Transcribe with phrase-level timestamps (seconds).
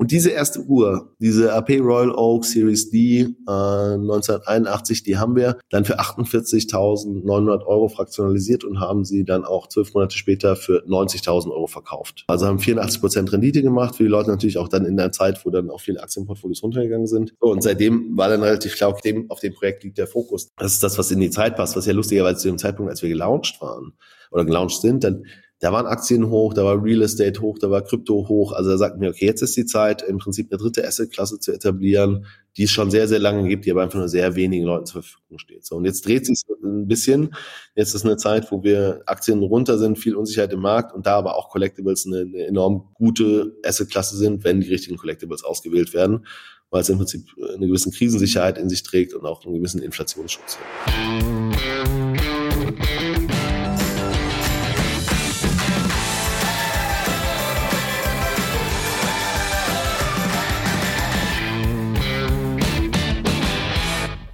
[0.00, 5.58] Und diese erste Uhr, diese AP Royal Oak Series D äh, 1981, die haben wir
[5.68, 11.50] dann für 48.900 Euro fraktionalisiert und haben sie dann auch zwölf Monate später für 90.000
[11.50, 12.24] Euro verkauft.
[12.28, 15.44] Also haben 84 Prozent Rendite gemacht für die Leute natürlich auch dann in der Zeit,
[15.44, 17.34] wo dann auch viele Aktienportfolios runtergegangen sind.
[17.38, 20.48] Und seitdem war dann relativ klar, auf dem, auf dem Projekt liegt der Fokus.
[20.56, 23.02] Das ist das, was in die Zeit passt, was ja lustigerweise zu dem Zeitpunkt, als
[23.02, 23.92] wir gelauncht waren
[24.30, 25.24] oder gelauncht sind, dann
[25.60, 28.52] da waren Aktien hoch, da war Real Estate hoch, da war Krypto hoch.
[28.52, 31.52] Also da sagten wir, okay, jetzt ist die Zeit, im Prinzip eine dritte Assetklasse zu
[31.52, 32.24] etablieren,
[32.56, 35.02] die es schon sehr, sehr lange gibt, die aber einfach nur sehr wenigen Leuten zur
[35.02, 35.66] Verfügung steht.
[35.66, 37.34] So, und jetzt dreht sich ein bisschen.
[37.74, 41.16] Jetzt ist eine Zeit, wo wir Aktien runter sind, viel Unsicherheit im Markt und da
[41.16, 46.26] aber auch Collectibles eine, eine enorm gute Assetklasse sind, wenn die richtigen Collectibles ausgewählt werden,
[46.70, 50.58] weil es im Prinzip eine gewisse Krisensicherheit in sich trägt und auch einen gewissen Inflationsschutz.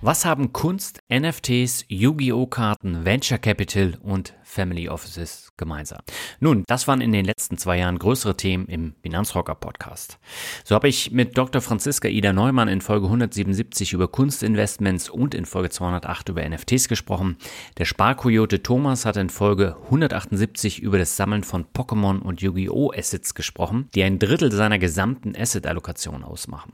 [0.06, 2.46] Was haben Kunst, NFTs, Yu-Gi-Oh!
[2.46, 5.98] Karten, Venture Capital und Family Offices gemeinsam.
[6.40, 10.18] Nun, das waren in den letzten zwei Jahren größere Themen im Finanzrocker Podcast.
[10.64, 11.60] So habe ich mit Dr.
[11.60, 17.36] Franziska Ida Neumann in Folge 177 über Kunstinvestments und in Folge 208 über NFTs gesprochen.
[17.76, 22.92] Der Sparkoyote Thomas hat in Folge 178 über das Sammeln von Pokémon und Yu-Gi-Oh!
[22.96, 26.72] Assets gesprochen, die ein Drittel seiner gesamten Asset-Allokation ausmachen.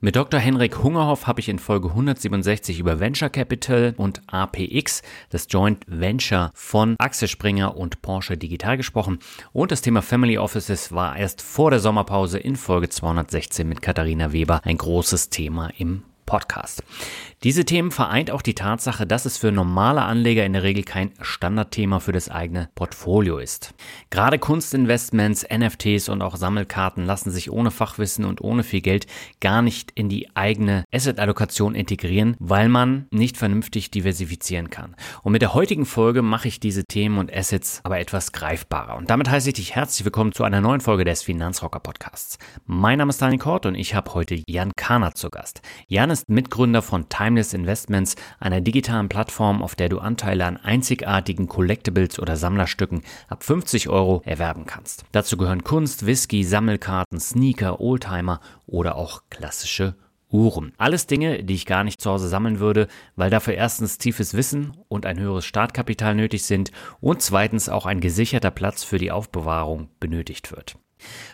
[0.00, 0.38] Mit Dr.
[0.38, 6.50] Henrik Hungerhoff habe ich in Folge 167 über Venture Capital und APX, das Joint Venture
[6.54, 9.20] von Axel Axel Springer und Porsche Digital gesprochen
[9.52, 14.32] und das Thema Family Offices war erst vor der Sommerpause in Folge 216 mit Katharina
[14.32, 16.82] Weber ein großes Thema im Podcast.
[17.44, 21.10] Diese Themen vereint auch die Tatsache, dass es für normale Anleger in der Regel kein
[21.20, 23.74] Standardthema für das eigene Portfolio ist.
[24.08, 29.06] Gerade Kunstinvestments, NFTs und auch Sammelkarten lassen sich ohne Fachwissen und ohne viel Geld
[29.42, 34.96] gar nicht in die eigene Asset-Allokation integrieren, weil man nicht vernünftig diversifizieren kann.
[35.22, 38.96] Und mit der heutigen Folge mache ich diese Themen und Assets aber etwas greifbarer.
[38.96, 42.38] Und damit heiße ich dich herzlich willkommen zu einer neuen Folge des Finanzrocker Podcasts.
[42.64, 45.60] Mein Name ist Daniel Kort und ich habe heute Jan Kahner zu Gast.
[45.88, 51.48] Jan ist Mitgründer von Timeless Investments, einer digitalen Plattform, auf der du Anteile an einzigartigen
[51.48, 55.04] Collectibles oder Sammlerstücken ab 50 Euro erwerben kannst.
[55.10, 59.96] Dazu gehören Kunst, Whisky, Sammelkarten, Sneaker, Oldtimer oder auch klassische
[60.30, 60.74] Uhren.
[60.78, 62.86] Alles Dinge, die ich gar nicht zu Hause sammeln würde,
[63.16, 66.70] weil dafür erstens tiefes Wissen und ein höheres Startkapital nötig sind
[67.00, 70.76] und zweitens auch ein gesicherter Platz für die Aufbewahrung benötigt wird.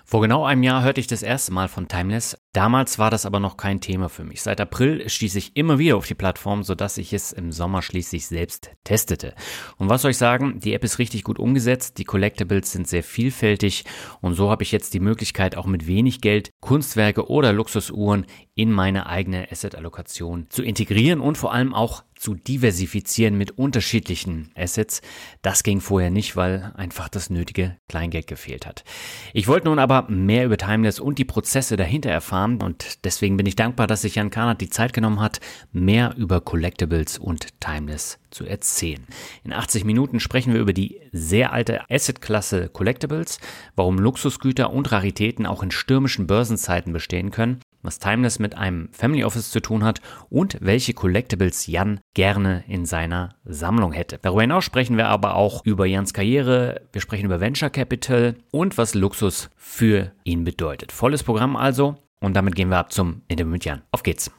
[0.05, 2.37] Vor genau einem Jahr hörte ich das erste Mal von Timeless.
[2.53, 4.43] Damals war das aber noch kein Thema für mich.
[4.43, 8.27] Seit April stieß ich immer wieder auf die Plattform, sodass ich es im Sommer schließlich
[8.27, 9.35] selbst testete.
[9.77, 10.59] Und was soll ich sagen?
[10.59, 13.85] Die App ist richtig gut umgesetzt, die Collectibles sind sehr vielfältig
[14.21, 18.73] und so habe ich jetzt die Möglichkeit, auch mit wenig Geld Kunstwerke oder Luxusuhren in
[18.73, 25.01] meine eigene Asset-Allokation zu integrieren und vor allem auch zu diversifizieren mit unterschiedlichen Assets.
[25.41, 28.85] Das ging vorher nicht, weil einfach das nötige Kleingeld gefehlt hat.
[29.33, 33.47] Ich wollte nun aber mehr über Timeless und die Prozesse dahinter erfahren und deswegen bin
[33.47, 35.41] ich dankbar, dass sich Jan Karnat die Zeit genommen hat,
[35.73, 39.07] mehr über Collectibles und Timeless zu erzählen.
[39.43, 43.41] In 80 Minuten sprechen wir über die sehr alte Asset-Klasse Collectibles,
[43.77, 49.25] warum Luxusgüter und Raritäten auch in stürmischen Börsenzeiten bestehen können was Timeless mit einem Family
[49.25, 54.19] Office zu tun hat und welche Collectibles Jan gerne in seiner Sammlung hätte.
[54.23, 58.79] Darüber hinaus sprechen wir aber auch über Jans Karriere, wir sprechen über Venture Capital und
[58.79, 60.93] was Luxus für ihn bedeutet.
[60.93, 63.83] Volles Programm also und damit gehen wir ab zum Interview mit Jan.
[63.93, 64.31] Auf geht's!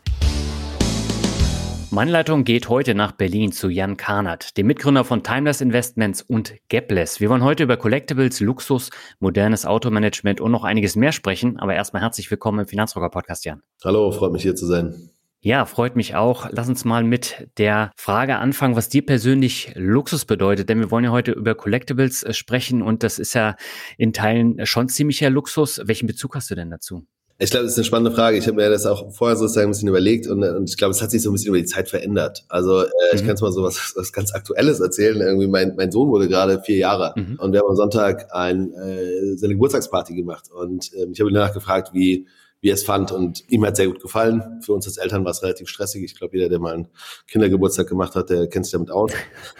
[1.94, 6.54] Meine Leitung geht heute nach Berlin zu Jan Karnert, dem Mitgründer von Timeless Investments und
[6.70, 7.20] Gapless.
[7.20, 11.60] Wir wollen heute über Collectibles, Luxus, modernes Automanagement und noch einiges mehr sprechen.
[11.60, 13.62] Aber erstmal herzlich willkommen im Finanzrocker Podcast, Jan.
[13.84, 15.10] Hallo, freut mich hier zu sein.
[15.42, 16.48] Ja, freut mich auch.
[16.52, 20.70] Lass uns mal mit der Frage anfangen, was dir persönlich Luxus bedeutet.
[20.70, 23.58] Denn wir wollen ja heute über Collectibles äh, sprechen und das ist ja
[23.98, 25.82] in Teilen schon ziemlicher Luxus.
[25.84, 27.06] Welchen Bezug hast du denn dazu?
[27.44, 28.38] Ich glaube, das ist eine spannende Frage.
[28.38, 31.02] Ich habe mir das auch vorher sozusagen ein bisschen überlegt und, und ich glaube, es
[31.02, 32.46] hat sich so ein bisschen über die Zeit verändert.
[32.50, 33.16] Also äh, mhm.
[33.16, 35.20] ich kann es mal so was, was ganz Aktuelles erzählen.
[35.22, 37.40] Irgendwie mein, mein Sohn wurde gerade vier Jahre mhm.
[37.40, 41.34] und wir haben am Sonntag ein, äh, seine Geburtstagsparty gemacht und äh, ich habe ihn
[41.34, 42.28] danach gefragt, wie
[42.62, 43.12] wie er es fand.
[43.12, 44.62] Und ihm hat sehr gut gefallen.
[44.64, 46.04] Für uns als Eltern war es relativ stressig.
[46.04, 46.88] Ich glaube, jeder, der mal einen
[47.28, 49.12] Kindergeburtstag gemacht hat, der kennt sich damit aus.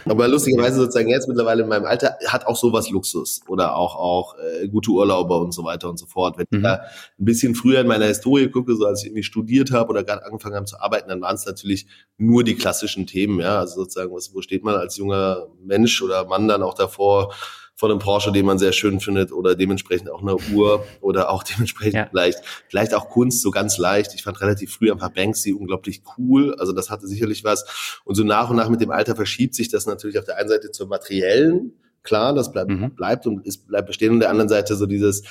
[0.06, 4.36] Aber lustigerweise sozusagen jetzt mittlerweile in meinem Alter hat auch sowas Luxus oder auch, auch
[4.38, 6.38] äh, gute Urlaube und so weiter und so fort.
[6.38, 6.58] Wenn mhm.
[6.60, 6.74] ich da
[7.20, 10.24] ein bisschen früher in meiner Historie gucke, so als ich irgendwie studiert habe oder gerade
[10.24, 11.88] angefangen habe zu arbeiten, dann waren es natürlich
[12.18, 13.40] nur die klassischen Themen.
[13.40, 17.34] Ja, also sozusagen, was, wo steht man als junger Mensch oder Mann dann auch davor?
[17.82, 21.42] Von einem Porsche, den man sehr schön findet oder dementsprechend auch eine Uhr oder auch
[21.52, 22.08] dementsprechend ja.
[22.12, 22.38] vielleicht,
[22.70, 24.14] vielleicht auch Kunst so ganz leicht.
[24.14, 26.54] Ich fand relativ früh ein paar Banksy unglaublich cool.
[26.60, 28.00] Also das hatte sicherlich was.
[28.06, 30.48] Und so nach und nach mit dem Alter verschiebt sich das natürlich auf der einen
[30.48, 31.74] Seite zur materiellen.
[32.04, 32.94] Klar, das bleibt, mhm.
[32.94, 34.14] bleibt und ist, bleibt bestehen.
[34.14, 35.24] Und der anderen Seite so dieses,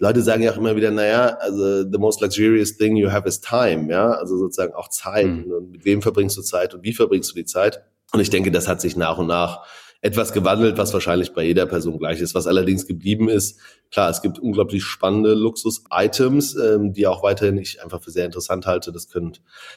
[0.00, 3.40] Leute sagen ja auch immer wieder, naja, also the most luxurious thing you have is
[3.40, 5.28] time, ja, also sozusagen auch Zeit.
[5.28, 5.52] Mhm.
[5.52, 7.84] Und mit wem verbringst du Zeit und wie verbringst du die Zeit?
[8.12, 9.64] Und ich denke, das hat sich nach und nach
[10.04, 12.34] etwas gewandelt, was wahrscheinlich bei jeder Person gleich ist.
[12.34, 13.58] Was allerdings geblieben ist,
[13.90, 18.66] klar, es gibt unglaublich spannende Luxus-Items, ähm, die auch weiterhin ich einfach für sehr interessant
[18.66, 18.92] halte.
[18.92, 19.32] Das können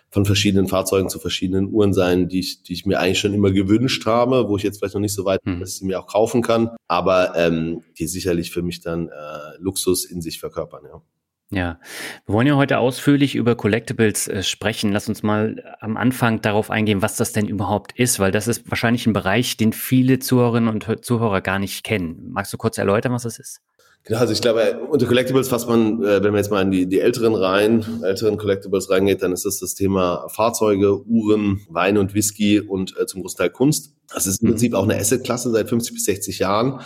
[0.09, 3.51] von verschiedenen Fahrzeugen zu verschiedenen Uhren sein, die ich, die ich mir eigentlich schon immer
[3.51, 5.59] gewünscht habe, wo ich jetzt vielleicht noch nicht so weit bin, hm.
[5.62, 9.57] dass ich sie mir auch kaufen kann, aber ähm, die sicherlich für mich dann äh,
[9.59, 11.01] Luxus in sich verkörpern, ja.
[11.50, 11.80] Ja,
[12.26, 14.92] wir wollen ja heute ausführlich über Collectibles äh, sprechen.
[14.92, 18.70] Lass uns mal am Anfang darauf eingehen, was das denn überhaupt ist, weil das ist
[18.70, 22.32] wahrscheinlich ein Bereich, den viele Zuhörerinnen und Zuhörer gar nicht kennen.
[22.32, 23.62] Magst du kurz erläutern, was das ist?
[24.04, 26.86] Genau, also ich glaube, unter Collectibles fasst man, äh, wenn man jetzt mal in die,
[26.86, 32.14] die älteren Reihen, älteren Collectibles reingeht, dann ist das das Thema Fahrzeuge, Uhren, Wein und
[32.14, 33.94] Whisky und äh, zum Großteil Kunst.
[34.14, 34.52] Das ist im mhm.
[34.52, 36.82] Prinzip auch eine Assetklasse seit 50 bis 60 Jahren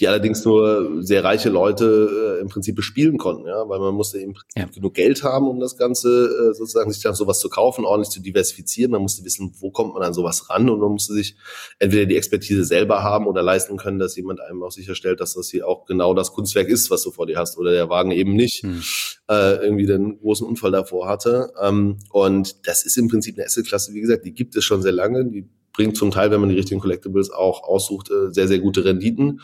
[0.00, 4.18] die allerdings nur sehr reiche Leute äh, im Prinzip bespielen konnten, ja, weil man musste
[4.18, 4.66] im Prinzip ja.
[4.66, 8.20] genug Geld haben, um das Ganze äh, sozusagen sich dann sowas zu kaufen, ordentlich zu
[8.20, 8.90] diversifizieren.
[8.90, 11.36] Man musste wissen, wo kommt man an sowas ran und man musste sich
[11.78, 15.48] entweder die Expertise selber haben oder leisten können, dass jemand einem auch sicherstellt, dass das
[15.48, 18.34] hier auch genau das Kunstwerk ist, was du vor dir hast oder der Wagen eben
[18.34, 18.82] nicht hm.
[19.30, 21.52] äh, irgendwie den großen Unfall davor hatte.
[21.62, 24.92] Ähm, und das ist im Prinzip eine Assetklasse, wie gesagt, die gibt es schon sehr
[24.92, 28.60] lange, die bringt zum Teil, wenn man die richtigen Collectibles auch aussucht, äh, sehr, sehr
[28.60, 29.42] gute Renditen.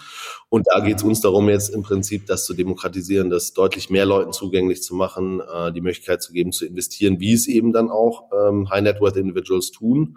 [0.48, 4.06] Und da geht es uns darum, jetzt im Prinzip das zu demokratisieren, das deutlich mehr
[4.06, 7.90] Leuten zugänglich zu machen, äh, die Möglichkeit zu geben, zu investieren, wie es eben dann
[7.90, 10.16] auch ähm, High Net Worth Individuals tun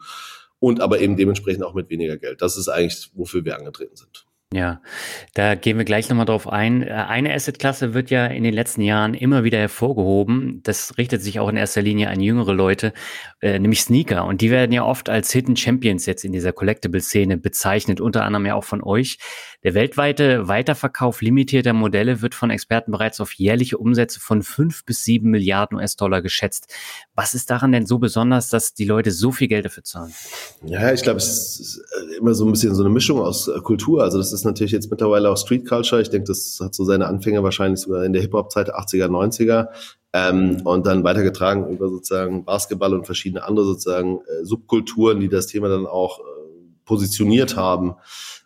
[0.59, 2.41] und aber eben dementsprechend auch mit weniger Geld.
[2.41, 4.25] Das ist eigentlich, wofür wir angetreten sind.
[4.53, 4.81] Ja,
[5.33, 6.83] da gehen wir gleich nochmal drauf ein.
[6.83, 10.61] Äh, eine Assetklasse wird ja in den letzten Jahren immer wieder hervorgehoben.
[10.61, 12.93] Das richtet sich auch in erster Linie an jüngere Leute,
[13.41, 14.25] äh, nämlich Sneaker.
[14.25, 18.45] Und die werden ja oft als Hidden Champions jetzt in dieser Collectible-Szene bezeichnet, unter anderem
[18.45, 19.17] ja auch von euch.
[19.63, 25.05] Der weltweite Weiterverkauf limitierter Modelle wird von Experten bereits auf jährliche Umsätze von fünf bis
[25.05, 26.67] sieben Milliarden US-Dollar geschätzt.
[27.15, 30.13] Was ist daran denn so besonders, dass die Leute so viel Geld dafür zahlen?
[30.65, 31.81] Ja, ich glaube, es ist
[32.19, 34.03] immer so ein bisschen so eine Mischung aus äh, Kultur.
[34.03, 36.01] Also das ist natürlich jetzt mittlerweile auch Street Culture.
[36.01, 39.67] Ich denke, das hat so seine Anfänge wahrscheinlich sogar in der Hip-Hop-Zeit 80er, 90er.
[40.11, 45.47] Ähm, und dann weitergetragen über sozusagen Basketball und verschiedene andere sozusagen äh, Subkulturen, die das
[45.47, 46.23] Thema dann auch äh,
[46.85, 47.95] positioniert haben.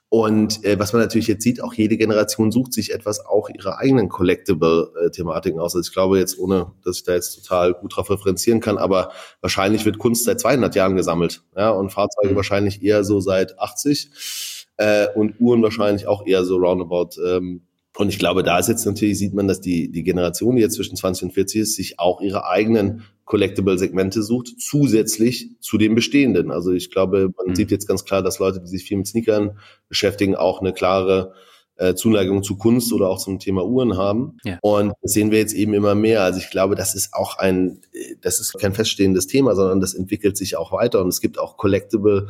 [0.09, 3.77] Und äh, was man natürlich jetzt sieht, auch jede Generation sucht sich etwas auch ihre
[3.77, 5.75] eigenen Collectible-Thematiken aus.
[5.75, 9.11] Also ich glaube jetzt, ohne dass ich da jetzt total gut drauf referenzieren kann, aber
[9.41, 12.37] wahrscheinlich wird Kunst seit 200 Jahren gesammelt ja, und Fahrzeuge mhm.
[12.37, 17.66] wahrscheinlich eher so seit 80 äh, und Uhren wahrscheinlich auch eher so roundabout ähm,
[17.97, 20.75] und ich glaube, da ist jetzt natürlich, sieht man, dass die, die Generation, die jetzt
[20.75, 26.51] zwischen 20 und 40 ist, sich auch ihre eigenen Collectible-Segmente sucht, zusätzlich zu den bestehenden.
[26.51, 27.55] Also ich glaube, man mhm.
[27.55, 29.57] sieht jetzt ganz klar, dass Leute, die sich viel mit Sneakern
[29.89, 31.33] beschäftigen, auch eine klare
[31.77, 34.37] äh, Zuneigung zu Kunst oder auch zum Thema Uhren haben.
[34.43, 34.59] Ja.
[34.61, 36.21] Und das sehen wir jetzt eben immer mehr.
[36.21, 37.81] Also ich glaube, das ist auch ein,
[38.21, 41.01] das ist kein feststehendes Thema, sondern das entwickelt sich auch weiter.
[41.01, 42.27] Und es gibt auch Collectible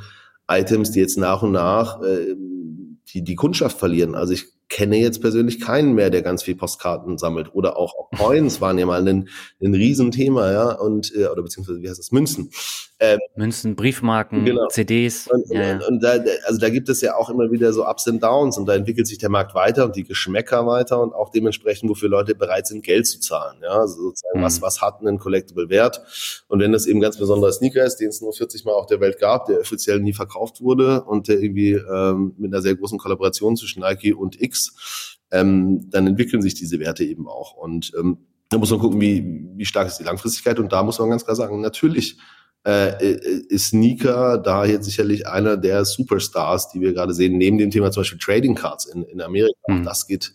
[0.49, 2.35] Items, die jetzt nach und nach äh,
[3.09, 4.15] die, die Kundschaft verlieren.
[4.15, 7.53] Also ich kenne jetzt persönlich keinen mehr, der ganz viel Postkarten sammelt.
[7.53, 9.29] Oder auch, Coins waren ja mal ein,
[9.61, 12.11] ein Riesenthema, ja, und äh, oder beziehungsweise wie heißt das?
[12.11, 12.51] Münzen.
[12.99, 14.67] Ähm, Münzen, Briefmarken, genau.
[14.69, 15.27] CDs.
[15.27, 18.23] Und, ja, und, da, also da gibt es ja auch immer wieder so Ups und
[18.23, 21.91] Downs und da entwickelt sich der Markt weiter und die Geschmäcker weiter und auch dementsprechend,
[21.91, 23.59] wofür Leute bereit sind, Geld zu zahlen.
[23.61, 24.43] Ja, also sozusagen, mhm.
[24.43, 26.01] was, was hat ein Collectible Wert?
[26.47, 28.99] Und wenn das eben ganz besonderer Sneaker ist, den es nur 40 Mal auf der
[28.99, 32.97] Welt gab, der offiziell nie verkauft wurde und der irgendwie ähm, mit einer sehr großen
[32.97, 37.53] Kollaboration zwischen Nike und X, ähm, dann entwickeln sich diese Werte eben auch.
[37.53, 38.17] Und ähm,
[38.49, 40.57] da muss man gucken, wie, wie stark ist die Langfristigkeit.
[40.57, 42.17] Und da muss man ganz klar sagen, natürlich
[42.65, 43.15] äh,
[43.49, 47.91] ist Sneaker da jetzt sicherlich einer der Superstars, die wir gerade sehen, neben dem Thema
[47.91, 49.53] zum Beispiel Trading Cards in, in Amerika.
[49.67, 49.83] Mhm.
[49.83, 50.33] Das geht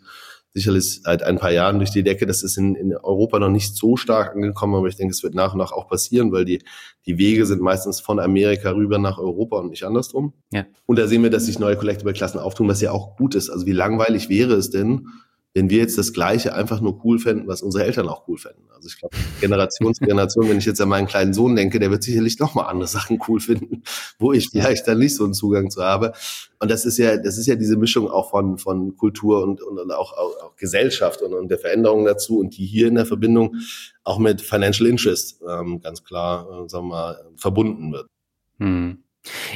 [0.54, 2.26] sicherlich seit ein paar Jahren durch die Decke.
[2.26, 5.34] Das ist in, in Europa noch nicht so stark angekommen, aber ich denke, es wird
[5.34, 6.62] nach und nach auch passieren, weil die,
[7.06, 10.34] die Wege sind meistens von Amerika rüber nach Europa und nicht andersrum.
[10.52, 10.66] Ja.
[10.86, 13.48] Und da sehen wir, dass sich neue Collectible-Klassen auftun, was ja auch gut ist.
[13.48, 15.08] Also wie langweilig wäre es denn,
[15.54, 18.64] wenn wir jetzt das Gleiche einfach nur cool fänden, was unsere Eltern auch cool fänden.
[18.74, 21.90] Also ich glaube, Generation zu Generation, wenn ich jetzt an meinen kleinen Sohn denke, der
[21.90, 23.82] wird sicherlich noch mal andere Sachen cool finden,
[24.18, 26.12] wo ich vielleicht dann nicht so einen Zugang zu habe.
[26.58, 29.78] Und das ist ja, das ist ja diese Mischung auch von, von Kultur und, und,
[29.78, 33.06] und auch, auch, auch Gesellschaft und, und der Veränderung dazu und die hier in der
[33.06, 33.56] Verbindung
[34.04, 38.06] auch mit Financial Interest ähm, ganz klar, äh, sagen wir mal, verbunden wird.
[38.58, 39.02] Hm.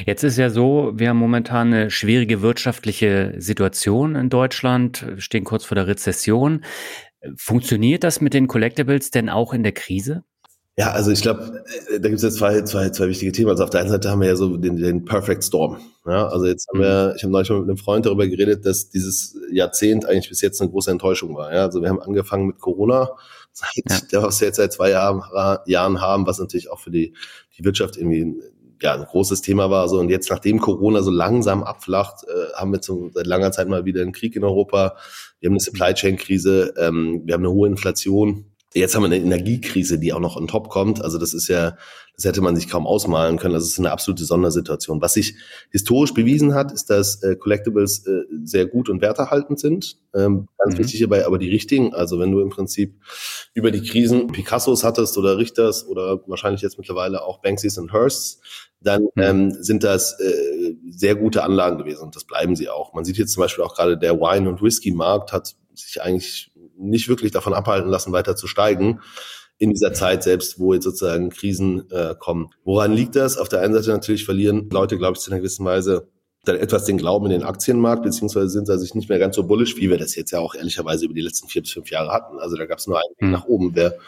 [0.04, 5.64] Jetzt ist ja so, wir haben momentan eine schwierige wirtschaftliche Situation in Deutschland, stehen kurz
[5.64, 6.64] vor der Rezession.
[7.37, 10.23] Funktioniert das mit den Collectibles denn auch in der Krise?
[10.78, 13.49] Ja, also ich glaube, äh, da gibt es jetzt zwei, zwei, zwei wichtige Themen.
[13.49, 15.78] Also auf der einen Seite haben wir ja so den, den Perfect Storm.
[16.04, 18.90] Ja, also jetzt haben wir, ich habe neulich mal mit einem Freund darüber geredet, dass
[18.90, 21.52] dieses Jahrzehnt eigentlich bis jetzt eine große Enttäuschung war.
[21.52, 23.11] Ja, also wir haben angefangen mit Corona,
[23.52, 24.23] seit, ja.
[24.23, 25.23] was wir jetzt seit zwei Jahren,
[25.64, 27.14] Jahren haben, was natürlich auch für die,
[27.56, 28.37] die Wirtschaft irgendwie
[28.83, 29.88] ja, ein großes Thema war.
[29.88, 33.68] So, und jetzt, nachdem Corona so langsam abflacht, äh, haben wir zum, seit langer Zeit
[33.68, 34.97] mal wieder einen Krieg in Europa.
[35.40, 38.55] Wir haben eine Supply Chain Krise, ähm, wir haben eine hohe Inflation.
[38.76, 41.02] Jetzt haben wir eine Energiekrise, die auch noch on top kommt.
[41.02, 41.78] Also das ist ja,
[42.14, 43.54] das hätte man sich kaum ausmalen können.
[43.54, 45.00] Das ist eine absolute Sondersituation.
[45.00, 45.37] Was sich
[45.71, 49.97] historisch bewiesen hat, ist, dass äh, Collectibles äh, sehr gut und werterhaltend sind.
[50.14, 50.78] Ähm, ganz mhm.
[50.78, 51.95] wichtig hierbei aber die richtigen.
[51.95, 53.00] Also wenn du im Prinzip
[53.54, 58.40] über die Krisen Picassos hattest oder Richters oder wahrscheinlich jetzt mittlerweile auch Banksys und Hearsts,
[58.83, 59.23] dann mhm.
[59.23, 62.92] ähm, sind das äh, sehr gute Anlagen gewesen und das bleiben sie auch.
[62.92, 67.09] Man sieht jetzt zum Beispiel auch gerade der Wine- und Whisky-Markt hat sich eigentlich nicht
[67.09, 69.00] wirklich davon abhalten lassen, weiter zu steigen
[69.59, 72.50] in dieser Zeit selbst, wo jetzt sozusagen Krisen äh, kommen.
[72.64, 73.38] Woran liegt das?
[73.38, 76.09] Auf der einen Seite natürlich verlieren Leute, glaube ich, zu einer gewissen Weise
[76.45, 79.45] dann etwas den Glauben in den Aktienmarkt, beziehungsweise sind sie sich nicht mehr ganz so
[79.45, 82.12] bullish, wie wir das jetzt ja auch ehrlicherweise über die letzten vier bis fünf Jahre
[82.12, 82.38] hatten.
[82.38, 83.30] Also da gab es nur einen Weg mhm.
[83.33, 83.75] nach oben.
[83.75, 83.99] Wer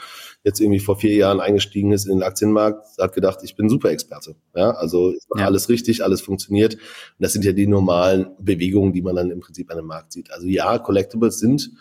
[0.44, 4.37] jetzt irgendwie vor vier Jahren eingestiegen ist in den Aktienmarkt, hat gedacht, ich bin Super-Experte.
[4.54, 5.46] Ja, also ich mache ja.
[5.46, 6.75] alles richtig, alles funktioniert.
[6.75, 6.80] Und
[7.18, 10.30] das sind ja die normalen Bewegungen, die man dann im Prinzip an dem Markt sieht.
[10.30, 11.72] Also ja, Collectibles sind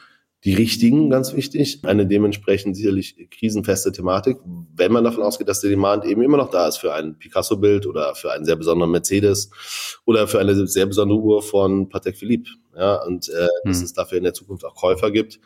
[0.44, 1.80] die richtigen, ganz wichtig.
[1.84, 4.38] Eine dementsprechend sicherlich krisenfeste Thematik,
[4.76, 7.88] wenn man davon ausgeht, dass der Demand eben immer noch da ist für ein Picasso-Bild
[7.88, 9.50] oder für einen sehr besonderen Mercedes
[10.06, 12.50] oder für eine sehr besondere Uhr von Patek Philippe.
[12.78, 13.72] Ja, und äh, hm.
[13.72, 15.40] dass es dafür in der Zukunft auch Käufer gibt.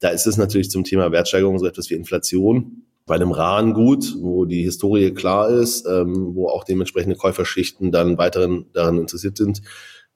[0.00, 4.14] Da ist es natürlich zum Thema Wertsteigerung so etwas wie Inflation bei einem Rahn gut,
[4.20, 9.62] wo die Historie klar ist, ähm, wo auch dementsprechende Käuferschichten dann weiterhin daran interessiert sind,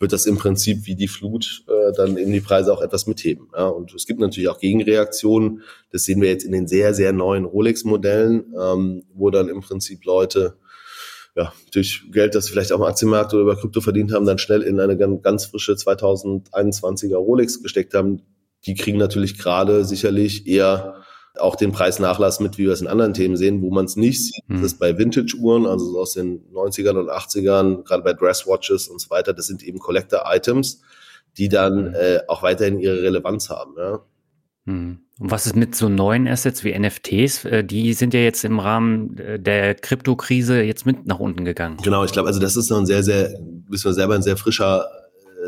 [0.01, 3.49] wird das im Prinzip wie die Flut äh, dann eben die Preise auch etwas mitheben.
[3.57, 3.67] Ja?
[3.67, 5.63] Und es gibt natürlich auch Gegenreaktionen.
[5.91, 10.05] Das sehen wir jetzt in den sehr, sehr neuen Rolex-Modellen, ähm, wo dann im Prinzip
[10.05, 10.57] Leute
[11.37, 14.39] ja, durch Geld, das sie vielleicht auch im Aktienmarkt oder über Krypto verdient haben, dann
[14.39, 18.23] schnell in eine ganz frische 2021er Rolex gesteckt haben.
[18.67, 20.98] Die kriegen natürlich gerade sicherlich eher
[21.41, 24.25] auch den Preisnachlass mit, wie wir es in anderen Themen sehen, wo man es nicht
[24.25, 24.45] sieht.
[24.49, 29.01] Das ist bei Vintage-Uhren, also so aus den 90ern und 80ern, gerade bei Dresswatches und
[29.01, 30.83] so weiter, das sind eben Collector-Items,
[31.37, 31.95] die dann hm.
[31.95, 33.75] äh, auch weiterhin ihre Relevanz haben.
[33.77, 34.01] Ja.
[34.67, 34.99] Hm.
[35.19, 37.45] Und was ist mit so neuen Assets wie NFTs?
[37.45, 41.79] Äh, die sind ja jetzt im Rahmen äh, der Kryptokrise jetzt mit nach unten gegangen.
[41.83, 43.31] Genau, ich glaube, also das ist noch ein sehr, sehr,
[43.69, 44.87] wissen wir selber, ein sehr frischer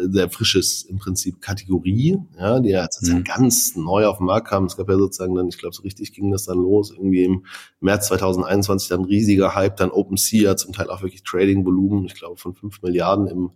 [0.08, 3.24] sehr frisches im Prinzip Kategorie, ja, die ja mhm.
[3.24, 4.64] ganz neu auf den Markt kam.
[4.64, 7.44] Es gab ja sozusagen dann, ich glaube, so richtig ging das dann los, irgendwie im
[7.80, 12.54] März 2021 dann riesiger Hype, dann OpenSea, zum Teil auch wirklich Trading-Volumen, ich glaube, von
[12.54, 13.50] fünf Milliarden im,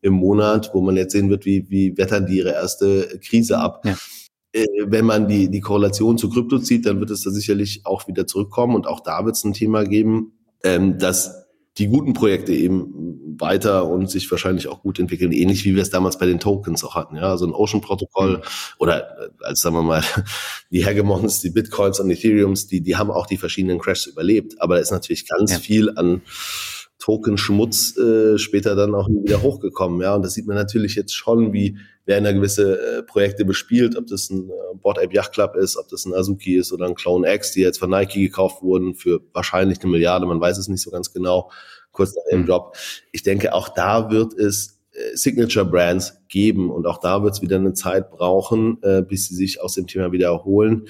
[0.00, 3.84] im Monat, wo man jetzt sehen wird, wie, wie wettern die ihre erste Krise ab.
[3.84, 3.96] Ja
[4.52, 8.08] äh, wenn man die, die Korrelation zu Krypto zieht, dann wird es da sicherlich auch
[8.08, 10.32] wieder zurückkommen und auch da wird es ein Thema geben,
[10.64, 11.45] ähm, dass
[11.78, 15.90] die guten Projekte eben weiter und sich wahrscheinlich auch gut entwickeln, ähnlich wie wir es
[15.90, 17.16] damals bei den Tokens auch hatten.
[17.16, 18.42] Ja, so ein Ocean-Protokoll mhm.
[18.78, 20.02] oder äh, als sagen wir mal
[20.70, 24.60] die Hegemons, die Bitcoins und Ethereums, die die haben auch die verschiedenen Crashs überlebt.
[24.60, 25.58] Aber da ist natürlich ganz ja.
[25.58, 26.22] viel an
[26.98, 30.00] Token-Schmutz äh, später dann auch wieder hochgekommen.
[30.00, 33.96] Ja, und das sieht man natürlich jetzt schon, wie werden da gewisse äh, Projekte bespielt,
[33.96, 36.86] ob das ein äh, Board Ape Yacht Club ist, ob das ein Azuki ist oder
[36.86, 40.56] ein Clone X, die jetzt von Nike gekauft wurden für wahrscheinlich eine Milliarde, man weiß
[40.58, 41.50] es nicht so ganz genau,
[41.92, 42.46] kurz nach dem mhm.
[42.46, 42.76] Job.
[43.12, 47.42] Ich denke, auch da wird es äh, Signature Brands geben und auch da wird es
[47.42, 50.86] wieder eine Zeit brauchen, äh, bis sie sich aus dem Thema wieder erholen.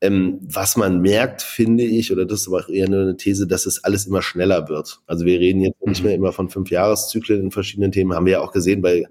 [0.00, 3.66] Ähm, was man merkt, finde ich, oder das ist aber eher nur eine These, dass
[3.66, 5.00] es alles immer schneller wird.
[5.06, 6.06] Also wir reden jetzt nicht mhm.
[6.06, 9.06] mehr immer von fünf Jahreszyklen in verschiedenen Themen, haben wir ja auch gesehen bei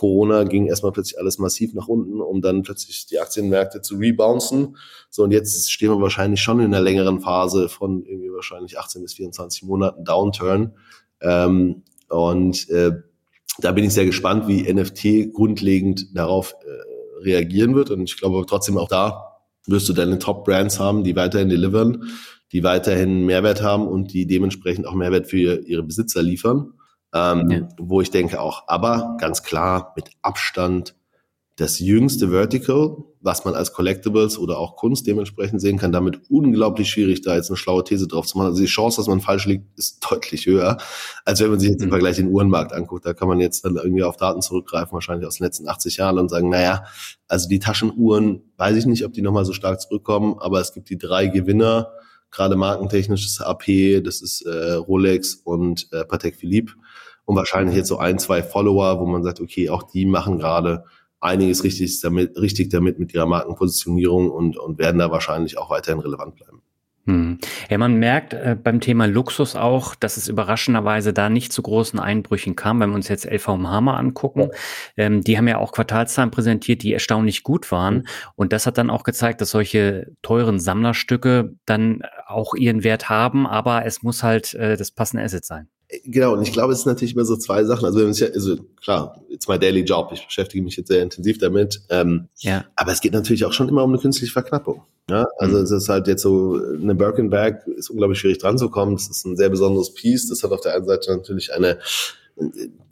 [0.00, 4.76] Corona ging erstmal plötzlich alles massiv nach unten, um dann plötzlich die Aktienmärkte zu rebouncen.
[5.10, 9.02] So, und jetzt stehen wir wahrscheinlich schon in einer längeren Phase von irgendwie wahrscheinlich 18
[9.02, 10.72] bis 24 Monaten Downturn.
[11.20, 12.92] Ähm, und äh,
[13.58, 17.90] da bin ich sehr gespannt, wie NFT grundlegend darauf äh, reagieren wird.
[17.90, 19.29] Und ich glaube trotzdem auch da
[19.66, 22.04] wirst du deine Top-Brands haben, die weiterhin delivern,
[22.52, 26.72] die weiterhin Mehrwert haben und die dementsprechend auch Mehrwert für ihre Besitzer liefern.
[27.12, 27.68] Ähm, ja.
[27.78, 30.94] Wo ich denke auch, aber ganz klar mit Abstand
[31.60, 36.88] das jüngste Vertical, was man als Collectibles oder auch Kunst dementsprechend sehen kann, damit unglaublich
[36.90, 38.48] schwierig, da jetzt eine schlaue These drauf zu machen.
[38.48, 40.78] Also die Chance, dass man falsch liegt, ist deutlich höher,
[41.26, 41.92] als wenn man sich jetzt im mhm.
[41.92, 43.04] Vergleich den Uhrenmarkt anguckt.
[43.04, 46.18] Da kann man jetzt dann irgendwie auf Daten zurückgreifen, wahrscheinlich aus den letzten 80 Jahren
[46.18, 46.84] und sagen, naja,
[47.28, 50.88] also die Taschenuhren, weiß ich nicht, ob die nochmal so stark zurückkommen, aber es gibt
[50.88, 51.92] die drei Gewinner,
[52.30, 56.72] gerade markentechnisch ist AP, das ist äh, Rolex und äh, Patek Philippe
[57.26, 60.84] und wahrscheinlich jetzt so ein, zwei Follower, wo man sagt, okay, auch die machen gerade
[61.20, 66.00] einiges richtig damit, richtig damit mit ihrer Markenpositionierung und, und werden da wahrscheinlich auch weiterhin
[66.00, 66.62] relevant bleiben.
[67.06, 67.38] Hm.
[67.70, 71.98] Ja, man merkt äh, beim Thema Luxus auch, dass es überraschenderweise da nicht zu großen
[71.98, 72.78] Einbrüchen kam.
[72.80, 74.50] Wenn wir uns jetzt LVM Hammer angucken,
[74.96, 77.94] ähm, die haben ja auch Quartalszahlen präsentiert, die erstaunlich gut waren.
[77.94, 78.04] Mhm.
[78.36, 83.46] Und das hat dann auch gezeigt, dass solche teuren Sammlerstücke dann auch ihren Wert haben,
[83.46, 85.68] aber es muss halt äh, das passende Asset sein.
[86.04, 87.84] Genau, und ich glaube, es sind natürlich immer so zwei Sachen.
[87.84, 90.10] Also, ja, also klar, it's my daily job.
[90.12, 91.80] Ich beschäftige mich jetzt sehr intensiv damit.
[91.88, 92.66] Ähm, ja.
[92.76, 94.82] Aber es geht natürlich auch schon immer um eine künstliche Verknappung.
[95.08, 95.64] Ja, also mhm.
[95.64, 98.96] es ist halt jetzt so, eine Birkenberg ist unglaublich schwierig dran zu kommen.
[98.96, 100.28] Das ist ein sehr besonderes Piece.
[100.28, 101.78] Das hat auf der einen Seite natürlich eine,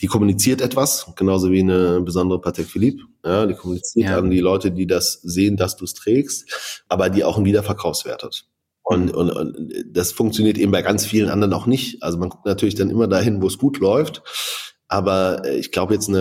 [0.00, 3.02] die kommuniziert etwas, genauso wie eine besondere Patek Philippe.
[3.22, 4.16] Ja, die kommuniziert ja.
[4.16, 8.22] an die Leute, die das sehen, dass du es trägst, aber die auch einen Wiederverkaufswert
[8.22, 8.46] hat.
[8.82, 12.02] Und, und, und das funktioniert eben bei ganz vielen anderen auch nicht.
[12.02, 14.22] Also man guckt natürlich dann immer dahin, wo es gut läuft.
[14.88, 16.18] Aber äh, ich glaube jetzt eine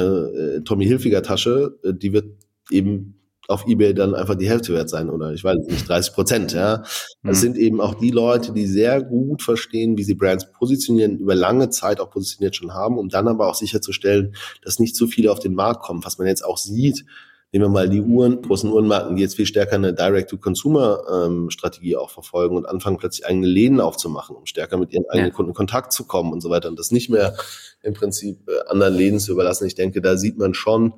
[0.57, 2.25] äh, Tommy Hilfiger Tasche, äh, die wird
[2.69, 3.13] eben
[3.47, 6.83] auf eBay dann einfach die Hälfte wert sein oder ich weiß nicht, 30 Prozent, ja.
[7.23, 7.41] Das mhm.
[7.41, 11.69] sind eben auch die Leute, die sehr gut verstehen, wie sie Brands positionieren, über lange
[11.69, 15.39] Zeit auch positioniert schon haben, um dann aber auch sicherzustellen, dass nicht zu viele auf
[15.39, 17.05] den Markt kommen, was man jetzt auch sieht,
[17.53, 22.09] Nehmen wir mal die Uhren, großen Uhrenmarken, die jetzt viel stärker eine Direct-to-Consumer-Strategie ähm, auch
[22.09, 25.33] verfolgen und anfangen plötzlich eigene Läden aufzumachen, um stärker mit ihren eigenen ja.
[25.33, 27.37] Kunden in Kontakt zu kommen und so weiter und das nicht mehr
[27.83, 29.65] im Prinzip äh, anderen Läden zu überlassen.
[29.65, 30.93] Ich denke, da sieht man schon,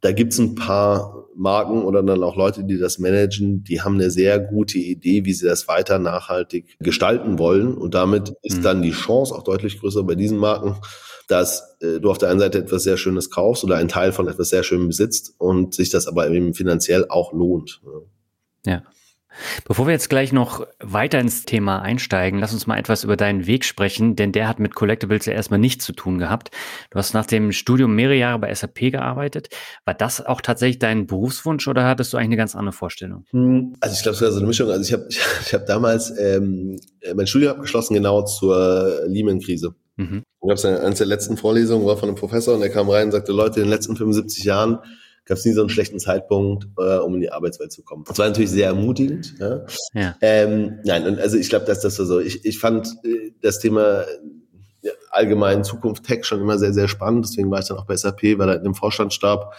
[0.00, 4.10] da gibt's ein paar Marken oder dann auch Leute, die das managen, die haben eine
[4.10, 7.74] sehr gute Idee, wie sie das weiter nachhaltig gestalten wollen.
[7.74, 8.62] Und damit ist mhm.
[8.62, 10.76] dann die Chance auch deutlich größer bei diesen Marken,
[11.26, 14.28] dass äh, du auf der einen Seite etwas sehr Schönes kaufst oder einen Teil von
[14.28, 17.80] etwas sehr Schönem besitzt und sich das aber eben finanziell auch lohnt.
[18.64, 18.82] Ja.
[19.64, 23.46] Bevor wir jetzt gleich noch weiter ins Thema einsteigen, lass uns mal etwas über deinen
[23.46, 26.50] Weg sprechen, denn der hat mit Collectibles ja erstmal nichts zu tun gehabt.
[26.90, 29.48] Du hast nach dem Studium mehrere Jahre bei SAP gearbeitet.
[29.84, 33.24] War das auch tatsächlich dein Berufswunsch oder hattest du eigentlich eine ganz andere Vorstellung?
[33.30, 34.70] Hm, also ich glaube, es war so eine Mischung.
[34.70, 35.06] Also ich habe
[35.46, 36.78] ich hab damals ähm,
[37.14, 39.74] mein Studium abgeschlossen genau zur Lehman-Krise.
[39.96, 40.22] Mhm.
[40.46, 43.06] Gab es eine, eine der letzten Vorlesungen, war von einem Professor und der kam rein
[43.06, 44.78] und sagte, Leute, in den letzten 75 Jahren
[45.26, 48.04] gab es nie so einen schlechten Zeitpunkt, äh, um in die Arbeitswelt zu kommen.
[48.06, 49.34] Das war natürlich sehr ermutigend.
[49.38, 49.66] Ja.
[49.92, 50.16] ja.
[50.20, 52.20] Ähm, nein, und also ich glaube, dass das war so.
[52.20, 54.04] Ich, ich fand äh, das Thema
[54.82, 57.26] ja, allgemein Zukunft Tech schon immer sehr, sehr spannend.
[57.26, 59.54] Deswegen war ich dann auch bei SAP, weil er in dem Vorstandsstab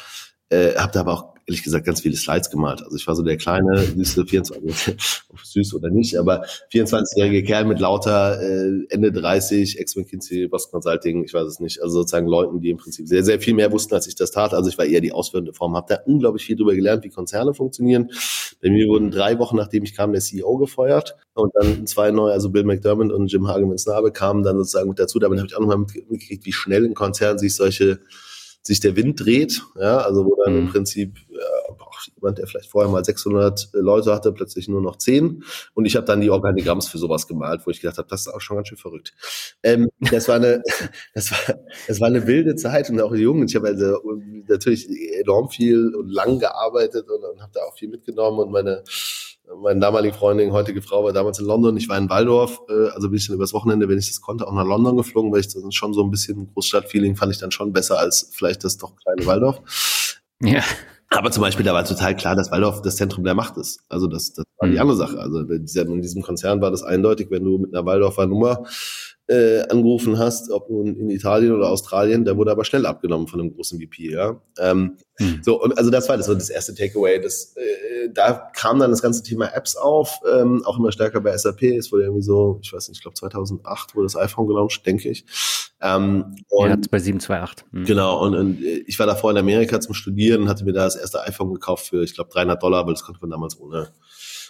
[0.50, 2.84] äh, habe da aber auch ehrlich gesagt ganz viele Slides gemalt.
[2.84, 4.98] Also ich war so der kleine, süße 24,
[5.44, 11.34] süß oder nicht, aber 24-jährige Kerl mit lauter äh, Ende 30, Ex-McKinsey, Boston Consulting, ich
[11.34, 11.82] weiß es nicht.
[11.82, 14.54] Also sozusagen Leuten, die im Prinzip sehr, sehr viel mehr wussten, als ich das tat.
[14.54, 17.54] Also ich war eher die ausführende Form, habe da unglaublich viel drüber gelernt, wie Konzerne
[17.54, 18.12] funktionieren.
[18.62, 22.34] Bei mir wurden drei Wochen, nachdem ich kam, der CEO gefeuert und dann zwei neue,
[22.34, 25.18] also Bill McDermott und Jim Hagemans Nabe kamen dann sozusagen mit dazu.
[25.18, 28.00] Damit habe ich auch nochmal mitgekriegt, wie schnell in Konzernen sich solche
[28.68, 30.60] sich der Wind dreht, ja, also wo dann mhm.
[30.60, 31.76] im Prinzip ja,
[32.16, 36.06] jemand, der vielleicht vorher mal 600 Leute hatte, plötzlich nur noch 10 und ich habe
[36.06, 38.68] dann die Organigramms für sowas gemalt, wo ich gedacht habe, das ist auch schon ganz
[38.68, 39.14] schön verrückt.
[39.64, 40.62] Ähm, das war eine,
[41.14, 41.56] das war,
[41.88, 43.44] das war eine wilde Zeit und auch jung.
[43.46, 44.00] Ich habe also
[44.48, 44.88] natürlich
[45.20, 48.84] enorm viel und lang gearbeitet und, und habe da auch viel mitgenommen und meine
[49.62, 51.78] meine damalige Freundin, heutige Frau, war damals in London.
[51.78, 54.48] Ich war in Waldorf, äh, also bin ich dann übers Wochenende, wenn ich das konnte,
[54.48, 57.52] auch nach London geflogen, weil ich das schon so ein bisschen Großstadtfeeling fand ich dann
[57.52, 59.62] schon besser als vielleicht das doch kleine Waldorf.
[60.42, 60.64] Ja.
[61.10, 63.80] Aber zum Beispiel, da war total klar, dass Waldorf das Zentrum der Macht ist.
[63.88, 64.82] Also das, das war die mhm.
[64.82, 65.20] andere Sache.
[65.20, 68.66] Also in diesem Konzern war das eindeutig, wenn du mit einer Waldorfer Nummer
[69.28, 73.42] äh, angerufen hast, ob nun in Italien oder Australien, der wurde aber schnell abgenommen von
[73.42, 74.42] einem großen VP, ja.
[74.58, 75.42] Ähm, hm.
[75.44, 77.20] So, und also das war das, war das erste Takeaway.
[77.20, 81.36] Das, äh, da kam dann das ganze Thema Apps auf, ähm, auch immer stärker bei
[81.36, 81.64] SAP.
[81.64, 85.10] Es wurde irgendwie so, ich weiß nicht, ich glaube 2008 wurde das iPhone gelauncht, denke
[85.10, 85.26] ich.
[85.82, 87.66] Ähm, und, ja, bei 728.
[87.72, 87.86] Hm.
[87.86, 90.96] Genau, und, und ich war davor in Amerika zum Studieren und hatte mir da das
[90.96, 93.90] erste iPhone gekauft für, ich glaube, 300 Dollar, weil das konnte man damals ohne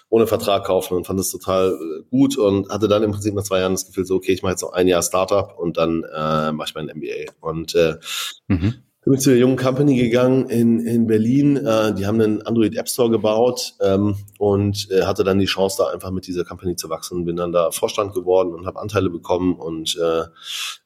[0.09, 3.43] ohne Vertrag kaufen und fand es total äh, gut und hatte dann im Prinzip nach
[3.43, 6.03] zwei Jahren das Gefühl so, okay, ich mache jetzt noch ein Jahr Startup und dann
[6.03, 7.31] äh, mache ich mein MBA.
[7.41, 7.95] Und äh,
[8.47, 8.75] mhm.
[9.03, 11.57] bin zu einer jungen Company gegangen in, in Berlin.
[11.57, 15.77] Äh, die haben einen Android App Store gebaut ähm, und äh, hatte dann die Chance,
[15.79, 17.25] da einfach mit dieser Company zu wachsen.
[17.25, 20.23] Bin dann da Vorstand geworden und habe Anteile bekommen und äh,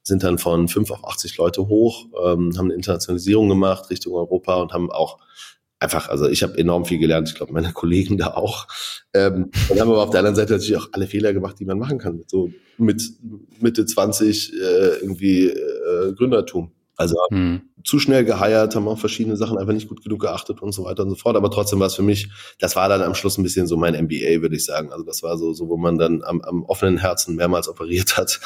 [0.02, 4.56] sind dann von fünf auf 80 Leute hoch, ähm, haben eine Internationalisierung gemacht Richtung Europa
[4.56, 5.20] und haben auch
[5.82, 8.68] einfach, also ich habe enorm viel gelernt, ich glaube meine Kollegen da auch.
[9.14, 11.80] Ähm, und haben aber auf der anderen Seite natürlich auch alle Fehler gemacht, die man
[11.80, 12.24] machen kann.
[12.28, 13.02] So mit
[13.60, 14.56] Mitte 20 äh,
[15.02, 16.72] irgendwie äh, Gründertum.
[16.98, 17.62] Also hm.
[17.84, 21.02] zu schnell geheiert, haben auch verschiedene Sachen einfach nicht gut genug geachtet und so weiter
[21.02, 21.36] und so fort.
[21.36, 23.96] Aber trotzdem war es für mich, das war dann am Schluss ein bisschen so mein
[23.96, 24.92] MBA, würde ich sagen.
[24.92, 28.40] Also das war so, so wo man dann am, am offenen Herzen mehrmals operiert hat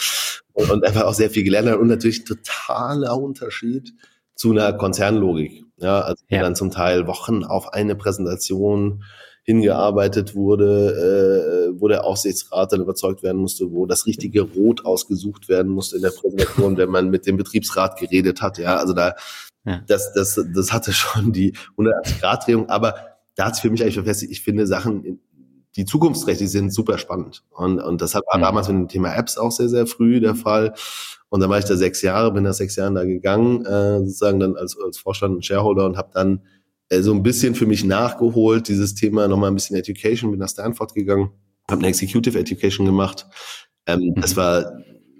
[0.53, 1.79] und, und einfach auch sehr viel gelernt hat.
[1.79, 3.93] Und natürlich totaler Unterschied
[4.35, 5.64] zu einer Konzernlogik.
[5.77, 6.41] Ja, also ja.
[6.41, 9.03] dann zum Teil Wochen auf eine Präsentation
[9.43, 15.49] hingearbeitet wurde, äh, wo der Aufsichtsrat dann überzeugt werden musste, wo das richtige Rot ausgesucht
[15.49, 18.57] werden musste in der Präsentation, wenn man mit dem Betriebsrat geredet hat.
[18.57, 19.15] Ja, also da,
[19.63, 19.83] ja.
[19.87, 22.95] das, das, das hatte schon die 180-Grad-Drehung, aber
[23.35, 25.19] da hat sich für mich eigentlich verfestigt, ich finde Sachen,
[25.75, 27.43] die zukunftsträchtig sind, super spannend.
[27.51, 28.41] Und, und das war mhm.
[28.41, 30.73] damals mit dem Thema Apps auch sehr, sehr früh der Fall.
[31.29, 34.39] Und dann war ich da sechs Jahre, bin da sechs Jahren da gegangen, äh, sozusagen
[34.39, 36.41] dann als, als Vorstand und Shareholder und habe dann
[36.89, 40.49] äh, so ein bisschen für mich nachgeholt, dieses Thema nochmal ein bisschen Education, bin nach
[40.49, 41.31] Stanford gegangen,
[41.69, 43.25] habe eine Executive Education gemacht.
[43.85, 44.21] Ähm, mhm.
[44.21, 44.71] Das war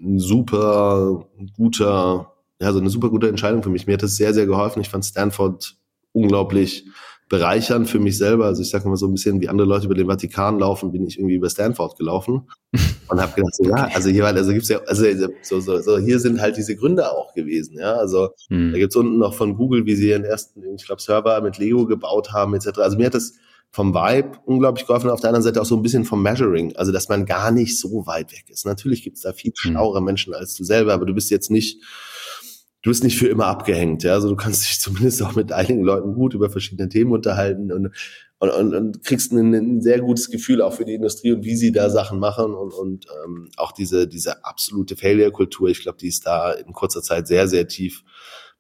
[0.01, 3.87] ein super guter, ja, so eine super gute Entscheidung für mich.
[3.87, 4.81] Mir hat das sehr, sehr geholfen.
[4.81, 5.75] Ich fand Stanford
[6.13, 6.85] unglaublich
[7.27, 8.45] bereichern für mich selber.
[8.45, 11.05] Also ich sage mal so ein bisschen, wie andere Leute über den Vatikan laufen, bin
[11.07, 12.47] ich irgendwie über Stanford gelaufen
[13.09, 15.05] und habe gedacht, so, ja, also hier, also gibt's ja, also
[15.41, 17.93] so, so, so, hier sind halt diese Gründe auch gewesen, ja.
[17.93, 18.71] Also hm.
[18.71, 21.85] da gibt's unten noch von Google, wie sie ihren ersten, ich glaube, Server mit Lego
[21.85, 22.79] gebaut haben, etc.
[22.79, 23.33] Also mir hat das
[23.71, 26.91] vom Vibe unglaublich geholfen, auf der anderen Seite auch so ein bisschen vom Measuring, also
[26.91, 28.65] dass man gar nicht so weit weg ist.
[28.65, 29.71] Natürlich gibt's da viel hm.
[29.71, 31.81] schlauere Menschen als du selber, aber du bist jetzt nicht
[32.85, 34.03] du bist nicht für immer abgehängt.
[34.03, 34.13] Ja?
[34.13, 37.91] Also du kannst dich zumindest auch mit einigen Leuten gut über verschiedene Themen unterhalten und,
[38.37, 41.55] und, und, und kriegst ein, ein, sehr gutes Gefühl auch für die Industrie und wie
[41.55, 46.09] sie da Sachen machen und, und ähm, auch diese, diese absolute Failure-Kultur, ich glaube, die
[46.09, 48.03] ist da in kurzer Zeit sehr, sehr tief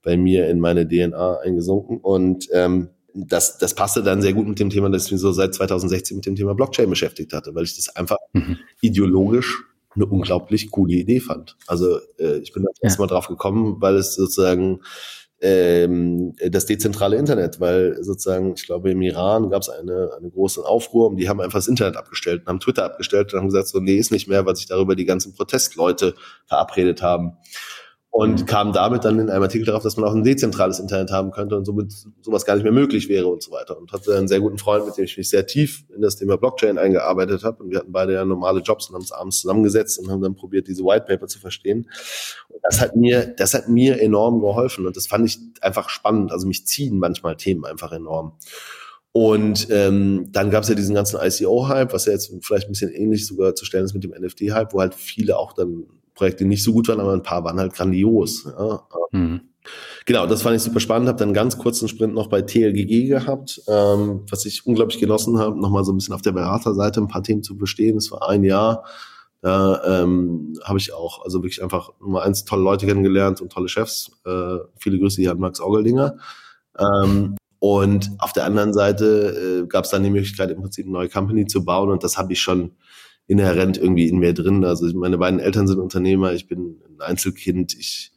[0.01, 4.59] bei mir in meine DNA eingesunken und ähm, das, das passte dann sehr gut mit
[4.59, 7.63] dem Thema, dass ich mich so seit 2016 mit dem Thema Blockchain beschäftigt hatte, weil
[7.63, 8.57] ich das einfach mhm.
[8.81, 9.63] ideologisch
[9.95, 11.57] eine unglaublich coole Idee fand.
[11.67, 12.83] Also äh, ich bin da ja.
[12.83, 14.81] erstmal drauf gekommen, weil es sozusagen
[15.41, 20.65] ähm, das dezentrale Internet, weil sozusagen, ich glaube, im Iran gab es eine, eine große
[20.65, 23.67] Aufruhr und die haben einfach das Internet abgestellt und haben Twitter abgestellt und haben gesagt,
[23.67, 27.37] so, nee, ist nicht mehr, weil sich darüber die ganzen Protestleute verabredet haben
[28.15, 28.45] und mhm.
[28.45, 31.57] kam damit dann in einem Artikel darauf, dass man auch ein dezentrales Internet haben könnte
[31.57, 33.77] und somit sowas gar nicht mehr möglich wäre und so weiter.
[33.77, 36.37] Und hatte einen sehr guten Freund, mit dem ich mich sehr tief in das Thema
[36.37, 37.61] Blockchain eingearbeitet habe.
[37.61, 40.33] Und wir hatten beide ja normale Jobs und haben uns abends zusammengesetzt und haben dann
[40.33, 41.89] probiert, diese White Paper zu verstehen.
[42.47, 46.31] Und das hat mir, das hat mir enorm geholfen und das fand ich einfach spannend.
[46.31, 48.37] Also mich ziehen manchmal Themen einfach enorm.
[49.11, 52.93] Und ähm, dann gab es ja diesen ganzen ICO-Hype, was ja jetzt vielleicht ein bisschen
[52.93, 56.63] ähnlich sogar zu stellen ist mit dem NFT-Hype, wo halt viele auch dann Projekte nicht
[56.63, 58.45] so gut waren, aber ein paar waren halt grandios.
[58.45, 58.81] Ja.
[59.11, 59.41] Mhm.
[60.05, 61.07] Genau, das fand ich super spannend.
[61.07, 65.39] Habe dann einen ganz kurzen Sprint noch bei TLGG gehabt, ähm, was ich unglaublich genossen
[65.39, 67.95] habe, nochmal so ein bisschen auf der Beraterseite ein paar Themen zu verstehen.
[67.95, 68.85] Das war ein Jahr.
[69.41, 73.67] Da ähm, habe ich auch also wirklich einfach Nummer eins tolle Leute kennengelernt und tolle
[73.67, 74.11] Chefs.
[74.25, 76.17] Äh, viele Grüße hier an Max Orgeldinger.
[76.79, 80.93] Ähm, und auf der anderen Seite äh, gab es dann die Möglichkeit, im Prinzip eine
[80.93, 81.89] neue Company zu bauen.
[81.89, 82.71] Und das habe ich schon
[83.27, 84.63] inhärent irgendwie in mir drin.
[84.63, 88.11] Also meine beiden Eltern sind Unternehmer, ich bin ein Einzelkind, ich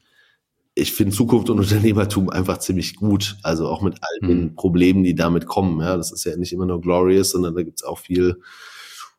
[0.75, 3.37] ich finde Zukunft und Unternehmertum einfach ziemlich gut.
[3.43, 4.55] Also auch mit all den mhm.
[4.55, 5.81] Problemen, die damit kommen.
[5.81, 8.41] Ja, das ist ja nicht immer nur glorious, sondern da gibt's auch viel,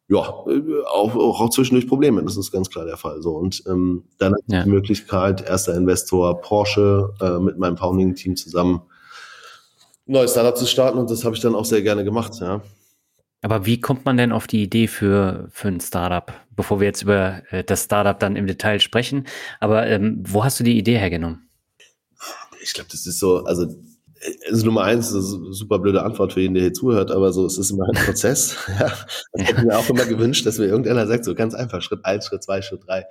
[0.08, 2.24] ja, auch, auch, auch zwischendurch Probleme.
[2.24, 3.22] Das ist ganz klar der Fall.
[3.22, 4.64] So und ähm, dann ja.
[4.64, 8.82] die Möglichkeit, erster Investor Porsche äh, mit meinem Founding-Team zusammen
[10.10, 12.34] neues Startup zu starten und das habe ich dann auch sehr gerne gemacht.
[12.42, 12.62] Ja.
[13.42, 17.04] Aber wie kommt man denn auf die Idee für, für ein Startup, bevor wir jetzt
[17.04, 19.28] über äh, das Startup dann im Detail sprechen?
[19.60, 21.48] Aber ähm, wo hast du die Idee hergenommen?
[22.62, 23.68] Ich glaube, das ist so, also
[24.50, 27.32] also Nummer eins, das ist eine super blöde Antwort für jeden, der hier zuhört, aber
[27.32, 28.58] so, es ist immer ein Prozess.
[28.80, 28.92] ja.
[29.32, 32.04] Das hätte ich mir auch immer gewünscht, dass mir irgendeiner sagt, so ganz einfach, Schritt
[32.04, 33.06] eins, Schritt zwei, Schritt drei.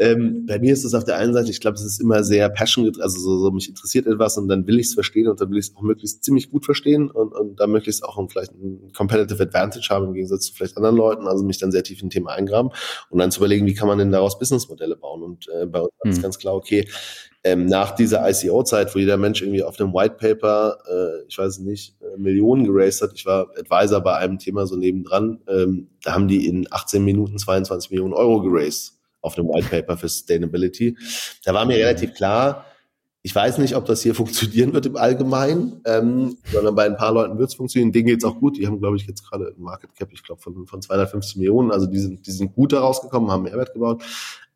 [0.00, 2.48] Ähm, bei mir ist es auf der einen Seite, ich glaube, es ist immer sehr
[2.50, 5.50] passion, also so, so mich interessiert etwas und dann will ich es verstehen und dann
[5.50, 8.52] will ich es auch möglichst ziemlich gut verstehen und, und dann möglichst auch ein, vielleicht
[8.52, 12.00] ein Competitive Advantage haben im Gegensatz zu vielleicht anderen Leuten, also mich dann sehr tief
[12.00, 12.70] in ein Thema eingraben
[13.10, 15.90] und dann zu überlegen, wie kann man denn daraus Businessmodelle bauen und äh, bei uns
[16.04, 16.10] mhm.
[16.10, 16.22] ist hm.
[16.22, 16.86] ganz klar, okay,
[17.42, 21.58] ähm, nach dieser ICO-Zeit, wo jeder Mensch irgendwie auf dem White Paper, äh, ich weiß
[21.60, 26.14] nicht, äh, Millionen geraced hat, ich war Advisor bei einem Thema so nebendran, ähm, da
[26.14, 30.96] haben die in 18 Minuten 22 Millionen Euro geraced auf dem White Paper für Sustainability.
[31.44, 31.82] Da war mir mhm.
[31.82, 32.64] relativ klar,
[33.22, 37.12] ich weiß nicht, ob das hier funktionieren wird im Allgemeinen, ähm, sondern bei ein paar
[37.12, 37.92] Leuten wird es funktionieren.
[37.92, 38.56] Denen geht's auch gut.
[38.56, 41.70] Die haben, glaube ich, jetzt gerade ein Market Cap, ich glaube, von, von 250 Millionen.
[41.70, 44.02] Also die sind, die sind gut daraus gekommen, haben Mehrwert gebaut.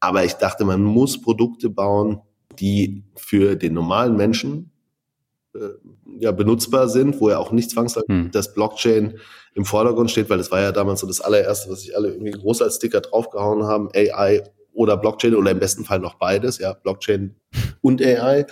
[0.01, 2.21] Aber ich dachte, man muss Produkte bauen,
[2.59, 4.71] die für den normalen Menschen
[5.55, 5.69] äh,
[6.19, 8.31] ja, benutzbar sind, wo ja auch nicht zwangsläufig hm.
[8.31, 9.19] das Blockchain
[9.55, 12.31] im Vordergrund steht, weil das war ja damals so das allererste, was sich alle irgendwie
[12.31, 16.73] groß als Sticker draufgehauen haben, AI oder Blockchain oder im besten Fall noch beides, ja,
[16.73, 17.37] Blockchain
[17.83, 18.47] und AI.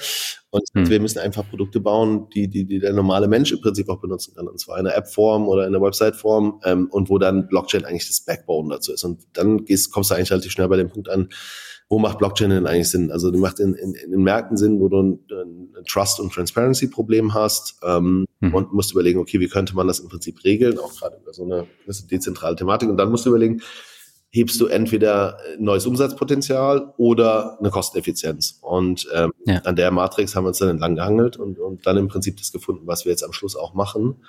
[0.50, 0.88] Und hm.
[0.88, 4.34] wir müssen einfach Produkte bauen, die, die, die der normale Mensch im Prinzip auch benutzen
[4.34, 4.48] kann.
[4.48, 8.08] Und zwar in der App-Form oder in der Website-Form ähm, und wo dann Blockchain eigentlich
[8.08, 9.04] das Backbone dazu ist.
[9.04, 11.28] Und dann gehst, kommst du eigentlich relativ schnell bei dem Punkt an,
[11.90, 13.10] wo macht Blockchain denn eigentlich Sinn?
[13.10, 16.32] Also die macht in, in, in den Märkten Sinn, wo du ein, ein Trust- und
[16.32, 18.54] Transparency-Problem hast ähm, mhm.
[18.54, 21.42] und musst überlegen, okay, wie könnte man das im Prinzip regeln, auch gerade über so
[21.42, 22.88] eine gewisse dezentrale Thematik.
[22.88, 23.60] Und dann musst du überlegen,
[24.30, 28.60] hebst du entweder neues Umsatzpotenzial oder eine Kosteneffizienz.
[28.60, 29.56] Und ähm, ja.
[29.62, 32.52] an der Matrix haben wir uns dann entlang gehangelt und, und dann im Prinzip das
[32.52, 34.22] gefunden, was wir jetzt am Schluss auch machen.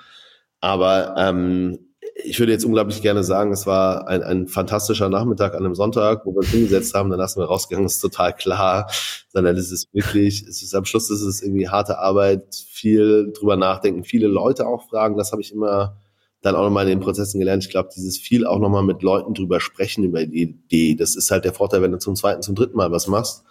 [0.62, 5.65] Aber ähm, ich würde jetzt unglaublich gerne sagen, es war ein, ein fantastischer Nachmittag an
[5.65, 8.89] einem Sonntag, wo wir uns hingesetzt haben, danach sind wir rausgegangen, ist total klar,
[9.30, 13.56] sondern es ist wirklich, es ist am Schluss ist es irgendwie harte Arbeit, viel drüber
[13.56, 15.97] nachdenken, viele Leute auch fragen, das habe ich immer
[16.41, 17.63] dann auch nochmal in den Prozessen gelernt.
[17.63, 21.32] Ich glaube, dieses viel auch nochmal mit Leuten drüber sprechen über die Idee, das ist
[21.32, 23.43] halt der Vorteil, wenn du zum zweiten, zum dritten Mal was machst,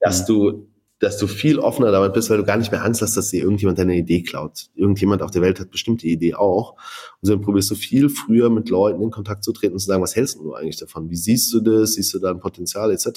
[0.00, 0.68] dass du
[1.00, 3.42] dass du viel offener damit bist, weil du gar nicht mehr Angst hast, dass dir
[3.42, 4.68] irgendjemand deine Idee klaut.
[4.74, 6.74] Irgendjemand auf der Welt hat bestimmt die Idee auch.
[7.22, 10.02] Und dann probierst du viel früher mit Leuten in Kontakt zu treten und zu sagen,
[10.02, 11.08] was hältst du eigentlich davon?
[11.08, 11.94] Wie siehst du das?
[11.94, 13.08] Siehst du da ein Potenzial etc.?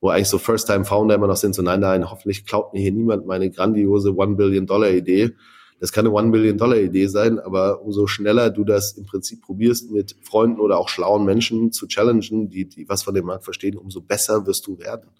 [0.00, 3.26] Wo eigentlich so First-Time-Founder immer noch sind, so nein, nein, hoffentlich klaut mir hier niemand
[3.26, 5.34] meine grandiose One-Billion-Dollar-Idee
[5.80, 10.60] das kann eine One-Billion-Dollar-Idee sein, aber umso schneller du das im Prinzip probierst, mit Freunden
[10.60, 14.46] oder auch schlauen Menschen zu challengen, die, die was von dem Markt verstehen, umso besser
[14.46, 15.10] wirst du werden.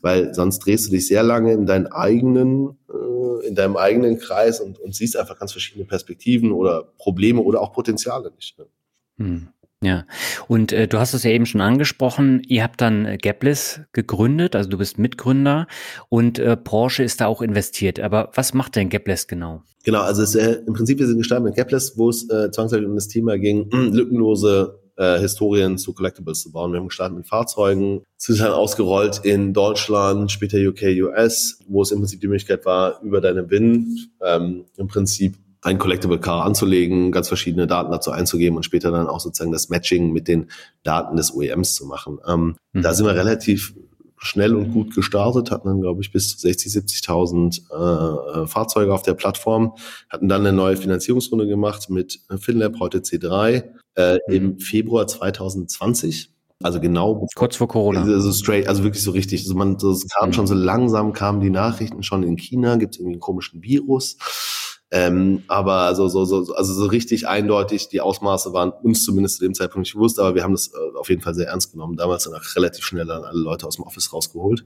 [0.00, 4.60] Weil sonst drehst du dich sehr lange in deinen eigenen, äh, in deinem eigenen Kreis
[4.60, 8.58] und, und siehst einfach ganz verschiedene Perspektiven oder Probleme oder auch Potenziale nicht.
[8.58, 8.66] Ne?
[9.18, 9.48] Hm.
[9.82, 10.04] Ja,
[10.46, 14.54] und äh, du hast es ja eben schon angesprochen, ihr habt dann äh, Gapless gegründet,
[14.54, 15.66] also du bist Mitgründer
[16.10, 17.98] und äh, Porsche ist da auch investiert.
[17.98, 19.62] Aber was macht denn Gapless genau?
[19.82, 22.86] Genau, also es, äh, im Prinzip wir sind gestartet mit Gapless, wo es äh, zwangsläufig
[22.86, 26.72] um das Thema ging, lückenlose äh, Historien zu Collectibles zu bauen.
[26.72, 31.90] Wir haben gestartet mit Fahrzeugen, sind dann ausgerollt in Deutschland, später UK, US, wo es
[31.90, 37.12] im Prinzip die Möglichkeit war, über deine BIN ähm, im Prinzip ein Collectible Car anzulegen,
[37.12, 40.50] ganz verschiedene Daten dazu einzugeben und später dann auch sozusagen das Matching mit den
[40.82, 42.18] Daten des OEMs zu machen.
[42.26, 42.82] Ähm, mhm.
[42.82, 43.74] Da sind wir relativ
[44.16, 49.02] schnell und gut gestartet, hatten dann, glaube ich, bis zu 60, 70.000 äh, Fahrzeuge auf
[49.02, 49.74] der Plattform,
[50.10, 53.64] hatten dann eine neue Finanzierungsrunde gemacht mit FinLab, heute C3,
[53.96, 54.34] äh, mhm.
[54.34, 56.30] im Februar 2020.
[56.62, 58.02] Also genau kurz vor Corona.
[58.02, 59.42] Also straight, also wirklich so richtig.
[59.42, 60.32] Also man, das kam mhm.
[60.34, 64.18] schon so langsam, kamen die Nachrichten schon in China, gibt es irgendwie einen komischen Virus.
[64.92, 69.44] Ähm, aber so, so, so, also so richtig eindeutig, die Ausmaße waren uns zumindest zu
[69.44, 71.96] dem Zeitpunkt nicht bewusst, aber wir haben das äh, auf jeden Fall sehr ernst genommen.
[71.96, 74.64] Damals dann auch relativ schnell dann alle Leute aus dem Office rausgeholt.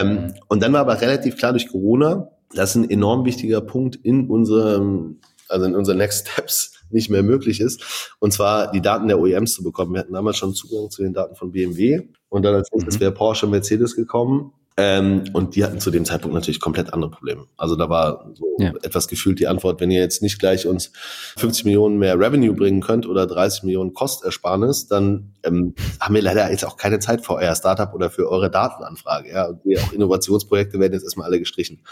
[0.00, 4.28] Ähm, und dann war aber relativ klar durch Corona, dass ein enorm wichtiger Punkt in
[4.30, 8.14] unserem, also in unseren Next Steps nicht mehr möglich ist.
[8.20, 9.92] Und zwar die Daten der OEMs zu bekommen.
[9.92, 13.00] Wir hatten damals schon Zugang zu den Daten von BMW und dann als nächstes mhm.
[13.00, 14.52] wäre Porsche und Mercedes gekommen.
[14.76, 17.46] Ähm, und die hatten zu dem Zeitpunkt natürlich komplett andere Probleme.
[17.56, 18.72] Also da war so ja.
[18.82, 20.90] etwas gefühlt die Antwort, wenn ihr jetzt nicht gleich uns
[21.36, 26.50] 50 Millionen mehr Revenue bringen könnt oder 30 Millionen Kostersparnis, dann ähm, haben wir leider
[26.50, 29.30] jetzt auch keine Zeit für euer Startup oder für eure Datenanfrage.
[29.30, 31.82] Ja, und auch Innovationsprojekte werden jetzt erstmal alle gestrichen.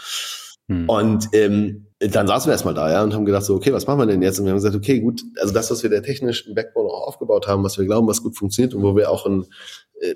[0.67, 0.89] Hm.
[0.89, 3.99] Und ähm, dann saßen wir erstmal da, ja, und haben gedacht so, okay, was machen
[3.99, 4.39] wir denn jetzt?
[4.39, 7.47] Und wir haben gesagt, okay, gut, also das, was wir der technischen Backbone auch aufgebaut
[7.47, 9.45] haben, was wir glauben, was gut funktioniert und wo wir auch ein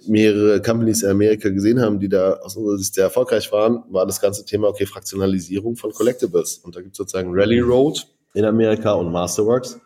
[0.08, 4.06] mehrere Companies in Amerika gesehen haben, die da aus unserer Sicht sehr erfolgreich waren, war
[4.06, 6.58] das ganze Thema, okay, Fraktionalisierung von Collectibles.
[6.58, 9.80] Und da gibt es sozusagen Rally Road in Amerika und Masterworks,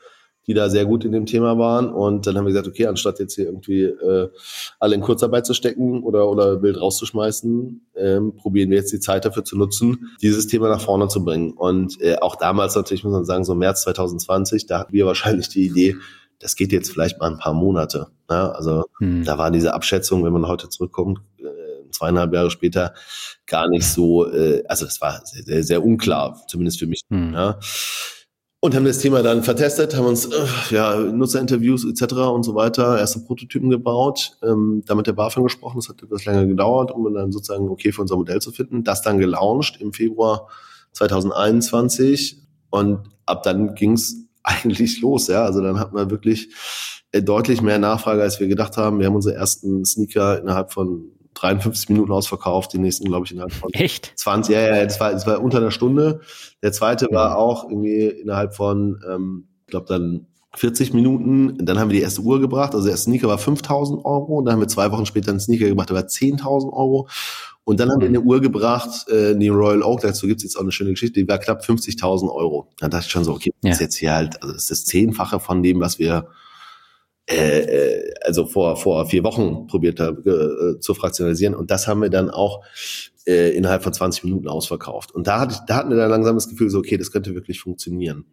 [0.48, 1.90] die da sehr gut in dem Thema waren.
[1.90, 4.30] Und dann haben wir gesagt, okay, anstatt jetzt hier irgendwie äh,
[4.80, 9.26] alle in Kurzarbeit zu stecken oder, oder wild rauszuschmeißen, ähm, probieren wir jetzt die Zeit
[9.26, 11.52] dafür zu nutzen, dieses Thema nach vorne zu bringen.
[11.52, 15.50] Und äh, auch damals natürlich, muss man sagen, so März 2020, da hatten wir wahrscheinlich
[15.50, 15.96] die Idee,
[16.42, 18.08] das geht jetzt vielleicht mal ein paar Monate.
[18.30, 18.56] Ne?
[18.56, 19.24] Also hm.
[19.24, 22.94] da war diese Abschätzung, wenn man heute zurückkommt, äh, zweieinhalb Jahre später,
[23.46, 27.02] gar nicht so, äh, also das war sehr, sehr, sehr unklar, zumindest für mich.
[27.10, 27.34] Hm.
[27.34, 27.60] Ja?
[28.64, 32.14] Und haben das Thema dann vertestet, haben uns äh, ja, Nutzerinterviews etc.
[32.14, 36.46] und so weiter, erste Prototypen gebaut, ähm, damit der BaFin gesprochen, das hat etwas länger
[36.46, 38.84] gedauert, um dann sozusagen okay für unser Modell zu finden.
[38.84, 40.48] Das dann gelauncht im Februar
[40.92, 42.38] 2021
[42.70, 45.44] und ab dann ging's eigentlich los, ja.
[45.44, 46.50] Also dann hat man wirklich
[47.12, 49.00] äh, deutlich mehr Nachfrage, als wir gedacht haben.
[49.00, 53.54] Wir haben unsere ersten Sneaker innerhalb von 53 Minuten ausverkauft, die nächsten, glaube ich, innerhalb
[53.54, 54.14] von Echt?
[54.16, 56.22] 20, ja, ja, das war, das war unter einer Stunde.
[56.62, 61.66] Der zweite war auch irgendwie innerhalb von, ähm, ich glaube dann 40 Minuten.
[61.66, 62.76] Dann haben wir die erste Uhr gebracht.
[62.76, 64.40] Also der Sneaker war 5000 Euro.
[64.40, 67.08] Und dann haben wir zwei Wochen später einen Sneaker gemacht, der war 10.000 Euro.
[67.64, 70.62] Und dann haben wir eine Uhr gebracht, äh, die Royal Oak, dazu gibt's jetzt auch
[70.62, 72.70] eine schöne Geschichte, die war knapp 50.000 Euro.
[72.80, 73.74] Dann dachte ich schon so, okay, das ja.
[73.74, 76.28] ist jetzt hier halt, also das ist das Zehnfache von dem, was wir
[77.30, 81.56] äh, äh, also vor, vor vier Wochen probiert habe äh, zu fraktionalisieren.
[81.56, 82.64] Und das haben wir dann auch
[83.26, 85.12] äh, innerhalb von 20 Minuten ausverkauft.
[85.12, 87.36] Und da, hatte ich, da hatten wir dann langsam das Gefühl, so, okay, das könnte
[87.36, 88.26] wirklich funktionieren.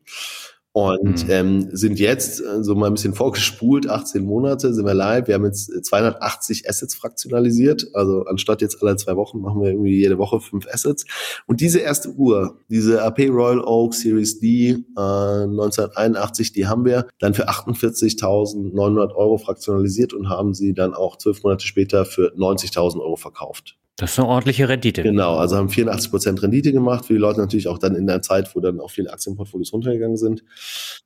[0.72, 1.30] Und mhm.
[1.30, 5.26] ähm, sind jetzt äh, so mal ein bisschen vorgespult, 18 Monate sind wir live.
[5.26, 7.86] Wir haben jetzt 280 Assets fraktionalisiert.
[7.94, 11.04] Also anstatt jetzt alle zwei Wochen machen wir irgendwie jede Woche fünf Assets.
[11.46, 17.08] Und diese erste Uhr, diese AP Royal Oak Series D äh, 1981, die haben wir
[17.18, 23.00] dann für 48.900 Euro fraktionalisiert und haben sie dann auch zwölf Monate später für 90.000
[23.00, 23.77] Euro verkauft.
[23.98, 25.02] Das ist eine ordentliche Rendite.
[25.02, 28.22] Genau, also haben 84 Prozent Rendite gemacht für die Leute natürlich auch dann in der
[28.22, 30.44] Zeit, wo dann auch viele Aktienportfolios runtergegangen sind.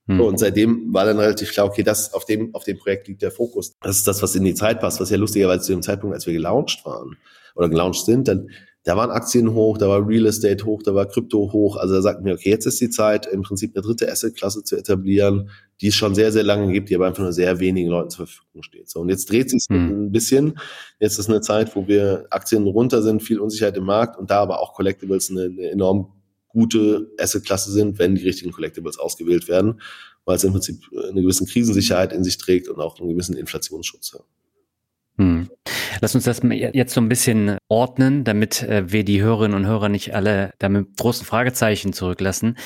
[0.08, 0.20] Hm.
[0.20, 3.30] und seitdem war dann relativ klar, okay, das auf dem auf dem Projekt liegt der
[3.30, 3.76] Fokus.
[3.80, 6.26] Das ist das, was in die Zeit passt, was ja lustigerweise zu dem Zeitpunkt, als
[6.26, 7.16] wir gelauncht waren
[7.54, 8.50] oder gelauncht sind, dann
[8.84, 11.76] da waren Aktien hoch, da war Real Estate hoch, da war Krypto hoch.
[11.76, 14.76] Also da sagten wir, okay, jetzt ist die Zeit, im Prinzip eine dritte Assetklasse zu
[14.76, 18.10] etablieren, die es schon sehr, sehr lange gibt, die aber einfach nur sehr wenigen Leuten
[18.10, 18.90] zur Verfügung steht.
[18.90, 20.06] So, und jetzt dreht sich hm.
[20.06, 20.58] ein bisschen.
[20.98, 24.40] Jetzt ist eine Zeit, wo wir Aktien runter sind, viel Unsicherheit im Markt und da
[24.40, 26.12] aber auch Collectibles eine, eine enorm
[26.48, 29.80] gute Assetklasse sind, wenn die richtigen Collectibles ausgewählt werden,
[30.24, 34.12] weil es im Prinzip eine gewisse Krisensicherheit in sich trägt und auch einen gewissen Inflationsschutz.
[34.12, 34.20] Ja.
[36.02, 36.40] Lass uns das
[36.72, 40.96] jetzt so ein bisschen ordnen, damit äh, wir die Hörerinnen und Hörer nicht alle damit
[40.96, 42.58] großen Fragezeichen zurücklassen.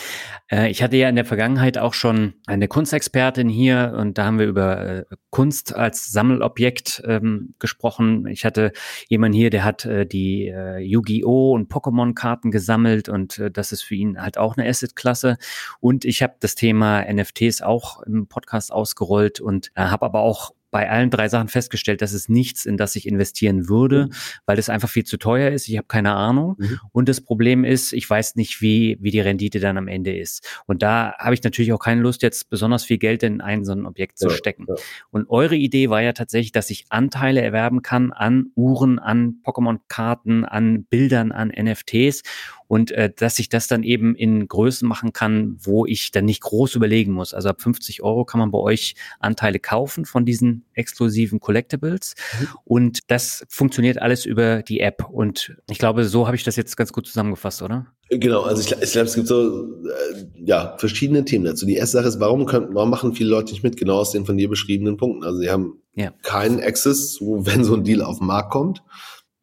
[0.50, 4.38] Äh, ich hatte ja in der Vergangenheit auch schon eine Kunstexpertin hier und da haben
[4.38, 8.26] wir über äh, Kunst als Sammelobjekt ähm, gesprochen.
[8.26, 8.72] Ich hatte
[9.08, 11.52] jemanden hier, der hat die Yu-Gi-Oh!
[11.52, 15.36] und Pokémon-Karten gesammelt und das ist für ihn halt auch eine Asset-Klasse.
[15.78, 20.90] Und ich habe das Thema NFTs auch im Podcast ausgerollt und habe aber auch bei
[20.90, 24.12] allen drei Sachen festgestellt, dass es nichts, in das ich investieren würde, mhm.
[24.44, 25.70] weil es einfach viel zu teuer ist.
[25.70, 26.56] Ich habe keine Ahnung.
[26.58, 26.80] Mhm.
[26.92, 30.46] Und das Problem ist, ich weiß nicht, wie, wie die Rendite dann am Ende ist.
[30.66, 33.72] Und da habe ich natürlich auch keine Lust, jetzt besonders viel Geld in ein so
[33.72, 34.66] ein Objekt zu ja, stecken.
[34.68, 34.74] Ja.
[35.08, 40.44] Und eure Idee war ja tatsächlich, dass ich Anteile erwerben kann an Uhren, an Pokémon-Karten,
[40.44, 42.20] an Bildern, an NFTs
[42.68, 46.42] und äh, dass ich das dann eben in Größen machen kann, wo ich dann nicht
[46.42, 47.34] groß überlegen muss.
[47.34, 52.48] Also ab 50 Euro kann man bei euch Anteile kaufen von diesen exklusiven Collectibles mhm.
[52.64, 56.76] und das funktioniert alles über die App und ich glaube, so habe ich das jetzt
[56.76, 57.86] ganz gut zusammengefasst, oder?
[58.08, 61.66] Genau, also ich, ich glaube, es gibt so äh, ja verschiedene Themen dazu.
[61.66, 64.24] Die erste Sache ist, warum können, warum machen viele Leute nicht mit, genau aus den
[64.24, 65.24] von dir beschriebenen Punkten.
[65.24, 66.12] Also sie haben ja.
[66.22, 68.82] keinen Access wenn so ein Deal auf den Markt kommt.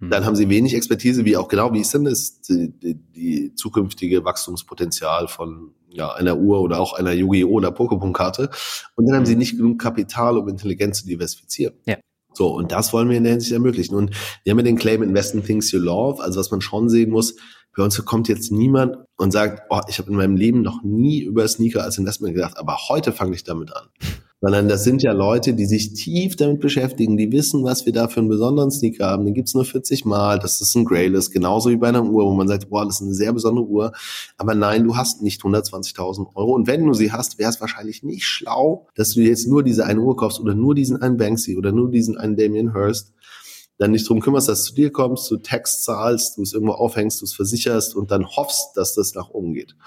[0.10, 2.74] Dann haben sie wenig Expertise, wie auch genau, wie ist denn das, die,
[3.16, 7.50] die, zukünftige Wachstumspotenzial von ja, einer Uhr oder auch einer Yu-Gi-Oh!
[7.50, 8.50] oder Pokémon-Karte.
[8.96, 9.39] Und dann haben sie hm.
[9.39, 11.76] nicht genug Kapital, um Intelligenz zu diversifizieren.
[11.86, 11.98] Ja.
[12.34, 13.96] So, und das wollen wir in der Hinsicht ermöglichen.
[13.96, 14.12] Und
[14.44, 17.12] wir haben ja den Claim Invest in Things You Love, also was man schon sehen
[17.12, 17.36] muss,
[17.76, 21.22] bei uns kommt jetzt niemand und sagt, oh, ich habe in meinem Leben noch nie
[21.22, 23.88] über Sneaker als Investment gedacht, aber heute fange ich damit an
[24.43, 28.10] sondern das sind ja Leute, die sich tief damit beschäftigen, die wissen, was wir da
[28.10, 29.23] für einen besonderen Sneaker haben.
[29.23, 32.34] Den gibt's nur 40 Mal, das ist ein Grayless, genauso wie bei einer Uhr, wo
[32.34, 33.93] man sagt, boah, das ist eine sehr besondere Uhr.
[34.38, 36.53] Aber nein, du hast nicht 120.000 Euro.
[36.56, 39.86] Und wenn du sie hast, wäre es wahrscheinlich nicht schlau, dass du jetzt nur diese
[39.86, 43.13] eine Uhr kaufst oder nur diesen einen Banksy oder nur diesen einen Damien Hirst,
[43.77, 47.21] dann nicht drum kümmerst, dass du dir kommst, du Text zahlst, du es irgendwo aufhängst,
[47.21, 49.77] du es versicherst und dann hoffst, dass das nach oben geht.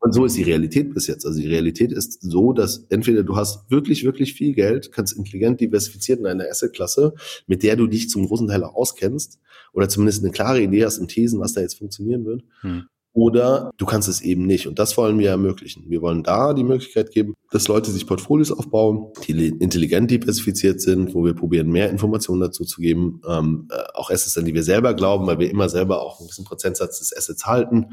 [0.00, 1.26] Und so ist die Realität bis jetzt.
[1.26, 5.60] Also die Realität ist so, dass entweder du hast wirklich, wirklich viel Geld, kannst intelligent
[5.60, 7.14] diversifiziert in einer Assetklasse,
[7.46, 9.40] mit der du dich zum großen Teil auch auskennst,
[9.72, 12.42] oder zumindest eine klare Idee hast und Thesen, was da jetzt funktionieren wird.
[12.60, 12.84] Hm.
[13.12, 14.68] Oder du kannst es eben nicht.
[14.68, 15.84] Und das wollen wir ermöglichen.
[15.88, 21.14] Wir wollen da die Möglichkeit geben, dass Leute sich Portfolios aufbauen, die intelligent diversifiziert sind,
[21.14, 23.20] wo wir probieren, mehr Informationen dazu zu geben.
[23.28, 26.28] Ähm, äh, auch Assets, an die wir selber glauben, weil wir immer selber auch einen
[26.28, 27.86] gewissen Prozentsatz des Assets halten.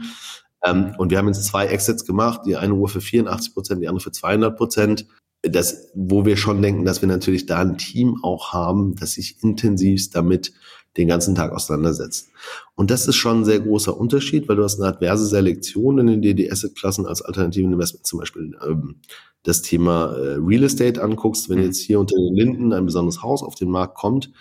[0.66, 3.88] Ähm, und wir haben jetzt zwei Exits gemacht, die eine Uhr für 84 Prozent, die
[3.88, 5.08] andere für 200 Prozent.
[5.42, 9.44] Das, wo wir schon denken, dass wir natürlich da ein Team auch haben, das sich
[9.44, 10.54] intensivst damit
[10.98, 12.30] den ganzen Tag auseinandersetzt.
[12.76, 16.08] Und das ist schon ein sehr großer Unterschied, weil du hast eine adverse Selektion, wenn
[16.08, 19.02] du dir die Asset-Klassen als alternativen Investment zum Beispiel ähm,
[19.44, 21.50] das Thema äh, Real Estate anguckst.
[21.50, 21.66] Wenn mhm.
[21.66, 24.32] jetzt hier unter den Linden ein besonderes Haus auf den Markt kommt,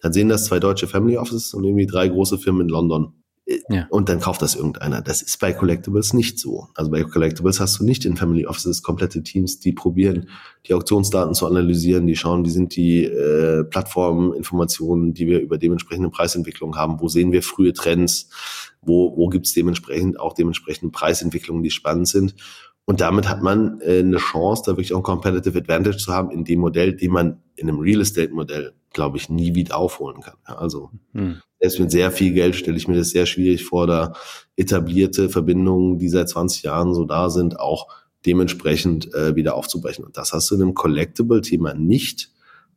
[0.00, 3.21] dann sehen das zwei deutsche Family Offices und irgendwie drei große Firmen in London.
[3.68, 3.86] Ja.
[3.90, 5.02] Und dann kauft das irgendeiner.
[5.02, 6.68] Das ist bei Collectibles nicht so.
[6.74, 10.28] Also bei Collectibles hast du nicht in Family Offices komplette Teams, die probieren,
[10.66, 16.10] die Auktionsdaten zu analysieren, die schauen, wie sind die äh, Plattforminformationen, die wir über dementsprechende
[16.10, 18.28] Preisentwicklung haben, wo sehen wir frühe Trends,
[18.80, 22.34] wo, wo gibt es dementsprechend auch dementsprechende Preisentwicklungen, die spannend sind.
[22.84, 26.30] Und damit hat man äh, eine Chance, da wirklich auch ein Competitive Advantage zu haben
[26.30, 30.20] in dem Modell, den man in einem Real Estate Modell, glaube ich, nie wieder aufholen
[30.20, 30.36] kann.
[30.44, 34.14] Also hm selbst mit sehr viel Geld stelle ich mir das sehr schwierig vor, da
[34.56, 37.88] etablierte Verbindungen, die seit 20 Jahren so da sind, auch
[38.26, 40.04] dementsprechend äh, wieder aufzubrechen.
[40.04, 42.30] Und das hast du in einem Collectible-Thema nicht.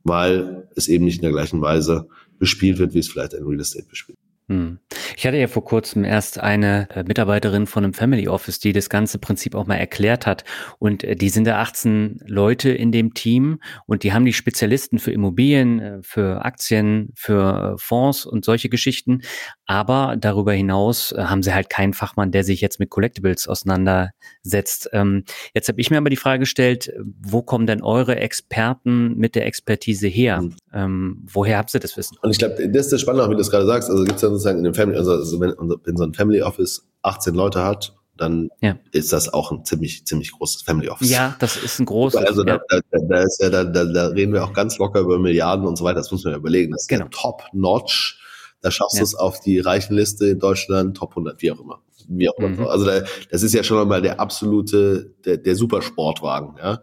[0.07, 2.07] weil es eben nicht in der gleichen Weise
[2.37, 4.19] bespielt wird, wie es vielleicht ein Real Estate bespielt.
[4.47, 4.77] Hm.
[5.17, 8.89] Ich hatte ja vor kurzem erst eine äh, Mitarbeiterin von einem Family Office, die das
[8.89, 10.43] ganze Prinzip auch mal erklärt hat.
[10.77, 14.99] Und äh, die sind da 18 Leute in dem Team und die haben die Spezialisten
[14.99, 19.21] für Immobilien, äh, für Aktien, für Fonds und solche Geschichten.
[19.65, 24.89] Aber darüber hinaus haben sie halt keinen Fachmann, der sich jetzt mit Collectibles auseinandersetzt.
[24.93, 25.23] Ähm,
[25.55, 29.47] jetzt habe ich mir aber die Frage gestellt, wo kommen denn eure Experten mit der
[29.47, 30.43] Expertise her?
[30.43, 30.55] Mhm.
[30.71, 32.17] Ähm, woher habt ihr das Wissen?
[32.21, 33.89] Und ich glaube, das ist das Spannende, wie du das gerade sagst.
[33.89, 36.41] Also gibt es ja sozusagen in dem Family, also, also wenn, wenn so ein Family
[36.41, 38.77] Office 18 Leute hat, dann ja.
[38.91, 41.09] ist das auch ein ziemlich, ziemlich großes Family Office.
[41.09, 42.21] Ja, das ist ein großes.
[42.25, 42.59] Also ja.
[42.69, 45.65] da, da, da, ist ja, da, da, da reden wir auch ganz locker über Milliarden
[45.65, 45.97] und so weiter.
[45.97, 46.71] Das muss man ja überlegen.
[46.71, 47.07] Das ist genau.
[47.11, 48.21] top-notch.
[48.61, 48.99] Da schaffst ja.
[48.99, 51.81] du es auf die reichen Liste in Deutschland, Top 100, wie auch immer.
[52.07, 52.49] Wie auch immer.
[52.49, 52.67] Mhm.
[52.67, 56.55] Also da, das ist ja schon einmal der absolute, der, der Supersportwagen.
[56.57, 56.81] Ja?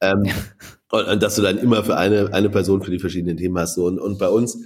[0.00, 0.34] Ähm, ja.
[0.90, 3.74] Und, dass du dann immer für eine, eine Person für die verschiedenen Themen hast.
[3.74, 3.86] So.
[3.86, 4.58] Und, und bei uns,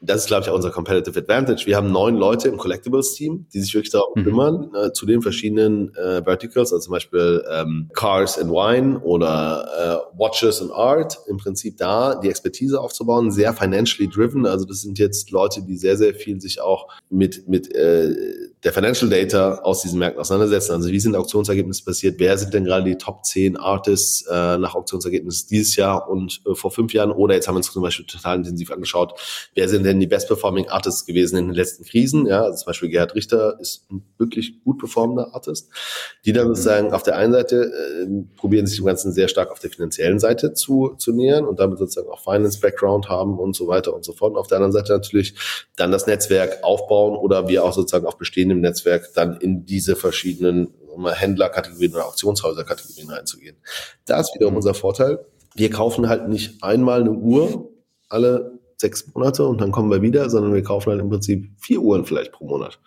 [0.00, 1.66] das ist, glaube ich, auch unser Competitive Advantage.
[1.66, 4.24] Wir haben neun Leute im Collectibles-Team, die sich wirklich darum mhm.
[4.24, 10.04] kümmern, äh, zu den verschiedenen äh, Verticals, also zum Beispiel ähm, Cars and Wine oder
[10.14, 14.46] äh, Watches and Art, im Prinzip da die Expertise aufzubauen, sehr financially driven.
[14.46, 18.14] Also das sind jetzt Leute, die sehr, sehr viel sich auch mit, mit äh,
[18.64, 20.72] der Financial Data aus diesen Märkten auseinandersetzen.
[20.72, 22.18] Also wie sind Auktionsergebnisse passiert?
[22.18, 26.54] Wer sind denn gerade die Top 10 Artists äh, nach Auktionsergebnissen dieses Jahr und äh,
[26.54, 27.12] vor fünf Jahren?
[27.12, 29.20] Oder jetzt haben wir uns zum Beispiel total intensiv angeschaut,
[29.54, 32.26] wer sind denn die Best Performing Artists gewesen in den letzten Krisen?
[32.26, 35.68] Ja, also zum Beispiel Gerhard Richter ist ein wirklich gut performender Artist,
[36.24, 38.06] die dann sozusagen auf der einen Seite äh,
[38.36, 41.78] probieren sich dem Ganzen sehr stark auf der finanziellen Seite zu, zu nähern und damit
[41.78, 44.32] sozusagen auch Finance Background haben und so weiter und so fort.
[44.32, 45.34] Und auf der anderen Seite natürlich
[45.76, 49.96] dann das Netzwerk aufbauen oder wir auch sozusagen auf bestehende im Netzwerk dann in diese
[49.96, 50.68] verschiedenen
[51.12, 53.56] Händlerkategorien oder Auktionshäuserkategorien reinzugehen.
[54.06, 54.58] Da ist wiederum mhm.
[54.58, 55.24] unser Vorteil.
[55.54, 57.70] Wir kaufen halt nicht einmal eine Uhr
[58.08, 61.80] alle sechs Monate und dann kommen wir wieder, sondern wir kaufen halt im Prinzip vier
[61.80, 62.78] Uhren vielleicht pro Monat.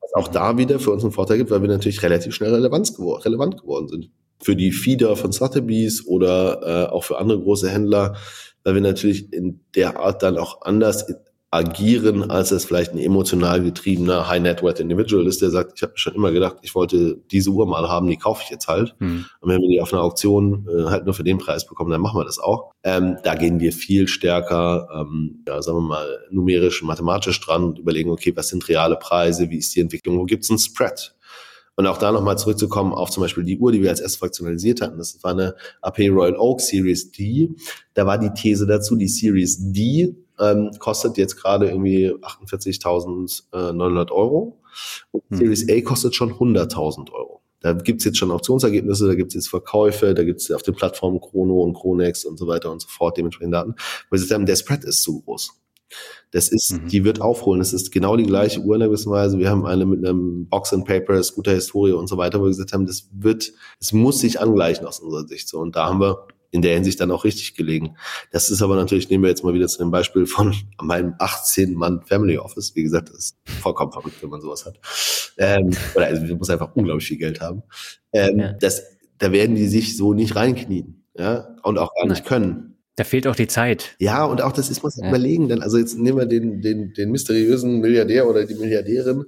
[0.00, 2.96] Was auch da wieder für uns einen Vorteil gibt, weil wir natürlich relativ schnell relevant
[2.96, 4.10] geworden sind.
[4.42, 8.16] Für die Feeder von Sotheby's oder äh, auch für andere große Händler,
[8.64, 11.06] weil wir natürlich in der Art dann auch anders
[11.56, 15.82] agieren, als es vielleicht ein emotional getriebener High Net Worth Individual ist, der sagt, ich
[15.82, 18.94] habe schon immer gedacht, ich wollte diese Uhr mal haben, die kaufe ich jetzt halt.
[18.98, 19.24] Mhm.
[19.40, 22.02] Und wenn wir die auf einer Auktion äh, halt nur für den Preis bekommen, dann
[22.02, 22.72] machen wir das auch.
[22.84, 27.78] Ähm, da gehen wir viel stärker, ähm, ja, sagen wir mal, numerisch, mathematisch dran und
[27.78, 31.14] überlegen, okay, was sind reale Preise, wie ist die Entwicklung, wo gibt's einen Spread?
[31.76, 34.80] Und auch da nochmal zurückzukommen auf zum Beispiel die Uhr, die wir als erstes fraktionalisiert
[34.80, 34.96] hatten.
[34.96, 37.50] Das war eine AP Royal Oak Series D.
[37.92, 44.58] Da war die These dazu, die Series D ähm, kostet jetzt gerade irgendwie 48.900 Euro.
[45.12, 45.38] Und hm.
[45.38, 47.40] Series A kostet schon 100.000 Euro.
[47.60, 51.62] Da gibt's jetzt schon Auktionsergebnisse, da gibt's jetzt Verkäufe, da gibt's auf den Plattformen Chrono
[51.62, 53.74] und Chronex und so weiter und so fort dementsprechend Daten.
[54.10, 55.52] Weil sie sagen, der Spread ist zu groß.
[56.32, 56.88] Das ist, mhm.
[56.88, 57.60] die wird aufholen.
[57.60, 59.38] Das ist genau die gleiche Uhr in der gewissen Weise.
[59.38, 62.50] Wir haben eine mit einem Box and Paper, Scooter Historie und so weiter, wo wir
[62.50, 65.48] gesagt haben, das wird, es muss sich angleichen aus unserer Sicht.
[65.48, 66.26] So, und da haben wir
[66.56, 67.96] in der Hinsicht dann auch richtig gelegen.
[68.32, 72.02] Das ist aber natürlich, nehmen wir jetzt mal wieder zu dem Beispiel von meinem 18-Mann
[72.02, 72.74] Family Office.
[72.74, 74.80] Wie gesagt, das ist vollkommen verrückt, wenn man sowas hat.
[75.38, 77.62] Ähm, oder also, man muss einfach unglaublich viel Geld haben.
[78.12, 78.52] Ähm, ja.
[78.54, 78.82] das,
[79.18, 81.04] da werden die sich so nicht reinknien.
[81.18, 82.76] Ja, und auch gar nicht können.
[82.96, 83.94] Da fehlt auch die Zeit.
[83.98, 85.10] Ja, und auch das ist, muss man ja.
[85.10, 89.24] überlegen, denn also jetzt nehmen wir den, den, den mysteriösen Milliardär oder die Milliardärin.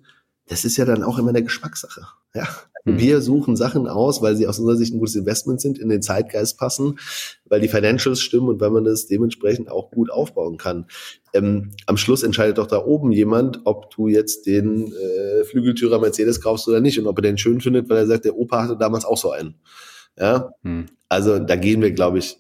[0.47, 2.03] Das ist ja dann auch immer eine Geschmackssache.
[2.35, 2.49] Ja,
[2.93, 2.99] Mhm.
[2.99, 6.03] Wir suchen Sachen aus, weil sie aus unserer Sicht ein gutes Investment sind, in den
[6.03, 6.99] Zeitgeist passen,
[7.45, 10.87] weil die Financials stimmen und weil man das dementsprechend auch gut aufbauen kann.
[11.33, 16.41] Ähm, am Schluss entscheidet doch da oben jemand, ob du jetzt den äh, Flügeltürer Mercedes
[16.41, 18.77] kaufst oder nicht und ob er den schön findet, weil er sagt, der Opa hatte
[18.77, 19.55] damals auch so einen.
[20.19, 20.87] Ja, mhm.
[21.09, 22.39] also da gehen wir, glaube ich,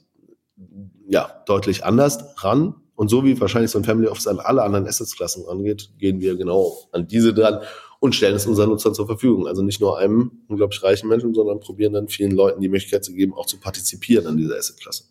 [1.09, 2.75] ja, deutlich anders ran.
[2.95, 6.37] Und so wie wahrscheinlich so ein Family Office an alle anderen Assetsklassen rangeht, gehen wir
[6.37, 7.61] genau an diese dran
[8.01, 9.47] und stellen es unseren Nutzern zur Verfügung.
[9.47, 13.13] Also nicht nur einem unglaublich reichen Menschen, sondern probieren dann vielen Leuten die Möglichkeit zu
[13.13, 15.05] geben, auch zu partizipieren an dieser Assetklasse.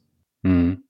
[0.43, 0.83] Hm.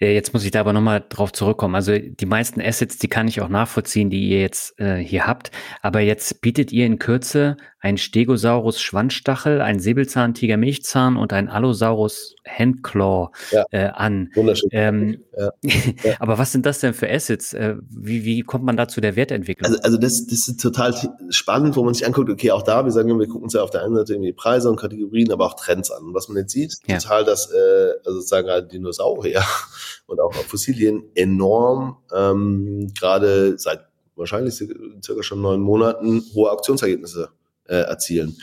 [0.00, 1.74] Jetzt muss ich da aber nochmal drauf zurückkommen.
[1.74, 5.50] Also die meisten Assets, die kann ich auch nachvollziehen, die ihr jetzt äh, hier habt.
[5.82, 12.34] Aber jetzt bietet ihr in Kürze ein Stegosaurus Schwanzstachel, ein Säbelzahntiger Milchzahn und ein Allosaurus
[12.46, 13.64] Handclaw ja.
[13.70, 14.30] äh, an.
[14.34, 14.68] Wunderschön.
[14.72, 15.50] Ähm, ja.
[16.02, 16.14] Ja.
[16.18, 17.54] aber was sind das denn für Assets?
[17.54, 19.70] Äh, wie, wie kommt man da zu der Wertentwicklung?
[19.70, 20.92] Also, also das, das ist total
[21.30, 23.70] spannend, wo man sich anguckt, okay, auch da, wir sagen, wir gucken uns ja auf
[23.70, 26.02] der einen Seite irgendwie Preise und Kategorien, aber auch Trends an.
[26.02, 29.44] Und was man jetzt sieht, total, dass äh, also sozusagen halt Dinosaurier
[30.06, 37.30] und auch Fossilien enorm ähm, gerade seit wahrscheinlich circa schon neun Monaten hohe Auktionsergebnisse
[37.68, 38.36] äh, erzielen,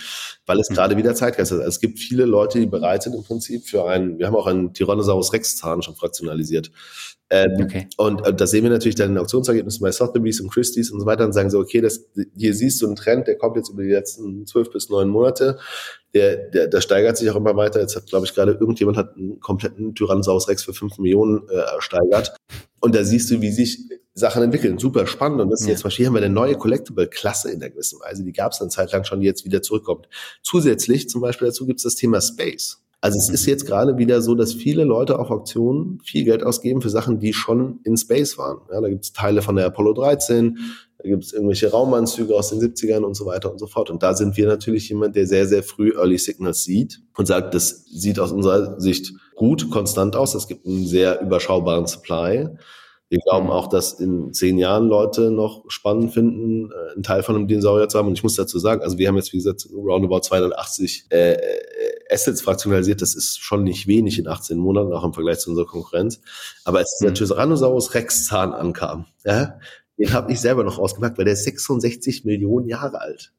[0.45, 0.75] weil es mhm.
[0.75, 1.59] gerade wieder Zeitgeist ist.
[1.59, 4.73] Es gibt viele Leute, die bereit sind im Prinzip für einen, wir haben auch einen
[4.73, 6.71] Tyrannosaurus Rex Zahn schon fraktionalisiert.
[7.31, 7.87] Ähm, okay.
[7.97, 11.05] Und äh, das sehen wir natürlich dann in Auktionsergebnissen bei Sotheby's und Christie's und so
[11.07, 12.05] weiter und sagen so, okay, das,
[12.37, 15.57] hier siehst du einen Trend, der kommt jetzt über die letzten zwölf bis neun Monate.
[16.13, 17.81] Der, der, der steigert sich auch immer weiter.
[17.81, 21.55] Jetzt hat, glaube ich, gerade irgendjemand hat einen kompletten Tyrannosaurus Rex für fünf Millionen äh,
[21.55, 22.35] ersteigert.
[22.79, 23.79] Und da siehst du, wie sich
[24.15, 24.79] Sachen entwickeln.
[24.79, 25.41] Super spannend.
[25.41, 25.71] Und das ist ja.
[25.71, 28.23] jetzt zum Beispiel haben wir eine neue Collectible-Klasse in der gewissen Weise.
[28.23, 30.07] Die gab es eine Zeit lang schon, die jetzt wieder zurückkommt.
[30.41, 32.81] Zusätzlich zum Beispiel dazu gibt es das Thema Space.
[33.01, 36.81] Also es ist jetzt gerade wieder so, dass viele Leute auf Auktionen viel Geld ausgeben
[36.81, 38.61] für Sachen, die schon in Space waren.
[38.71, 40.57] Ja, da gibt es Teile von der Apollo 13,
[40.97, 43.91] da gibt es irgendwelche Raumanzüge aus den 70ern und so weiter und so fort.
[43.91, 47.53] Und da sind wir natürlich jemand, der sehr, sehr früh Early Signals sieht und sagt,
[47.53, 50.33] das sieht aus unserer Sicht gut, konstant aus.
[50.33, 52.49] Es gibt einen sehr überschaubaren Supply.
[53.09, 57.35] Wir glauben auch, dass in zehn Jahren Leute noch spannend finden, äh, einen Teil von
[57.35, 58.07] einem Dinosaurier zu haben.
[58.07, 61.37] Und ich muss dazu sagen, also wir haben jetzt, wie gesagt, roundabout 280 äh, äh,
[62.09, 63.01] Assets fraktionalisiert.
[63.01, 66.19] Das ist schon nicht wenig in 18 Monaten, auch im Vergleich zu unserer Konkurrenz.
[66.63, 67.15] Aber als der mhm.
[67.15, 69.59] Tyrannosaurus Rex Zahn ankam, ja,
[69.97, 73.33] den habe ich selber noch ausgemacht, weil der ist 66 Millionen Jahre alt.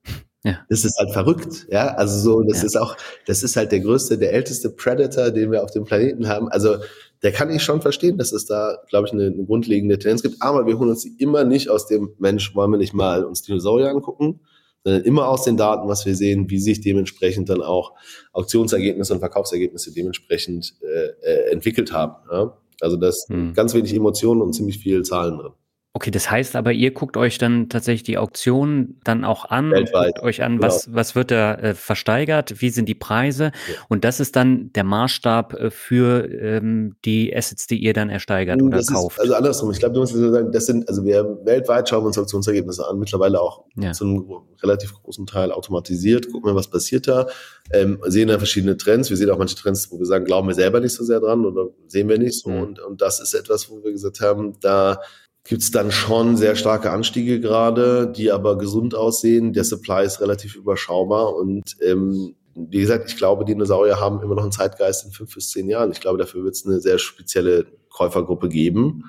[0.46, 0.60] Ja.
[0.68, 1.88] Das ist halt verrückt, ja.
[1.96, 2.66] Also so, das ja.
[2.66, 2.96] ist auch,
[3.26, 6.48] das ist halt der größte, der älteste Predator, den wir auf dem Planeten haben.
[6.48, 6.76] Also
[7.22, 10.36] der kann ich schon verstehen, dass es da, glaube ich, eine, eine grundlegende Tendenz gibt.
[10.40, 13.42] Aber wir holen uns die immer nicht aus dem Mensch, wollen wir nicht mal uns
[13.42, 14.40] Dinosaurier angucken,
[14.84, 17.94] sondern immer aus den Daten, was wir sehen, wie sich dementsprechend dann auch
[18.32, 22.14] Auktionsergebnisse und Verkaufsergebnisse dementsprechend äh, äh, entwickelt haben.
[22.30, 22.56] Ja?
[22.80, 23.54] Also das hm.
[23.54, 25.52] ganz wenig Emotionen und ziemlich viel Zahlen drin.
[25.96, 30.16] Okay, das heißt aber, ihr guckt euch dann tatsächlich die Auktion dann auch an, Weltweit.
[30.16, 30.96] guckt euch an, was, genau.
[30.98, 33.50] was wird da äh, versteigert, wie sind die Preise ja.
[33.88, 38.60] und das ist dann der Maßstab äh, für ähm, die Assets, die ihr dann ersteigert
[38.60, 39.16] oder das kauft.
[39.16, 42.08] Ist, also andersrum, ich glaube, du musst sagen, das sind, also wir weltweit schauen wir
[42.08, 43.92] uns Auktionsergebnisse an, mittlerweile auch ja.
[43.92, 44.30] zu einem
[44.62, 47.26] relativ großen Teil automatisiert, gucken wir, was passiert da,
[47.72, 50.54] ähm, sehen da verschiedene Trends, wir sehen auch manche Trends, wo wir sagen, glauben wir
[50.54, 52.62] selber nicht so sehr dran oder sehen wir nicht so mhm.
[52.62, 55.00] und, und das ist etwas, wo wir gesagt haben, da
[55.48, 59.52] gibt es dann schon sehr starke Anstiege gerade, die aber gesund aussehen.
[59.52, 64.42] Der Supply ist relativ überschaubar und ähm, wie gesagt, ich glaube, Dinosaurier haben immer noch
[64.42, 65.92] einen Zeitgeist in fünf bis zehn Jahren.
[65.92, 69.04] Ich glaube, dafür wird es eine sehr spezielle Käufergruppe geben,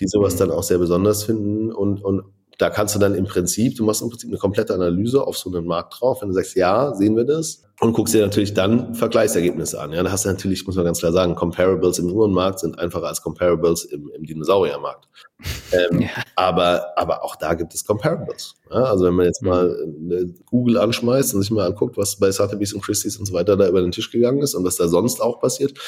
[0.00, 0.38] die sowas mhm.
[0.38, 2.24] dann auch sehr besonders finden und, und
[2.58, 5.50] da kannst du dann im Prinzip, du machst im Prinzip eine komplette Analyse auf so
[5.50, 6.20] einen Markt drauf.
[6.20, 9.92] Wenn du sagst, ja, sehen wir das, und guckst dir natürlich dann Vergleichsergebnisse an.
[9.92, 13.06] Ja, da hast du natürlich, muss man ganz klar sagen, Comparables im Uhrenmarkt sind einfacher
[13.06, 15.08] als Comparables im, im Dinosauriermarkt.
[15.70, 16.08] Ähm, ja.
[16.34, 18.54] aber, aber auch da gibt es Comparables.
[18.70, 19.48] Ja, also wenn man jetzt mhm.
[19.48, 23.54] mal Google anschmeißt und sich mal anguckt, was bei Sotheby's und Christie's und so weiter
[23.56, 25.78] da über den Tisch gegangen ist und was da sonst auch passiert,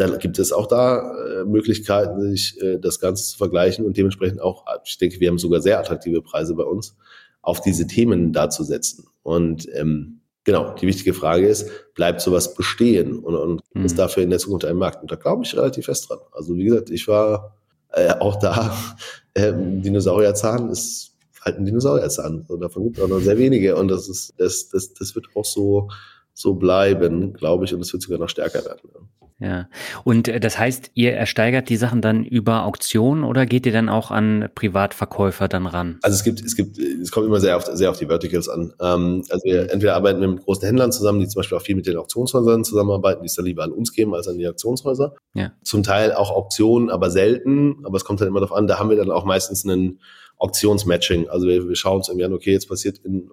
[0.00, 4.40] dann gibt es auch da äh, Möglichkeiten, sich äh, das Ganze zu vergleichen und dementsprechend
[4.40, 6.96] auch, ich denke, wir haben sogar sehr attraktive Preise bei uns,
[7.42, 9.06] auf diese Themen da zu setzen.
[9.22, 13.84] Und ähm, genau, die wichtige Frage ist, bleibt sowas bestehen und, und mhm.
[13.84, 15.02] ist dafür in der Zukunft ein Markt?
[15.02, 16.18] Und da glaube ich relativ fest dran.
[16.32, 17.56] Also wie gesagt, ich war
[17.92, 18.74] äh, auch da,
[19.34, 22.46] äh, Dinosaurierzahn ist halt ein Dinosaurierzahn.
[22.48, 25.26] Also davon gibt es auch noch sehr wenige und das ist, das, das, das wird
[25.34, 25.88] auch so,
[26.32, 29.10] so bleiben, glaube ich, und es wird sogar noch stärker werden.
[29.40, 29.68] Ja.
[30.04, 33.88] Und äh, das heißt, ihr ersteigert die Sachen dann über Auktionen oder geht ihr dann
[33.88, 35.98] auch an Privatverkäufer dann ran?
[36.02, 38.74] Also es gibt, es gibt, es kommt immer sehr auf, sehr auf die Verticals an.
[38.80, 41.74] Ähm, also wir entweder arbeiten wir mit großen Händlern zusammen, die zum Beispiel auch viel
[41.74, 45.14] mit den Auktionshäusern zusammenarbeiten, die es dann lieber an uns geben als an die Auktionshäuser.
[45.32, 45.52] Ja.
[45.64, 47.76] Zum Teil auch Auktionen, aber selten.
[47.84, 50.00] Aber es kommt dann immer darauf an, da haben wir dann auch meistens einen
[50.36, 51.28] Auktionsmatching.
[51.30, 53.30] Also wir, wir schauen uns irgendwie an, okay, jetzt passiert in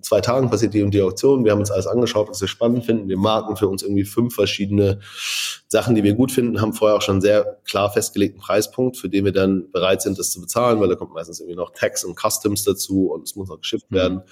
[0.00, 1.44] zwei Tagen passiert die und die Auktion.
[1.44, 3.08] Wir haben uns alles angeschaut, was wir spannend finden.
[3.08, 5.00] Wir marken für uns irgendwie fünf verschiedene
[5.68, 9.08] Sachen, die wir gut finden, haben vorher auch schon einen sehr klar festgelegten Preispunkt, für
[9.08, 12.04] den wir dann bereit sind, das zu bezahlen, weil da kommt meistens irgendwie noch Tax
[12.04, 14.22] und Customs dazu und es muss noch geschifft mhm.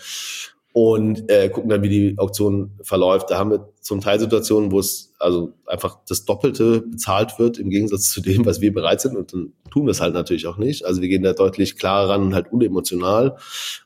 [0.74, 3.30] Und äh, gucken dann, wie die Auktion verläuft.
[3.30, 7.70] Da haben wir zum Teil Situationen, wo es also einfach das Doppelte bezahlt wird im
[7.70, 9.16] Gegensatz zu dem, was wir bereit sind.
[9.16, 10.84] Und dann tun wir es halt natürlich auch nicht.
[10.84, 13.36] Also wir gehen da deutlich klarer ran und halt unemotional.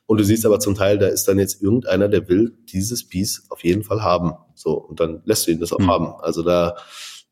[0.07, 3.43] Und du siehst aber zum Teil, da ist dann jetzt irgendeiner, der will dieses Piece
[3.49, 4.33] auf jeden Fall haben.
[4.55, 5.91] So, und dann lässt du ihn das auch mhm.
[5.91, 6.13] haben.
[6.21, 6.75] Also da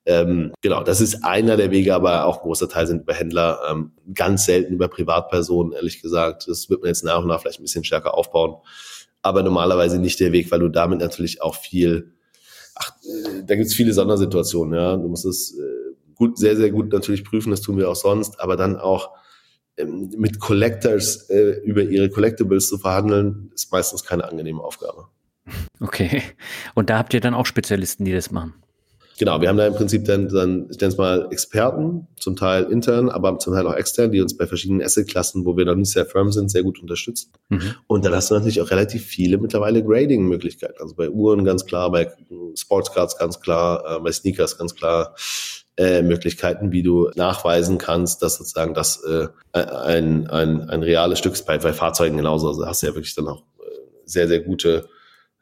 [0.05, 3.60] ähm, genau, das ist einer der Wege, aber auch ein großer Teil sind über Händler,
[3.72, 6.47] ähm, ganz selten über Privatpersonen, ehrlich gesagt.
[6.47, 8.58] Das wird man jetzt nach und nach vielleicht ein bisschen stärker aufbauen
[9.28, 12.13] aber normalerweise nicht der Weg, weil du damit natürlich auch viel,
[12.75, 14.97] ach, äh, da gibt es viele Sondersituationen, ja.
[14.97, 18.39] Du musst es äh, gut, sehr, sehr gut natürlich prüfen, das tun wir auch sonst,
[18.39, 19.11] aber dann auch
[19.78, 25.07] ähm, mit Collectors äh, über ihre Collectibles zu verhandeln, ist meistens keine angenehme Aufgabe.
[25.80, 26.23] Okay.
[26.73, 28.53] Und da habt ihr dann auch Spezialisten, die das machen?
[29.18, 32.63] Genau, wir haben da im Prinzip dann, dann ich nenne es mal Experten, zum Teil
[32.65, 35.91] intern, aber zum Teil auch extern, die uns bei verschiedenen Asset-Klassen, wo wir noch nicht
[35.91, 37.32] sehr firm sind, sehr gut unterstützen.
[37.49, 37.76] Mhm.
[37.88, 40.82] Und dann hast du natürlich auch relativ viele mittlerweile Grading-Möglichkeiten.
[40.82, 42.11] Also bei Uhren ganz klar, bei
[42.55, 45.15] Sportscards ganz klar, äh, bei Sneakers ganz klar.
[45.80, 51.34] Äh, Möglichkeiten, wie du nachweisen kannst, dass sozusagen das äh, ein, ein, ein reales Stück
[51.34, 51.45] ist.
[51.45, 52.47] Bei, bei Fahrzeugen genauso.
[52.47, 53.70] Also hast du ja wirklich dann auch äh,
[54.03, 54.89] sehr, sehr gute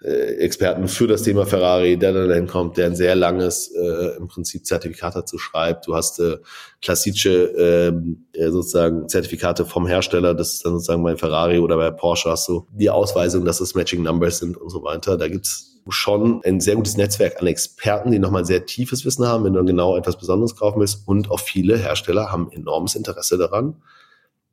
[0.06, 4.66] Experten für das Thema Ferrari, der dann kommt, der ein sehr langes äh, im Prinzip
[4.66, 5.88] Zertifikat dazu schreibt.
[5.88, 6.38] Du hast äh,
[6.82, 11.90] klassische ähm, äh, sozusagen Zertifikate vom Hersteller, das ist dann sozusagen bei Ferrari oder bei
[11.90, 15.18] Porsche hast du die Ausweisung, dass es Matching Numbers sind und so weiter.
[15.18, 19.44] Da gibt's schon ein sehr gutes Netzwerk an Experten, die nochmal sehr tiefes Wissen haben,
[19.44, 21.08] wenn du genau etwas Besonderes kaufen willst.
[21.08, 23.82] Und auch viele Hersteller haben enormes Interesse daran,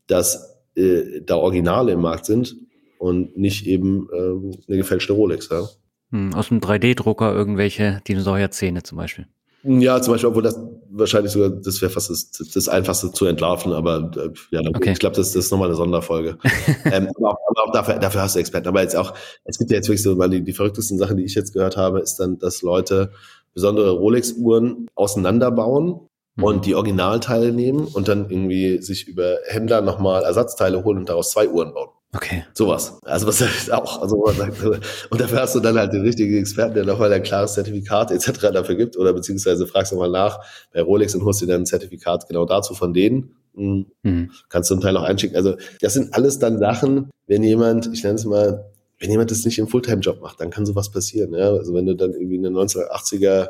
[0.06, 2.56] dass äh, da Originale im Markt sind
[3.02, 5.48] und nicht eben ähm, eine gefälschte Rolex.
[5.50, 5.68] Ja?
[6.12, 9.26] Hm, aus dem 3D-Drucker irgendwelche Dinosaurierzähne zum Beispiel.
[9.64, 13.72] Ja, zum Beispiel, obwohl das wahrscheinlich sogar, das wäre fast das, das Einfachste zu entlarven,
[13.72, 14.92] aber äh, ja, okay.
[14.92, 16.38] ich glaube, das, das ist nochmal eine Sonderfolge.
[16.84, 18.68] ähm, aber auch, aber auch dafür, dafür hast du Experten.
[18.68, 21.24] Aber jetzt auch, es gibt ja jetzt wirklich so mal die, die verrücktesten Sachen, die
[21.24, 23.10] ich jetzt gehört habe, ist dann, dass Leute
[23.52, 26.44] besondere Rolex-Uhren auseinanderbauen mhm.
[26.44, 31.30] und die Originalteile nehmen und dann irgendwie sich über Händler nochmal Ersatzteile holen und daraus
[31.30, 31.90] zwei Uhren bauen.
[32.14, 32.44] Okay.
[32.52, 32.98] Sowas.
[33.04, 34.62] Also was heißt auch, also man sagt,
[35.10, 38.52] und dafür hast du dann halt den richtigen Experten, der nochmal ein klares Zertifikat etc.
[38.52, 40.40] dafür gibt oder beziehungsweise fragst nochmal nach
[40.72, 43.36] bei Rolex und holst dir dann ein Zertifikat genau dazu von denen.
[43.54, 43.86] Mhm.
[44.02, 44.30] mhm.
[44.48, 45.36] Kannst du einen Teil noch einschicken.
[45.36, 49.44] Also das sind alles dann Sachen, wenn jemand, ich nenne es mal, wenn jemand das
[49.44, 51.32] nicht im Fulltime-Job macht, dann kann sowas passieren.
[51.34, 51.50] Ja?
[51.50, 53.48] Also wenn du dann irgendwie eine 1980er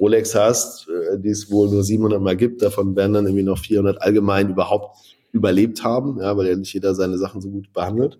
[0.00, 3.58] Rolex hast, äh, die es wohl nur 700 Mal gibt, davon werden dann irgendwie noch
[3.58, 4.96] 400 allgemein überhaupt
[5.32, 8.18] überlebt haben, ja, weil ja nicht jeder seine Sachen so gut behandelt.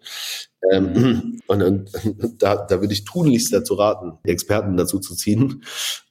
[0.71, 1.91] Ähm, und, und,
[2.39, 5.63] da, da würde ich tunlichst dazu raten, Experten dazu zu ziehen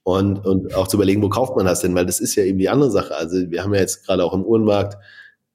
[0.04, 2.58] und, und auch zu überlegen, wo kauft man das denn, weil das ist ja eben
[2.58, 3.16] die andere Sache.
[3.16, 4.98] Also wir haben ja jetzt gerade auch im Uhrenmarkt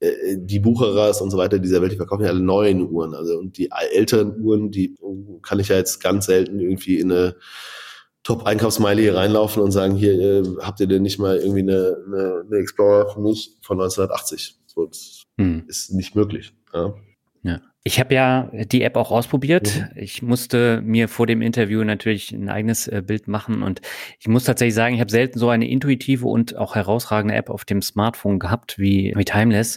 [0.00, 3.14] äh, die Bucherers und so weiter dieser Welt, die verkaufen ja alle neuen Uhren.
[3.14, 4.96] Also und die älteren Uhren, die
[5.42, 7.36] kann ich ja jetzt ganz selten irgendwie in eine
[8.24, 12.44] Top-Einkaufsmeile hier reinlaufen und sagen, hier äh, habt ihr denn nicht mal irgendwie eine, eine,
[12.46, 14.58] eine Explorer für mich von 1980?
[14.66, 15.64] So, das hm.
[15.68, 16.54] ist nicht möglich.
[16.72, 16.94] Ja.
[17.44, 17.60] Ja.
[17.86, 19.70] Ich habe ja die App auch ausprobiert.
[19.76, 20.00] Mhm.
[20.00, 23.82] Ich musste mir vor dem Interview natürlich ein eigenes äh, Bild machen und
[24.18, 27.66] ich muss tatsächlich sagen, ich habe selten so eine intuitive und auch herausragende App auf
[27.66, 29.76] dem Smartphone gehabt wie, wie Timeless.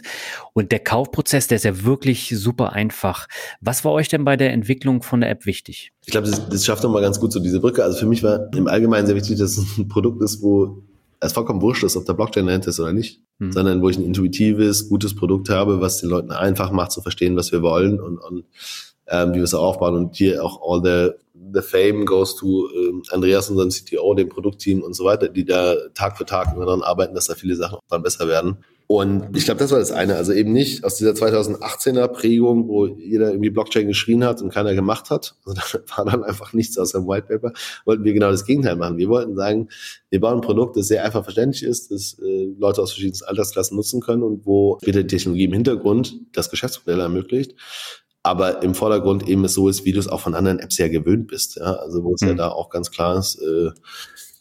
[0.54, 3.28] Und der Kaufprozess, der ist ja wirklich super einfach.
[3.60, 5.92] Was war euch denn bei der Entwicklung von der App wichtig?
[6.06, 7.84] Ich glaube, das, das schafft doch mal ganz gut so diese Brücke.
[7.84, 10.82] Also für mich war im Allgemeinen sehr wichtig, dass es ein Produkt ist, wo
[11.20, 13.52] es vollkommen wurscht ist, ob der Blockchain dahinter ist oder nicht, mhm.
[13.52, 17.36] sondern wo ich ein intuitives, gutes Produkt habe, was den Leuten einfach macht zu verstehen,
[17.36, 18.44] was wir wollen und, und
[19.08, 19.96] ähm, wie wir es aufbauen.
[19.96, 21.14] Und hier auch all the,
[21.52, 25.74] the fame goes to ähm, Andreas, unseren CTO, dem Produktteam und so weiter, die da
[25.94, 28.58] Tag für Tag immer daran arbeiten, dass da viele Sachen auch dann besser werden.
[28.90, 30.16] Und ich glaube, das war das eine.
[30.16, 34.74] Also eben nicht aus dieser 2018er Prägung, wo jeder irgendwie Blockchain geschrien hat und keiner
[34.74, 35.34] gemacht hat.
[35.44, 37.52] Also da war dann einfach nichts aus dem White Paper.
[37.84, 38.96] Wollten wir genau das Gegenteil machen.
[38.96, 39.68] Wir wollten sagen,
[40.08, 43.76] wir bauen ein Produkt, das sehr einfach verständlich ist, das äh, Leute aus verschiedenen Altersklassen
[43.76, 47.54] nutzen können und wo wieder die Technologie im Hintergrund das Geschäftsmodell ermöglicht
[48.24, 50.88] aber im Vordergrund eben es so ist, wie du es auch von anderen Apps ja
[50.88, 51.56] gewöhnt bist.
[51.56, 51.74] Ja?
[51.76, 52.28] Also wo es mhm.
[52.28, 53.70] ja da auch ganz klar ist, äh,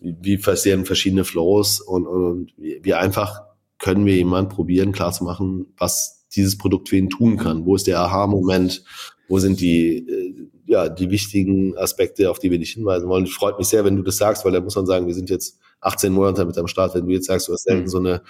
[0.01, 3.46] wie, passieren verschiedene Flows und, und wie, wie einfach
[3.87, 7.65] können wir jemand probieren, klarzumachen, was dieses Produkt für ihn tun kann.
[7.65, 8.83] Wo ist der Aha-Moment?
[9.29, 13.23] Wo sind die, äh, ja, die wichtigen Aspekte, auf die wir dich hinweisen wollen?
[13.23, 15.29] Ich freut mich sehr, wenn du das sagst, weil da muss man sagen, wir sind
[15.29, 16.95] jetzt 18 Monate mit am Start.
[16.95, 17.87] Wenn du jetzt sagst, du hast selten mhm.
[17.87, 18.23] so eine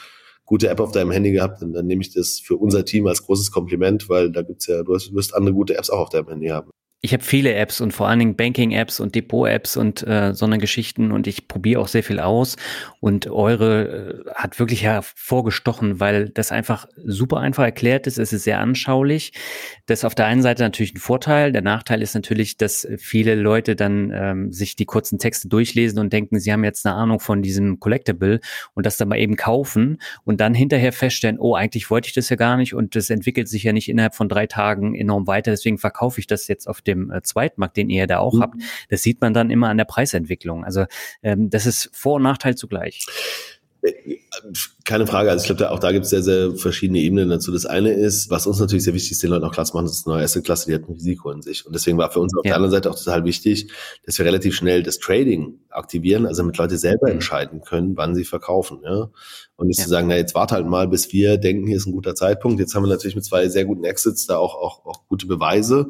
[0.45, 3.24] gute App auf deinem Handy gehabt, dann, dann nehme ich das für unser Team als
[3.24, 6.49] großes Kompliment, weil da gibt's ja, du wirst andere gute Apps auch auf deinem Handy
[6.49, 6.70] haben
[7.02, 10.58] ich habe viele Apps und vor allen Dingen Banking-Apps und Depot-Apps und äh, so eine
[10.58, 12.56] Geschichten und ich probiere auch sehr viel aus
[13.00, 18.18] und eure äh, hat wirklich hervorgestochen, weil das einfach super einfach erklärt ist.
[18.18, 19.32] Es ist sehr anschaulich.
[19.86, 21.52] Das ist auf der einen Seite natürlich ein Vorteil.
[21.52, 26.12] Der Nachteil ist natürlich, dass viele Leute dann ähm, sich die kurzen Texte durchlesen und
[26.12, 28.39] denken, sie haben jetzt eine Ahnung von diesem Collectible
[28.74, 32.30] und das dann mal eben kaufen und dann hinterher feststellen, oh, eigentlich wollte ich das
[32.30, 35.52] ja gar nicht und das entwickelt sich ja nicht innerhalb von drei Tagen enorm weiter.
[35.52, 38.41] Deswegen verkaufe ich das jetzt auf dem äh, Zweitmarkt, den ihr da auch mhm.
[38.41, 38.55] habt,
[38.89, 40.63] das sieht man dann immer an der Preisentwicklung.
[40.63, 40.85] Also
[41.21, 43.05] ähm, das ist Vor- und Nachteil zugleich.
[43.81, 44.17] Äh,
[44.85, 45.29] keine Frage.
[45.29, 47.51] Also ich glaube, auch da gibt es sehr, sehr verschiedene Ebenen dazu.
[47.51, 49.85] Das eine ist, was uns natürlich sehr wichtig ist, den Leuten auch klar zu machen,
[49.85, 51.65] das ist eine neue Asset-Klasse, die hat ein Risiko in sich.
[51.65, 52.49] Und deswegen war für uns auf ja.
[52.49, 53.71] der anderen Seite auch total wichtig,
[54.05, 57.13] dass wir relativ schnell das Trading aktivieren, also damit Leute selber mhm.
[57.13, 58.79] entscheiden können, wann sie verkaufen.
[58.83, 59.09] Ja?
[59.55, 59.83] Und nicht ja.
[59.85, 62.59] zu sagen, na jetzt warte halt mal, bis wir denken, hier ist ein guter Zeitpunkt.
[62.59, 65.88] Jetzt haben wir natürlich mit zwei sehr guten Exits da auch, auch, auch gute Beweise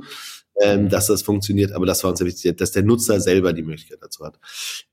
[0.62, 0.89] ähm, mhm.
[0.89, 3.99] dass das funktioniert, aber das war uns sehr wichtig, dass der Nutzer selber die Möglichkeit
[4.01, 4.39] dazu hat.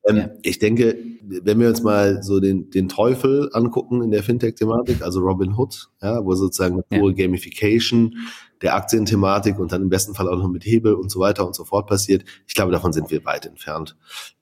[0.06, 0.30] Ähm, ja.
[0.42, 5.20] Ich denke, wenn wir uns mal so den, den Teufel angucken in der Fintech-Thematik, also
[5.20, 7.00] Robin Hood, ja, wo sozusagen ja.
[7.00, 8.16] hohe Gamification
[8.62, 11.54] der Aktienthematik und dann im besten Fall auch noch mit Hebel und so weiter und
[11.54, 13.96] so fort passiert, ich glaube, davon sind wir weit entfernt.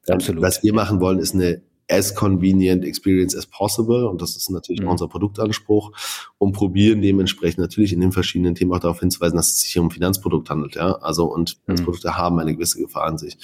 [0.09, 0.43] Ähm, Absolut.
[0.43, 1.62] Was wir machen wollen, ist eine
[1.93, 4.09] as convenient experience as possible.
[4.09, 4.88] Und das ist natürlich mhm.
[4.88, 5.93] unser Produktanspruch.
[6.38, 9.82] Und probieren dementsprechend natürlich in den verschiedenen Themen auch darauf hinzuweisen, dass es sich hier
[9.82, 10.74] um Finanzprodukt handelt.
[10.74, 11.64] Ja, also und mhm.
[11.66, 12.16] Finanzprodukte mhm.
[12.16, 13.36] haben eine gewisse Gefahr an sich.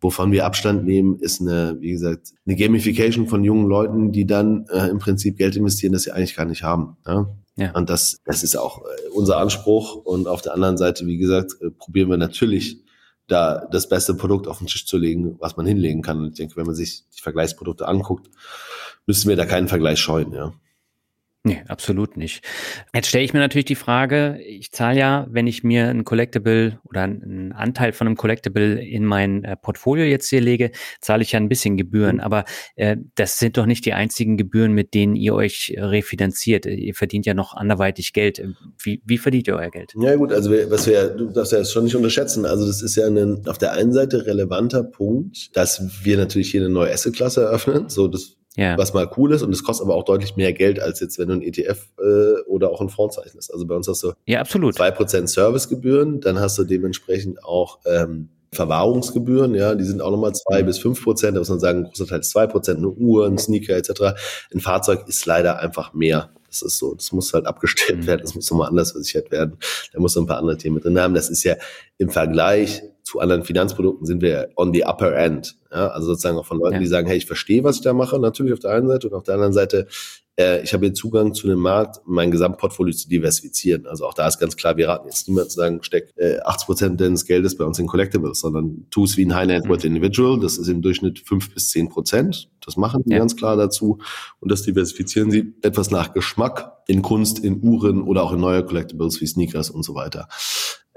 [0.00, 4.64] Wovon wir Abstand nehmen, ist eine, wie gesagt, eine Gamification von jungen Leuten, die dann
[4.72, 6.96] äh, im Prinzip Geld investieren, das sie eigentlich gar nicht haben.
[7.06, 7.28] Ja?
[7.56, 7.72] Ja.
[7.72, 9.96] Und das, das ist auch äh, unser Anspruch.
[9.96, 12.82] Und auf der anderen Seite, wie gesagt, äh, probieren wir natürlich
[13.30, 16.18] da das beste Produkt auf den Tisch zu legen, was man hinlegen kann.
[16.18, 18.28] Und ich denke, wenn man sich die Vergleichsprodukte anguckt,
[19.06, 20.52] müssen wir da keinen Vergleich scheuen, ja.
[21.42, 22.44] Nee, absolut nicht.
[22.94, 26.78] Jetzt stelle ich mir natürlich die Frage, ich zahle ja, wenn ich mir ein Collectible
[26.84, 30.70] oder einen Anteil von einem Collectible in mein äh, Portfolio jetzt hier lege,
[31.00, 32.16] zahle ich ja ein bisschen Gebühren.
[32.16, 32.20] Mhm.
[32.20, 32.44] Aber
[32.76, 36.66] äh, das sind doch nicht die einzigen Gebühren, mit denen ihr euch refinanziert.
[36.66, 38.42] Ihr verdient ja noch anderweitig Geld.
[38.78, 39.94] Wie, wie verdient ihr euer Geld?
[39.98, 42.44] Ja gut, also was wir, du darfst ja schon nicht unterschätzen.
[42.44, 46.60] Also das ist ja ein auf der einen Seite relevanter Punkt, dass wir natürlich hier
[46.60, 47.88] eine neue Assetklasse eröffnen.
[47.88, 48.76] So, das ja.
[48.76, 51.28] was mal cool ist und es kostet aber auch deutlich mehr Geld als jetzt, wenn
[51.28, 53.52] du ein ETF äh, oder auch ein Fonds zeichnest.
[53.52, 54.76] Also bei uns hast du ja, absolut.
[54.76, 60.62] 2% Servicegebühren, dann hast du dementsprechend auch ähm, Verwahrungsgebühren, ja, die sind auch nochmal zwei
[60.62, 60.66] mhm.
[60.66, 63.26] bis fünf Prozent, da muss man sagen, ein großer Teil ist zwei Prozent, eine Uhr,
[63.26, 64.18] ein Sneaker etc.
[64.52, 66.30] Ein Fahrzeug ist leider einfach mehr.
[66.48, 68.06] Das ist so, das muss halt abgestellt mhm.
[68.08, 69.56] werden, das muss nochmal anders versichert werden.
[69.92, 71.14] Da muss so ein paar andere Themen drin haben.
[71.14, 71.54] Das ist ja
[71.98, 75.56] im Vergleich zu anderen Finanzprodukten sind wir on the upper end.
[75.72, 76.80] Ja, also sozusagen auch von Leuten, ja.
[76.80, 79.14] die sagen, hey, ich verstehe, was ich da mache, natürlich auf der einen Seite und
[79.14, 79.86] auf der anderen Seite,
[80.40, 83.86] äh, ich habe hier Zugang zu einem Markt, mein Gesamtportfolio zu diversifizieren.
[83.86, 86.66] Also auch da ist ganz klar, wir raten jetzt niemand zu sagen, steck äh, 80
[86.66, 89.84] Prozent deines Geldes bei uns in Collectibles, sondern tu es wie ein High Net Worth
[89.84, 89.96] mhm.
[89.96, 90.40] Individual.
[90.40, 92.50] Das ist im Durchschnitt fünf bis zehn Prozent.
[92.64, 93.18] Das machen die ja.
[93.18, 93.98] ganz klar dazu.
[94.40, 98.64] Und das diversifizieren sie etwas nach Geschmack in Kunst, in Uhren oder auch in neue
[98.64, 100.28] Collectibles wie Sneakers und so weiter.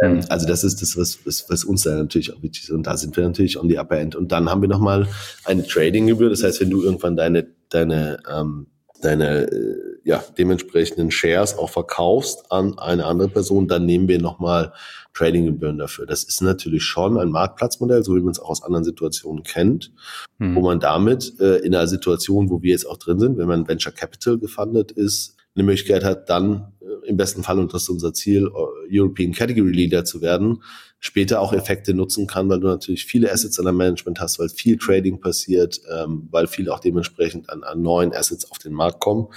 [0.02, 2.72] Ähm, also das ist das, was, was, was uns da natürlich auch wichtig ist.
[2.72, 4.16] Und da sind wir natürlich on the upper end.
[4.16, 5.08] Und dann haben wir nochmal
[5.46, 6.30] eine Trading-Gebühr.
[6.30, 8.68] Das heißt, wenn du irgendwann deine, deine, ähm,
[9.02, 14.74] deine äh, ja, dementsprechenden Shares auch verkaufst an eine andere Person, dann nehmen wir nochmal
[15.14, 16.06] Trading-Gebühren dafür.
[16.06, 19.92] Das ist natürlich schon ein Marktplatzmodell, so wie man es auch aus anderen Situationen kennt,
[20.40, 20.56] hm.
[20.56, 23.68] wo man damit äh, in einer Situation, wo wir jetzt auch drin sind, wenn man
[23.68, 26.74] Venture Capital gefundet ist, eine Möglichkeit hat, dann
[27.06, 30.64] im besten Fall, und das ist unser Ziel, äh, European Category Leader zu werden,
[31.00, 34.50] später auch Effekte nutzen kann, weil du natürlich viele Assets in der Management hast, weil
[34.50, 39.00] viel Trading passiert, ähm, weil viel auch dementsprechend an, an neuen Assets auf den Markt
[39.00, 39.28] kommen.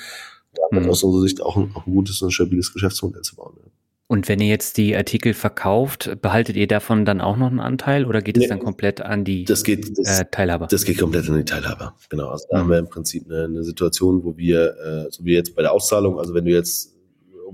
[0.70, 0.90] Damit mhm.
[0.90, 3.54] aus unserer Sicht auch ein, auch ein gutes und stabiles Geschäftsmodell zu bauen.
[3.62, 3.70] Ja.
[4.08, 8.04] Und wenn ihr jetzt die Artikel verkauft, behaltet ihr davon dann auch noch einen Anteil
[8.04, 10.68] oder geht es nee, dann komplett an die das geht, das, äh, Teilhaber?
[10.68, 12.28] Das geht komplett an die Teilhaber, genau.
[12.28, 12.60] Also da mhm.
[12.60, 15.72] haben wir im Prinzip eine, eine Situation, wo wir, äh, so wie jetzt bei der
[15.72, 16.95] Auszahlung, also wenn du jetzt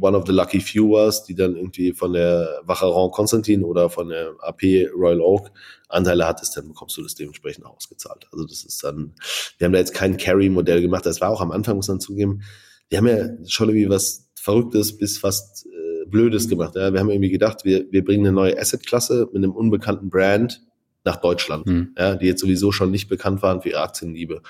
[0.00, 4.08] one of the lucky few warst, die dann irgendwie von der Wacheron Konstantin oder von
[4.08, 4.62] der AP
[4.96, 5.50] Royal Oak
[5.88, 8.26] Anteile hattest, dann bekommst du das dementsprechend auch ausgezahlt.
[8.32, 9.14] Also das ist dann,
[9.58, 12.42] wir haben da jetzt kein Carry-Modell gemacht, das war auch am Anfang, muss man zugeben,
[12.88, 15.66] wir haben ja schon irgendwie was Verrücktes bis fast
[16.12, 16.76] Blödes gemacht.
[16.76, 16.92] Ja.
[16.92, 20.62] Wir haben irgendwie gedacht, wir, wir bringen eine neue Asset-Klasse mit einem unbekannten Brand
[21.04, 21.94] nach Deutschland, mhm.
[21.98, 24.42] ja, die jetzt sowieso schon nicht bekannt waren für ihre Aktienliebe.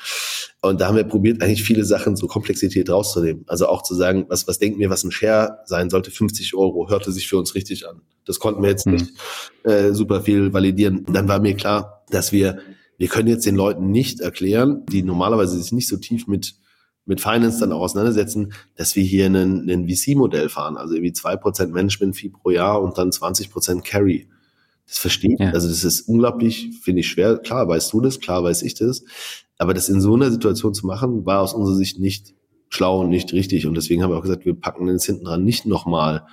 [0.61, 3.45] Und da haben wir probiert, eigentlich viele Sachen, so Komplexität rauszunehmen.
[3.47, 6.89] Also auch zu sagen, was, was denken wir, was ein Share sein sollte, 50 Euro,
[6.91, 8.03] hörte sich für uns richtig an.
[8.27, 8.95] Das konnten wir jetzt mhm.
[8.95, 9.13] nicht
[9.65, 11.05] äh, super viel validieren.
[11.07, 12.59] Und dann war mir klar, dass wir,
[12.99, 16.55] wir können jetzt den Leuten nicht erklären, die normalerweise sich nicht so tief mit
[17.05, 21.37] mit Finance dann auch auseinandersetzen, dass wir hier einen, einen VC-Modell fahren, also irgendwie zwei
[21.37, 24.29] Prozent Management-Fee pro Jahr und dann 20% Carry.
[24.87, 25.51] Das versteht, ja.
[25.51, 27.39] also das ist unglaublich, finde ich schwer.
[27.39, 29.05] Klar weißt du das, klar weiß ich das.
[29.59, 32.35] Aber das in so einer Situation zu machen, war aus unserer Sicht nicht
[32.69, 33.67] schlau und nicht richtig.
[33.67, 36.27] Und deswegen haben wir auch gesagt, wir packen jetzt hinten dran nicht nochmal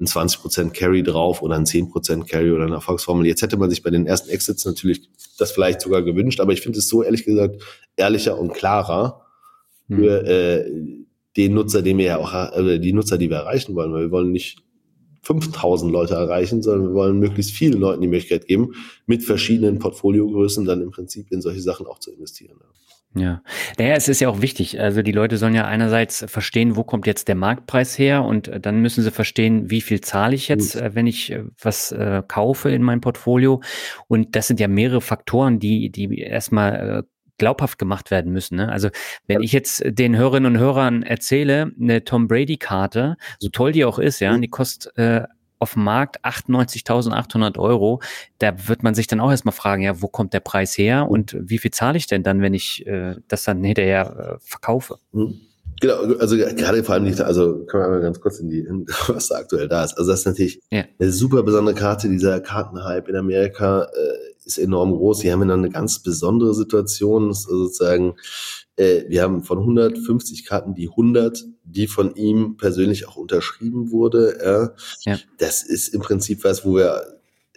[0.00, 3.26] ein 20% Carry drauf oder ein 10% Carry oder eine Erfolgsformel.
[3.26, 6.60] Jetzt hätte man sich bei den ersten Exits natürlich das vielleicht sogar gewünscht, aber ich
[6.60, 7.62] finde es so ehrlich gesagt
[7.96, 9.24] ehrlicher und klarer,
[9.88, 10.26] für hm.
[10.26, 11.04] äh,
[11.36, 14.10] den Nutzer, den wir ja auch, also die Nutzer, die wir erreichen wollen, weil wir
[14.10, 14.62] wollen nicht
[15.24, 18.74] 5000 Leute erreichen, sondern wir wollen möglichst vielen Leuten die Möglichkeit geben,
[19.06, 22.58] mit verschiedenen Portfoliogrößen dann im Prinzip in solche Sachen auch zu investieren.
[23.16, 23.42] Ja,
[23.78, 24.80] naja, es ist ja auch wichtig.
[24.80, 28.80] Also die Leute sollen ja einerseits verstehen, wo kommt jetzt der Marktpreis her und dann
[28.80, 32.70] müssen sie verstehen, wie viel zahle ich jetzt, äh, wenn ich äh, was äh, kaufe
[32.70, 33.62] in meinem Portfolio.
[34.08, 37.02] Und das sind ja mehrere Faktoren, die, die erstmal äh,
[37.38, 38.56] glaubhaft gemacht werden müssen.
[38.56, 38.70] Ne?
[38.70, 38.88] Also
[39.26, 43.84] wenn ich jetzt den Hörerinnen und Hörern erzähle, eine Tom Brady Karte, so toll die
[43.84, 44.42] auch ist, ja, mhm.
[44.42, 45.22] die kostet äh,
[45.58, 48.00] auf dem Markt 98.800 Euro.
[48.38, 51.36] Da wird man sich dann auch erstmal fragen, ja, wo kommt der Preis her und
[51.40, 54.98] wie viel zahle ich denn dann, wenn ich äh, das dann hinterher äh, verkaufe?
[55.12, 55.40] Mhm.
[55.80, 58.86] Genau, also gerade vor allem nicht, also können wir mal ganz kurz in die, in,
[59.08, 59.94] was da aktuell da ist.
[59.98, 60.84] Also das ist natürlich ja.
[60.98, 65.20] eine super besondere Karte, dieser Kartenhype in Amerika äh, ist enorm groß.
[65.20, 68.14] Sie haben dann eine ganz besondere Situation, sozusagen,
[68.76, 74.74] äh, wir haben von 150 Karten die 100, die von ihm persönlich auch unterschrieben wurde.
[75.04, 75.12] Ja.
[75.12, 75.20] ja.
[75.38, 77.14] Das ist im Prinzip was, wo wir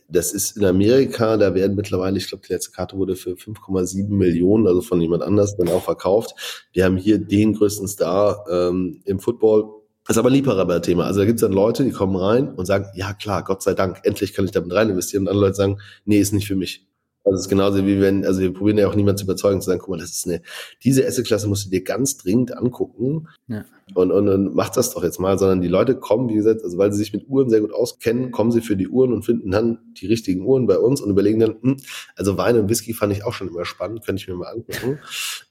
[0.10, 4.08] das ist in Amerika, da werden mittlerweile, ich glaube, die letzte Karte wurde für 5,7
[4.10, 6.70] Millionen, also von jemand anders, dann auch verkauft.
[6.72, 9.77] Wir haben hier den größten Star ähm, im Football.
[10.08, 11.06] Das ist aber ein Liebhaber-Thema.
[11.06, 13.74] Also da gibt es dann Leute, die kommen rein und sagen, ja klar, Gott sei
[13.74, 15.24] Dank, endlich kann ich damit rein investieren.
[15.24, 16.88] Und andere Leute sagen, nee, ist nicht für mich.
[17.26, 19.66] Also es ist genauso wie wenn, also wir probieren ja auch niemand zu überzeugen, zu
[19.66, 20.42] sagen, guck mal, das ist eine,
[20.82, 23.66] diese Asset-Klasse musst du dir ganz dringend angucken ja.
[23.96, 26.78] Und, und, und mach das doch jetzt mal, sondern die Leute kommen, wie gesagt, also
[26.78, 29.52] weil sie sich mit Uhren sehr gut auskennen, kommen sie für die Uhren und finden
[29.52, 31.78] dann die richtigen Uhren bei uns und überlegen dann, hm,
[32.16, 35.00] also Wein und Whisky fand ich auch schon immer spannend, könnte ich mir mal angucken.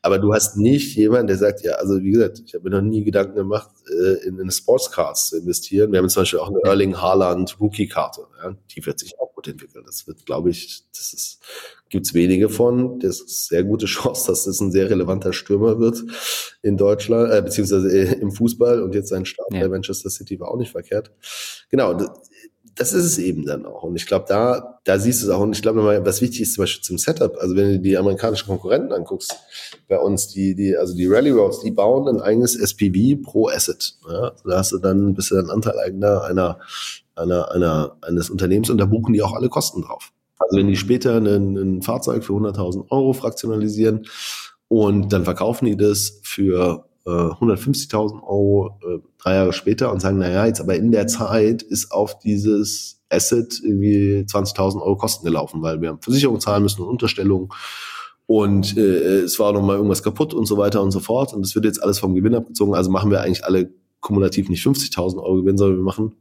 [0.03, 2.83] Aber du hast nicht jemanden, der sagt, ja, also wie gesagt, ich habe mir noch
[2.83, 5.93] nie Gedanken gemacht, äh, in, in Sportscards zu investieren.
[5.93, 9.49] Wir haben zum Beispiel auch eine Erling Haaland Rookie-Karte, ja, die wird sich auch gut
[9.49, 9.85] entwickeln.
[9.87, 11.41] Das wird, glaube ich, das ist
[11.89, 12.99] gibt's wenige von.
[13.01, 16.03] Das ist sehr gute Chance, dass das ein sehr relevanter Stürmer wird
[16.63, 18.83] in Deutschland, äh, beziehungsweise äh, im Fußball.
[18.83, 19.61] Und jetzt sein Start ja.
[19.61, 21.13] bei Manchester City war auch nicht verkehrt.
[21.71, 21.95] Genau,
[22.77, 23.85] das ist es eben dann auch.
[23.85, 25.41] Und ich glaube, da, da siehst du es auch.
[25.41, 27.37] Und ich glaube nochmal, was wichtig ist zum Beispiel zum Setup.
[27.39, 29.35] Also wenn du die amerikanischen Konkurrenten anguckst,
[29.89, 33.97] bei uns, die, die, also die Rally Roads, die bauen ein eigenes SPV pro Asset.
[34.09, 34.33] Ja?
[34.45, 36.61] Da hast du dann, bist du dann Anteileigner einer,
[37.15, 40.13] einer, einer, eines Unternehmens und da buchen die auch alle Kosten drauf.
[40.39, 44.07] Also wenn die später ein, ein Fahrzeug für 100.000 Euro fraktionalisieren
[44.69, 50.19] und dann verkaufen die das für äh, 150.000 Euro äh, drei Jahre später und sagen,
[50.19, 55.63] naja, jetzt aber in der Zeit ist auf dieses Asset irgendwie 20.000 Euro Kosten gelaufen,
[55.63, 57.53] weil wir haben Versicherung zahlen müssen und Unterstellung
[58.27, 61.47] und äh, es war noch mal irgendwas kaputt und so weiter und so fort und
[61.47, 63.71] es wird jetzt alles vom Gewinn abgezogen, also machen wir eigentlich alle
[64.01, 66.17] kumulativ nicht 50.000 Euro Gewinn, sondern wir machen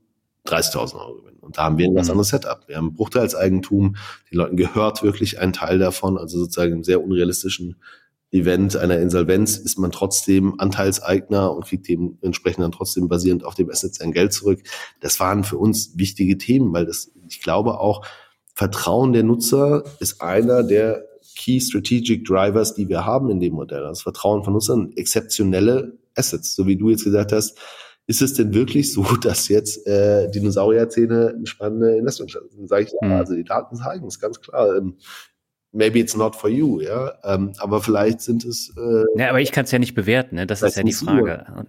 [0.45, 1.37] 30.000 Euro Gewinn.
[1.39, 2.11] Und da haben wir ein ganz mhm.
[2.11, 2.67] anderes Setup.
[2.67, 3.95] Wir haben Bruchteilseigentum,
[4.31, 7.75] den Leuten gehört wirklich ein Teil davon, also sozusagen im sehr unrealistischen
[8.31, 13.69] Event einer Insolvenz ist man trotzdem Anteilseigner und kriegt dementsprechend dann trotzdem basierend auf dem
[13.69, 14.61] Asset sein Geld zurück.
[14.99, 18.05] Das waren für uns wichtige Themen, weil das, ich glaube auch,
[18.53, 21.05] Vertrauen der Nutzer ist einer der
[21.37, 23.81] Key Strategic Drivers, die wir haben in dem Modell.
[23.81, 27.57] Das Vertrauen von Nutzern, exzeptionelle Assets, so wie du jetzt gesagt hast,
[28.07, 32.69] ist es denn wirklich so, dass jetzt äh, Dinosaurierzähne eine spannende Investment sind?
[32.69, 33.13] Sage ich, ja, mhm.
[33.13, 34.75] also die Daten zeigen es ganz klar.
[34.77, 34.97] Ähm,
[35.75, 37.13] maybe it's not for you, ja.
[37.23, 38.73] Ähm, aber vielleicht sind es.
[38.75, 40.47] Äh, ja, aber ich kann es ja nicht bewerten, ne?
[40.47, 41.67] Das ist ja die Frage.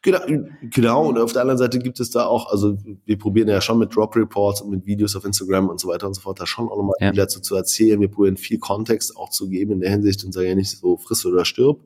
[0.00, 0.18] Genau,
[0.62, 1.08] genau.
[1.08, 3.94] Und auf der anderen Seite gibt es da auch, also wir probieren ja schon mit
[3.94, 6.68] Drop Reports und mit Videos auf Instagram und so weiter und so fort, da schon
[6.68, 7.10] auch nochmal ja.
[7.10, 8.00] viel dazu zu erzählen.
[8.00, 10.96] Wir probieren viel Kontext auch zu geben in der Hinsicht und sagen ja nicht so
[10.96, 11.80] friss oder stirb.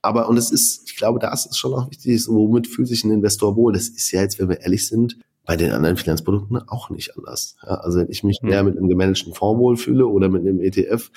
[0.00, 3.10] Aber und es ist, ich glaube, da ist schon auch wichtig, womit fühlt sich ein
[3.10, 3.72] Investor wohl?
[3.72, 7.56] Das ist ja jetzt, wenn wir ehrlich sind, bei den anderen Finanzprodukten auch nicht anders.
[7.62, 11.10] Ja, also wenn ich mich mehr mit einem gemanagten Fonds wohlfühle oder mit einem ETF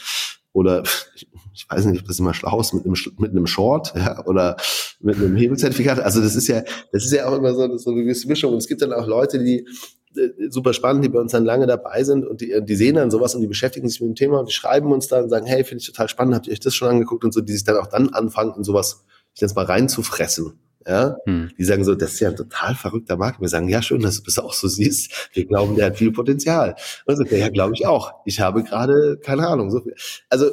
[0.53, 0.83] oder
[1.53, 4.55] ich weiß nicht, ob das immer schlau ist, mit einem, mit einem Short ja, oder
[5.01, 5.99] mit einem Hebelzertifikat.
[5.99, 6.63] Also das ist ja,
[6.93, 8.53] das ist ja auch immer so, so eine gewisse Mischung.
[8.53, 9.67] Und es gibt dann auch Leute, die
[10.15, 13.11] äh, super spannend, die bei uns dann lange dabei sind und die, die sehen dann
[13.11, 15.45] sowas und die beschäftigen sich mit dem Thema und die schreiben uns dann und sagen,
[15.45, 17.65] hey, finde ich total spannend, habt ihr euch das schon angeguckt und so, die sich
[17.65, 19.03] dann auch dann anfangen, in sowas,
[19.33, 20.53] ich nenne es mal reinzufressen
[20.87, 21.51] ja, hm.
[21.57, 23.41] die sagen so, das ist ja ein total verrückter Markt.
[23.41, 25.29] Wir sagen, ja, schön, dass du das auch so siehst.
[25.33, 26.75] Wir glauben, der hat viel Potenzial.
[27.05, 28.13] Und sagt, ja, glaube ich auch.
[28.25, 29.95] Ich habe gerade, keine Ahnung, so viel.
[30.29, 30.51] Also,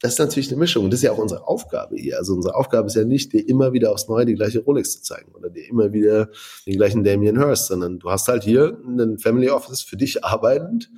[0.00, 0.84] das ist natürlich eine Mischung.
[0.84, 2.16] Und das ist ja auch unsere Aufgabe hier.
[2.16, 5.02] Also unsere Aufgabe ist ja nicht, dir immer wieder aufs Neue die gleiche Rolex zu
[5.02, 6.30] zeigen oder dir immer wieder
[6.66, 10.90] den gleichen Damien Hirst, sondern du hast halt hier einen Family Office für dich arbeitend,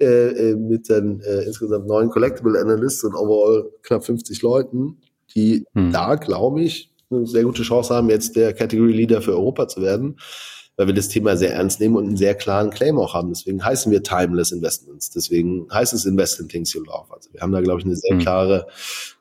[0.00, 5.00] äh, äh mit dann äh, insgesamt neun Collectible Analysts und overall knapp 50 Leuten,
[5.34, 5.90] die hm.
[5.90, 9.82] da, glaube ich, eine sehr gute Chance haben, jetzt der Category Leader für Europa zu
[9.82, 10.18] werden,
[10.76, 13.30] weil wir das Thema sehr ernst nehmen und einen sehr klaren Claim auch haben.
[13.30, 15.10] Deswegen heißen wir Timeless Investments.
[15.10, 17.12] Deswegen heißt es Invest in Things You Love.
[17.12, 18.20] Also wir haben da, glaube ich, eine sehr mhm.
[18.20, 18.66] klare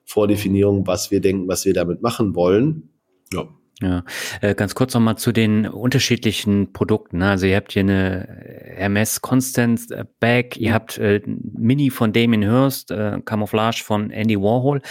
[0.05, 2.89] Vordefinierung, was wir denken, was wir damit machen wollen.
[3.31, 3.47] Ja.
[3.81, 4.03] Ja,
[4.41, 7.17] äh, ganz kurz nochmal zu den unterschiedlichen Produkten.
[7.17, 7.29] Ne?
[7.29, 8.27] Also ihr habt hier eine
[8.75, 14.39] Hermes Constant äh, Bag, ihr habt äh, Mini von Damien Hirst, äh, Camouflage von Andy
[14.39, 14.81] Warhol.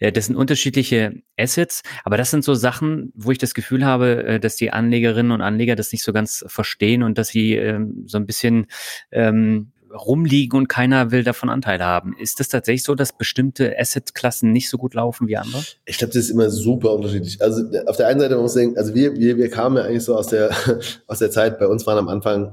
[0.00, 4.56] Das sind unterschiedliche Assets, aber das sind so Sachen, wo ich das Gefühl habe, dass
[4.56, 8.26] die Anlegerinnen und Anleger das nicht so ganz verstehen und dass sie äh, so ein
[8.26, 8.66] bisschen
[9.12, 12.14] ähm, rumliegen und keiner will davon Anteil haben.
[12.18, 15.62] Ist das tatsächlich so, dass bestimmte Asset-Klassen nicht so gut laufen wie andere?
[15.84, 17.40] Ich glaube, das ist immer super unterschiedlich.
[17.40, 20.04] Also auf der einen Seite man muss denken, also wir, wir, wir kamen ja eigentlich
[20.04, 20.50] so aus der,
[21.06, 22.50] aus der Zeit, bei uns waren am Anfang äh,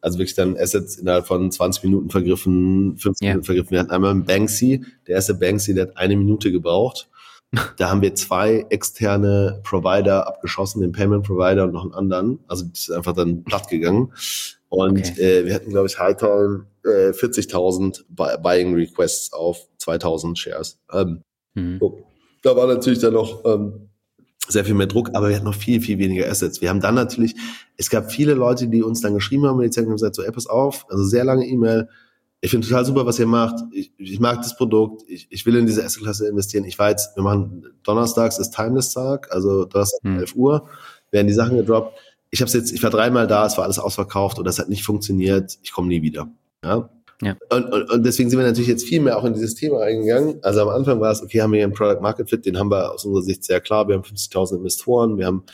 [0.00, 3.32] Also wirklich dann Assets innerhalb von 20 Minuten vergriffen, 15 ja.
[3.32, 3.70] Minuten vergriffen.
[3.70, 7.08] Wir hatten einmal einen Banksy, der erste Banksy, der hat eine Minute gebraucht.
[7.76, 12.38] Da haben wir zwei externe Provider abgeschossen, den Payment Provider und noch einen anderen.
[12.48, 14.12] Also die ist einfach dann platt gegangen.
[14.68, 15.20] Und okay.
[15.20, 20.80] äh, wir hatten, glaube ich, Hightown äh, 40.000 Buying Requests auf 2.000 Shares.
[20.92, 21.22] Ähm,
[21.54, 21.78] mhm.
[21.80, 22.04] so.
[22.42, 23.88] Da war natürlich dann noch ähm,
[24.48, 26.60] sehr viel mehr Druck, aber wir hatten noch viel, viel weniger Assets.
[26.60, 27.34] Wir haben dann natürlich,
[27.76, 30.32] es gab viele Leute, die uns dann geschrieben haben und die haben gesagt, so, ey,
[30.32, 31.88] pass auf, also sehr lange E-Mail,
[32.44, 33.64] ich finde total super, was ihr macht.
[33.72, 35.02] Ich, ich mag das Produkt.
[35.08, 36.66] Ich, ich will in diese Asset-Klasse investieren.
[36.66, 40.18] Ich weiß, wir machen donnerstags ist Timeless-Tag, also Donnerstag hm.
[40.18, 40.68] 11 Uhr
[41.10, 41.98] werden die Sachen gedroppt.
[42.28, 44.84] Ich habe jetzt, ich war dreimal da, es war alles ausverkauft oder es hat nicht
[44.84, 45.58] funktioniert.
[45.62, 46.28] Ich komme nie wieder.
[46.62, 46.90] Ja.
[47.22, 47.34] Ja.
[47.48, 50.38] Und, und, und deswegen sind wir natürlich jetzt viel mehr auch in dieses Thema eingegangen.
[50.42, 52.70] Also am Anfang war es, okay, haben wir hier einen Product Market Fit, den haben
[52.70, 53.88] wir aus unserer Sicht sehr klar.
[53.88, 55.44] Wir haben 50.000 Investoren, wir haben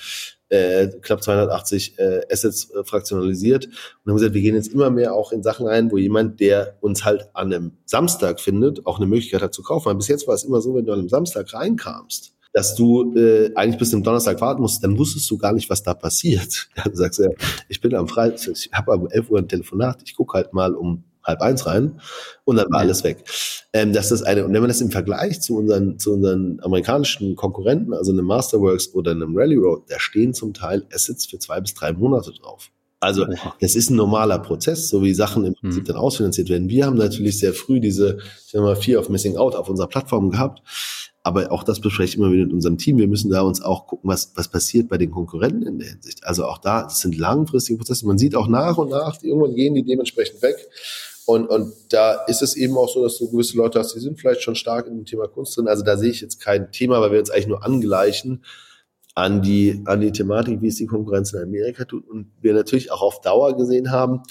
[0.50, 5.14] äh, knapp 280 äh, Assets äh, fraktionalisiert und haben gesagt, wir gehen jetzt immer mehr
[5.14, 9.06] auch in Sachen rein, wo jemand, der uns halt an einem Samstag findet, auch eine
[9.06, 9.86] Möglichkeit hat zu kaufen.
[9.86, 13.14] Weil bis jetzt war es immer so, wenn du an einem Samstag reinkamst, dass du
[13.16, 16.68] äh, eigentlich bis zum Donnerstag warten musst, dann wusstest du gar nicht, was da passiert.
[16.76, 17.28] Ja, du sagst ja,
[17.68, 20.74] ich bin am Freitag, ich habe um 11 Uhr ein Telefonat, ich gucke halt mal
[20.74, 22.00] um halb eins rein
[22.44, 23.24] und dann war alles weg.
[23.72, 27.36] Ähm, das ist eine, und wenn man das im Vergleich zu unseren, zu unseren amerikanischen
[27.36, 31.60] Konkurrenten, also einem Masterworks oder einem Rally Road, da stehen zum Teil Assets für zwei
[31.60, 32.70] bis drei Monate drauf.
[33.02, 33.26] Also
[33.60, 35.86] das ist ein normaler Prozess, so wie Sachen im Prinzip mhm.
[35.86, 36.68] dann ausfinanziert werden.
[36.68, 39.88] Wir haben natürlich sehr früh diese, ich sag mal, Fear of Missing Out auf unserer
[39.88, 40.62] Plattform gehabt.
[41.22, 42.98] Aber auch das bespreche ich immer wieder mit unserem Team.
[42.98, 46.24] Wir müssen da uns auch gucken, was, was passiert bei den Konkurrenten in der Hinsicht.
[46.24, 48.06] Also auch da, das sind langfristige Prozesse.
[48.06, 50.56] Man sieht auch nach und nach, die irgendwann gehen die dementsprechend weg.
[51.26, 54.18] Und, und da ist es eben auch so, dass du gewisse Leute hast, die sind
[54.18, 55.68] vielleicht schon stark in dem Thema Kunst drin.
[55.68, 58.44] Also da sehe ich jetzt kein Thema, weil wir uns eigentlich nur angleichen
[59.14, 62.08] an die, an die Thematik, wie es die Konkurrenz in Amerika tut.
[62.08, 64.22] Und wir natürlich auch auf Dauer gesehen haben,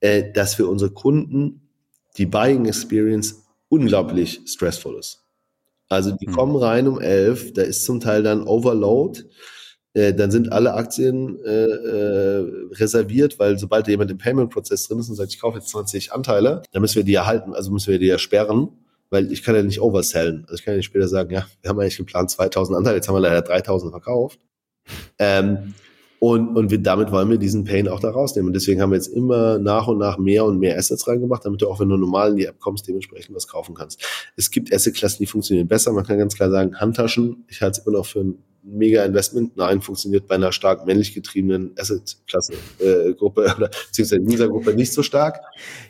[0.00, 1.68] äh, dass für unsere Kunden
[2.16, 5.24] die Buying Experience unglaublich stressful ist.
[5.88, 6.32] Also die mhm.
[6.32, 9.24] kommen rein um elf, da ist zum Teil dann Overload.
[9.98, 15.08] Äh, dann sind alle Aktien äh, äh, reserviert, weil sobald jemand im Payment-Prozess drin ist
[15.08, 17.90] und sagt, ich kaufe jetzt 20 Anteile, dann müssen wir die ja halten, also müssen
[17.90, 18.68] wir die ja sperren,
[19.10, 20.44] weil ich kann ja nicht oversellen.
[20.44, 23.08] Also ich kann ja nicht später sagen, ja, wir haben eigentlich geplant 2000 Anteile, jetzt
[23.08, 24.38] haben wir leider 3000 verkauft.
[25.18, 25.74] Ähm,
[26.20, 28.48] und, und wir, damit wollen wir diesen Pain auch da rausnehmen.
[28.48, 31.62] Und deswegen haben wir jetzt immer nach und nach mehr und mehr Assets reingemacht, damit
[31.62, 34.00] du auch, wenn du normal in die App kommst, dementsprechend was kaufen kannst.
[34.36, 35.92] Es gibt Asset-Klassen, die funktionieren besser.
[35.92, 39.56] Man kann ganz klar sagen, Handtaschen, ich halte es immer noch für ein mega Investment.
[39.56, 45.40] Nein, funktioniert bei einer stark männlich getriebenen Asset-Klasse-Gruppe äh, oder beziehungsweise User-Gruppe nicht so stark.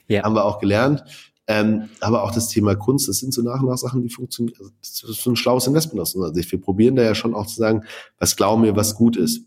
[0.09, 0.22] Ja.
[0.22, 1.05] Haben wir auch gelernt.
[1.51, 4.55] Ähm, aber auch das Thema Kunst, das sind so nach und nach Sachen, die funktionieren.
[4.59, 6.53] Also das ist so ein schlaues Investment aus unserer Sicht.
[6.53, 7.85] Wir probieren da ja schon auch zu sagen,
[8.18, 9.47] was glauben wir, was gut ist.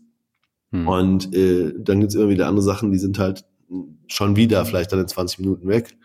[0.72, 0.88] Hm.
[0.88, 3.44] Und äh, dann gibt's immer wieder andere Sachen, die sind halt
[4.08, 5.96] schon wieder vielleicht dann in 20 Minuten weg.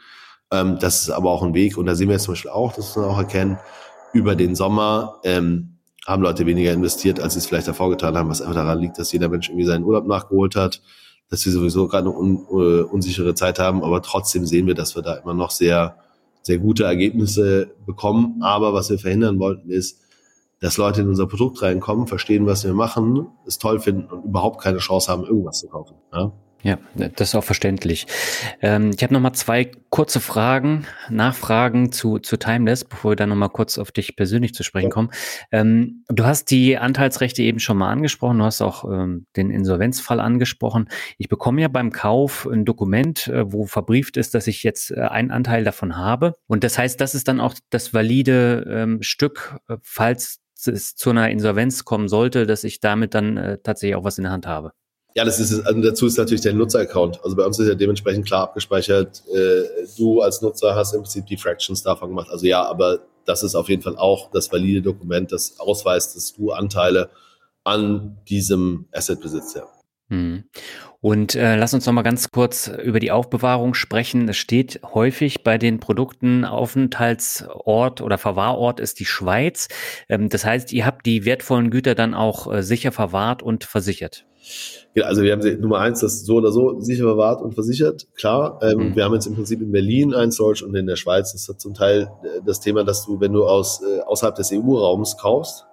[0.52, 1.78] Ähm, das ist aber auch ein Weg.
[1.78, 3.58] Und da sehen wir jetzt zum Beispiel auch, das muss man auch erkennen,
[4.14, 5.77] über den Sommer ähm,
[6.08, 8.98] haben Leute weniger investiert, als sie es vielleicht davor getan haben, was einfach daran liegt,
[8.98, 10.82] dass jeder Mensch irgendwie seinen Urlaub nachgeholt hat,
[11.30, 14.96] dass wir sowieso gerade eine un, uh, unsichere Zeit haben, aber trotzdem sehen wir, dass
[14.96, 15.98] wir da immer noch sehr,
[16.42, 18.42] sehr gute Ergebnisse bekommen.
[18.42, 20.00] Aber was wir verhindern wollten, ist,
[20.62, 24.62] dass Leute in unser Produkt reinkommen, verstehen, was wir machen, es toll finden und überhaupt
[24.62, 25.96] keine Chance haben, irgendwas zu kaufen.
[26.14, 26.32] Ja?
[26.64, 28.08] Ja, das ist auch verständlich.
[28.62, 33.30] Ähm, ich habe noch mal zwei kurze Fragen, Nachfragen zu, zu Timeless, bevor wir dann
[33.30, 35.12] noch mal kurz auf dich persönlich zu sprechen kommen.
[35.52, 40.20] Ähm, du hast die Anteilsrechte eben schon mal angesprochen, du hast auch ähm, den Insolvenzfall
[40.20, 40.90] angesprochen.
[41.20, 45.02] Ich bekomme ja beim Kauf ein Dokument, äh, wo verbrieft ist, dass ich jetzt äh,
[45.02, 46.34] einen Anteil davon habe.
[46.48, 51.12] Und das heißt, das ist dann auch das valide ähm, Stück, äh, falls es zu
[51.12, 54.48] einer Insolvenz kommen sollte, dass ich damit dann äh, tatsächlich auch was in der Hand
[54.48, 54.72] habe.
[55.18, 57.24] Ja, das ist also dazu ist natürlich der Nutzeraccount.
[57.24, 59.24] Also bei uns ist ja dementsprechend klar abgespeichert.
[59.34, 59.64] Äh,
[59.98, 62.30] du als Nutzer hast im Prinzip die Fractions davon gemacht.
[62.30, 66.36] Also ja, aber das ist auf jeden Fall auch das valide Dokument, das ausweist, dass
[66.36, 67.10] du Anteile
[67.64, 69.56] an diesem Asset besitzt.
[69.56, 69.64] Ja.
[70.10, 70.44] Hm.
[71.02, 74.30] Und äh, lass uns noch mal ganz kurz über die Aufbewahrung sprechen.
[74.30, 79.68] Es steht häufig bei den Produkten Aufenthaltsort oder Verwahrort ist die Schweiz.
[80.10, 84.28] Ähm, das heißt, ihr habt die wertvollen Güter dann auch äh, sicher verwahrt und versichert.
[84.94, 88.60] Ja, also wir haben Nummer eins, das so oder so sicher verwahrt und versichert, klar.
[88.64, 88.96] Ähm, mhm.
[88.96, 91.58] Wir haben jetzt im Prinzip in Berlin ein Storage und in der Schweiz ist das
[91.58, 95.66] zum Teil äh, das Thema, dass du, wenn du aus äh, außerhalb des EU-Raums kaufst,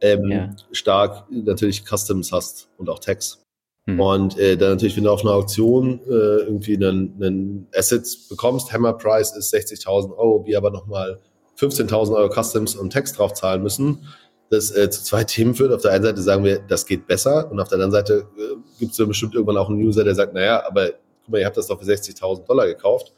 [0.00, 0.50] ähm, ja.
[0.72, 3.42] stark natürlich Customs hast und auch Tax.
[3.86, 4.00] Mhm.
[4.00, 8.72] Und äh, dann natürlich, wenn du auf einer Auktion äh, irgendwie einen, einen Asset bekommst,
[8.72, 11.18] Hammer Price ist 60.000 Euro, wir aber nochmal
[11.58, 14.06] 15.000 Euro Customs und Tax drauf zahlen müssen,
[14.50, 15.72] das äh, zu zwei Themen führt.
[15.72, 18.56] Auf der einen Seite sagen wir, das geht besser und auf der anderen Seite äh,
[18.78, 21.46] gibt es bestimmt irgendwann auch einen User, der sagt, naja, aber guck guck mal, ihr
[21.46, 23.12] habt das doch für 60.000 Dollar gekauft.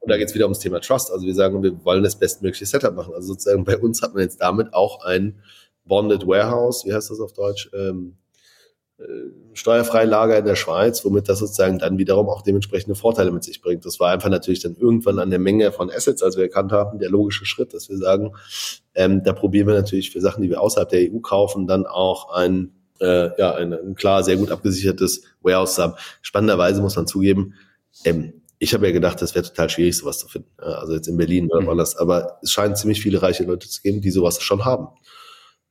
[0.00, 1.10] Und da geht es wieder ums Thema Trust.
[1.12, 3.14] Also wir sagen, wir wollen das bestmögliche Setup machen.
[3.14, 5.40] Also sozusagen bei uns hat man jetzt damit auch ein
[5.86, 7.70] Bonded Warehouse, wie heißt das auf Deutsch?
[7.74, 8.16] Ähm,
[8.98, 9.04] äh,
[9.54, 13.60] steuerfreie Lager in der Schweiz, womit das sozusagen dann wiederum auch dementsprechende Vorteile mit sich
[13.60, 13.84] bringt.
[13.84, 16.98] Das war einfach natürlich dann irgendwann an der Menge von Assets, als wir erkannt haben,
[16.98, 18.32] der logische Schritt, dass wir sagen,
[18.94, 22.32] ähm, da probieren wir natürlich für Sachen, die wir außerhalb der EU kaufen, dann auch
[22.32, 25.94] ein, äh, ja, ein, ein klar sehr gut abgesichertes Warehouse zu haben.
[26.22, 27.54] Spannenderweise muss man zugeben,
[28.04, 30.48] ähm, ich habe ja gedacht, das wäre total schwierig, sowas zu finden.
[30.58, 31.66] Also jetzt in Berlin oder mhm.
[31.66, 31.96] woanders.
[31.96, 34.88] Aber es scheint ziemlich viele reiche Leute zu geben, die sowas schon haben.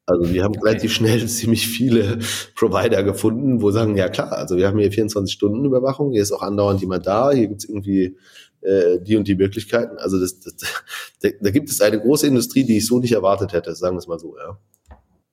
[0.06, 0.70] Also wir haben okay.
[0.70, 2.20] relativ schnell ziemlich viele
[2.56, 6.32] Provider gefunden, wo sagen, ja klar, also wir haben hier 24 Stunden Überwachung, hier ist
[6.32, 8.18] auch andauernd jemand da, hier gibt es irgendwie
[8.62, 9.98] äh, die und die Möglichkeiten.
[9.98, 10.56] Also das, das,
[11.22, 14.00] da, da gibt es eine große Industrie, die ich so nicht erwartet hätte, sagen wir
[14.00, 14.58] es mal so, ja.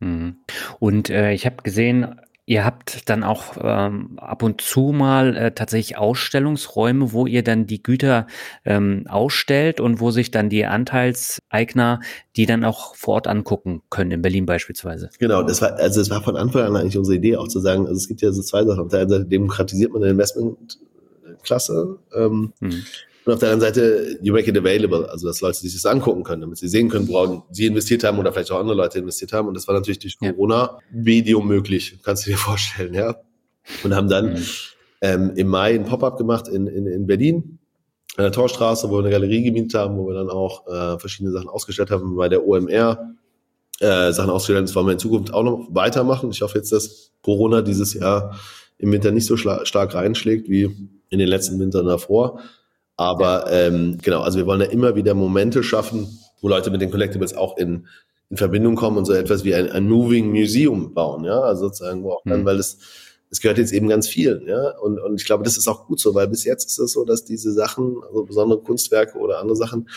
[0.01, 0.37] Mhm.
[0.79, 2.21] Und äh, ich habe gesehen,
[2.51, 7.69] Ihr habt dann auch ähm, ab und zu mal äh, tatsächlich Ausstellungsräume, wo ihr dann
[7.69, 8.27] die Güter
[8.65, 12.01] ähm, ausstellt und wo sich dann die Anteilseigner
[12.35, 15.11] die dann auch vor Ort angucken können, in Berlin beispielsweise.
[15.21, 17.87] Genau, das war, also es war von Anfang an eigentlich unsere Idee, auch zu sagen,
[17.87, 18.81] also es gibt ja so zwei Sachen.
[18.81, 21.99] Auf der einen Seite demokratisiert man eine Investmentklasse.
[22.17, 22.83] Ähm, hm.
[23.25, 26.23] Und auf der anderen Seite, you make it available, also dass Leute sich das angucken
[26.23, 29.33] können, damit sie sehen können, worauf sie investiert haben oder vielleicht auch andere Leute investiert
[29.33, 29.49] haben.
[29.49, 30.19] Und das war natürlich durch.
[30.19, 33.17] Corona Video möglich, kannst du dir vorstellen, ja.
[33.85, 34.45] Und haben dann mhm.
[35.03, 37.59] ähm, im Mai ein Pop-up gemacht in, in, in Berlin,
[38.17, 41.33] an der Torstraße, wo wir eine Galerie gemietet haben, wo wir dann auch äh, verschiedene
[41.33, 43.15] Sachen ausgestellt haben bei der OMR.
[43.81, 46.31] Äh, Sachen ausgestellt, das wollen wir in Zukunft auch noch weitermachen.
[46.31, 48.39] Ich hoffe jetzt, dass Corona dieses Jahr
[48.77, 50.65] im Winter nicht so stark reinschlägt wie
[51.11, 52.41] in den letzten Wintern davor.
[53.01, 56.91] Aber ähm, genau, also wir wollen ja immer wieder Momente schaffen, wo Leute mit den
[56.91, 57.87] Collectibles auch in,
[58.29, 62.03] in Verbindung kommen und so etwas wie ein, ein Moving Museum bauen, ja, also sozusagen,
[62.03, 62.45] wo auch dann, mhm.
[62.45, 62.77] weil es
[63.33, 64.77] es gehört jetzt eben ganz vielen, ja.
[64.81, 67.05] Und, und ich glaube, das ist auch gut so, weil bis jetzt ist es so,
[67.05, 69.89] dass diese Sachen, also besondere Kunstwerke oder andere Sachen,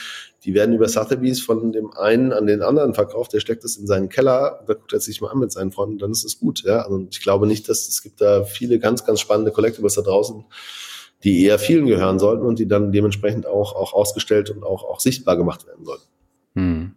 [0.46, 3.88] die werden über Sotheby's von dem einen an den anderen verkauft, der steckt es in
[3.88, 6.64] seinen Keller, da guckt er sich mal an mit seinen Freunden, dann ist es gut,
[6.64, 6.84] ja.
[6.84, 10.46] Also ich glaube nicht, dass es gibt da viele ganz, ganz spannende Collectibles da draußen,
[11.24, 15.00] die eher vielen gehören sollten und die dann dementsprechend auch, auch ausgestellt und auch, auch
[15.00, 16.04] sichtbar gemacht werden sollten.
[16.56, 16.96] Hm.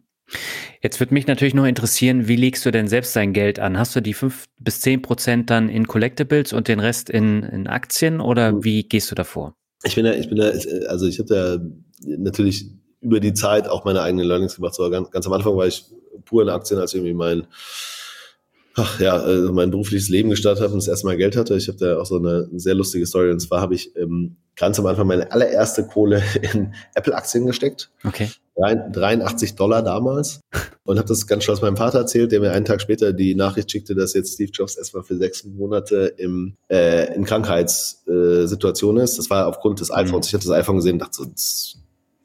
[0.83, 3.79] Jetzt würde mich natürlich noch interessieren, wie legst du denn selbst dein Geld an?
[3.79, 7.67] Hast du die fünf bis zehn Prozent dann in Collectibles und den Rest in, in
[7.67, 8.65] Aktien oder hm.
[8.65, 9.55] wie gehst du davor?
[9.85, 10.51] Ich bin da, ich bin da,
[10.89, 11.59] also ich habe da
[12.03, 12.67] natürlich
[13.01, 14.75] über die Zeit auch meine eigenen Learnings gemacht.
[14.75, 15.85] So ganz, ganz am Anfang war ich
[16.25, 17.47] pur in Aktien, als irgendwie mein
[18.77, 21.57] ach ja, also mein berufliches Leben gestartet habe und das erste Mal Geld hatte.
[21.57, 23.31] Ich habe da auch so eine sehr lustige Story.
[23.31, 26.23] Und zwar habe ich ähm, ganz am Anfang meine allererste Kohle
[26.53, 27.91] in Apple-Aktien gesteckt.
[28.05, 28.31] Okay.
[28.59, 30.41] 83 Dollar damals.
[30.85, 33.71] Und habe das ganz stolz meinem Vater erzählt, der mir einen Tag später die Nachricht
[33.71, 39.19] schickte, dass jetzt Steve Jobs erstmal für sechs Monate im, äh, in Krankheitssituation äh, ist.
[39.19, 39.97] Das war aufgrund des mhm.
[39.97, 40.29] iPhones.
[40.29, 41.27] Ich hatte das iPhone gesehen und dachte so,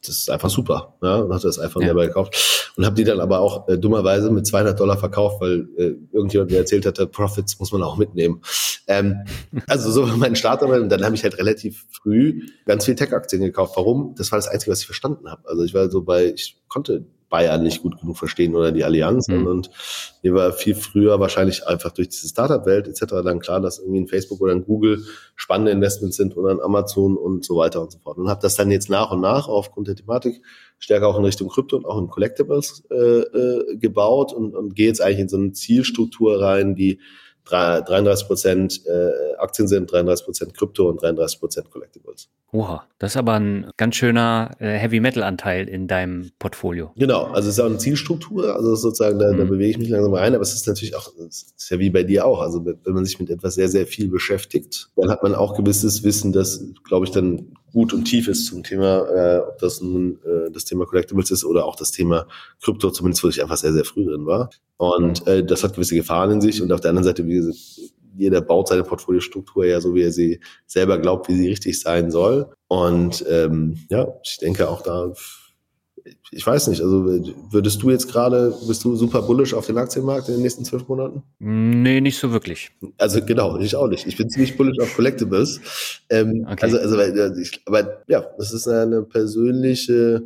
[0.06, 0.96] das ist einfach super.
[1.02, 1.90] Ja, und hatte das iPhone ja.
[1.90, 2.74] selber gekauft.
[2.76, 6.52] Und habe die dann aber auch äh, dummerweise mit 200 Dollar verkauft, weil äh, irgendjemand
[6.52, 8.42] mir erzählt hatte, Profits muss man auch mitnehmen.
[8.88, 9.24] Ähm,
[9.68, 13.42] also so war mein Start Und dann habe ich halt relativ früh ganz viel Tech-Aktien
[13.42, 13.74] gekauft.
[13.76, 14.16] Warum?
[14.18, 15.48] Das war das Einzige, was ich verstanden habe.
[15.48, 19.28] Also ich war so bei, ich konnte Bayern nicht gut genug verstehen oder die Allianz.
[19.28, 19.48] Mhm.
[19.48, 19.72] Und
[20.22, 23.06] mir war viel früher wahrscheinlich einfach durch diese Startup-Welt etc.
[23.24, 25.04] dann klar, dass irgendwie ein Facebook oder ein Google
[25.36, 28.20] spannende Investments sind oder ein Amazon und so weiter und so fort.
[28.20, 30.44] Und habe das dann jetzt nach und nach aufgrund der Thematik
[30.78, 34.88] stärker auch in Richtung Krypto und auch in Collectibles äh, äh, gebaut und, und gehe
[34.88, 37.00] jetzt eigentlich in so eine Zielstruktur rein, die
[37.46, 42.30] 33 Prozent äh, Aktien sind, 33 Prozent Krypto und 33 Prozent Collectibles.
[42.54, 46.92] Oha, das ist aber ein ganz schöner äh, Heavy Metal Anteil in deinem Portfolio.
[46.98, 49.38] Genau, also es ist auch eine Zielstruktur, also sozusagen da, mhm.
[49.38, 51.90] da bewege ich mich langsam rein, aber es ist natürlich auch, es ist ja wie
[51.90, 55.24] bei dir auch, also wenn man sich mit etwas sehr, sehr viel beschäftigt, dann hat
[55.24, 59.40] man auch gewisses Wissen, das, glaube ich, dann gut und tief ist zum Thema, äh,
[59.40, 62.28] ob das nun äh, das Thema Collectibles ist oder auch das Thema
[62.62, 64.50] Krypto, zumindest wo ich einfach sehr, sehr früh drin war.
[64.76, 67.58] Und äh, das hat gewisse Gefahren in sich und auf der anderen Seite, wie gesagt,
[68.22, 72.12] jeder baut seine Portfoliostruktur ja so, wie er sie selber glaubt, wie sie richtig sein
[72.12, 72.52] soll.
[72.68, 75.14] Und ähm, ja, ich denke auch da,
[76.32, 77.06] ich weiß nicht, also
[77.52, 80.88] würdest du jetzt gerade, bist du super bullish auf den Aktienmarkt in den nächsten zwölf
[80.88, 81.24] Monaten?
[81.40, 82.72] Nee, nicht so wirklich.
[82.98, 84.08] Also genau, ich auch nicht.
[84.08, 85.60] Ich bin ziemlich bullish auf Collectibles.
[86.10, 86.64] Ähm, okay.
[86.64, 86.98] Also, also
[87.66, 90.24] aber ja, das ist eine persönliche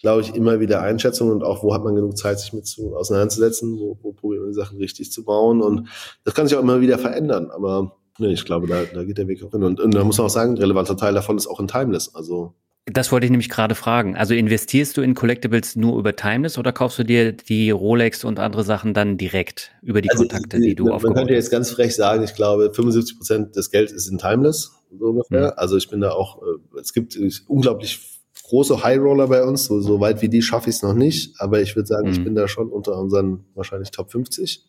[0.00, 2.96] glaube ich, immer wieder Einschätzung und auch, wo hat man genug Zeit, sich mit zu
[2.96, 5.62] auseinanderzusetzen, wo, wo probiert man die Sachen richtig zu bauen.
[5.62, 5.88] Und
[6.24, 7.50] das kann sich auch immer wieder verändern.
[7.50, 9.62] Aber nee, ich glaube, da, da geht der Weg auch hin.
[9.62, 12.14] Und, und da muss man auch sagen, ein relevanter Teil davon ist auch in Timeless.
[12.14, 12.54] Also
[12.88, 14.16] das wollte ich nämlich gerade fragen.
[14.16, 18.38] Also investierst du in Collectibles nur über Timeless oder kaufst du dir die Rolex und
[18.38, 21.16] andere Sachen dann direkt über die also Kontakte, die du man aufgebaut hast?
[21.16, 24.72] Man könnte jetzt ganz frech sagen, ich glaube, 75 Prozent des Geldes ist in Timeless
[24.96, 25.48] so ungefähr.
[25.48, 25.52] Mhm.
[25.56, 27.18] Also ich bin da auch, äh, es gibt
[27.48, 28.15] unglaublich
[28.48, 31.40] große High Roller bei uns, so, so weit wie die schaffe ich es noch nicht,
[31.40, 32.12] aber ich würde sagen, mhm.
[32.12, 34.66] ich bin da schon unter unseren wahrscheinlich Top 50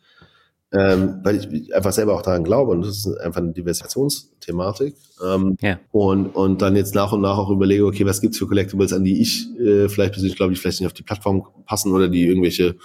[0.74, 4.96] ähm, weil ich einfach selber auch daran glaube und das ist einfach eine Diversifikationsthematik.
[5.26, 5.80] Ähm, ja.
[5.92, 9.06] und, und dann jetzt nach und nach auch überlege, okay, was gibt's für Collectibles, an
[9.06, 12.28] die ich äh, vielleicht persönlich glaube, die vielleicht nicht auf die Plattform passen oder die
[12.28, 12.76] irgendwelche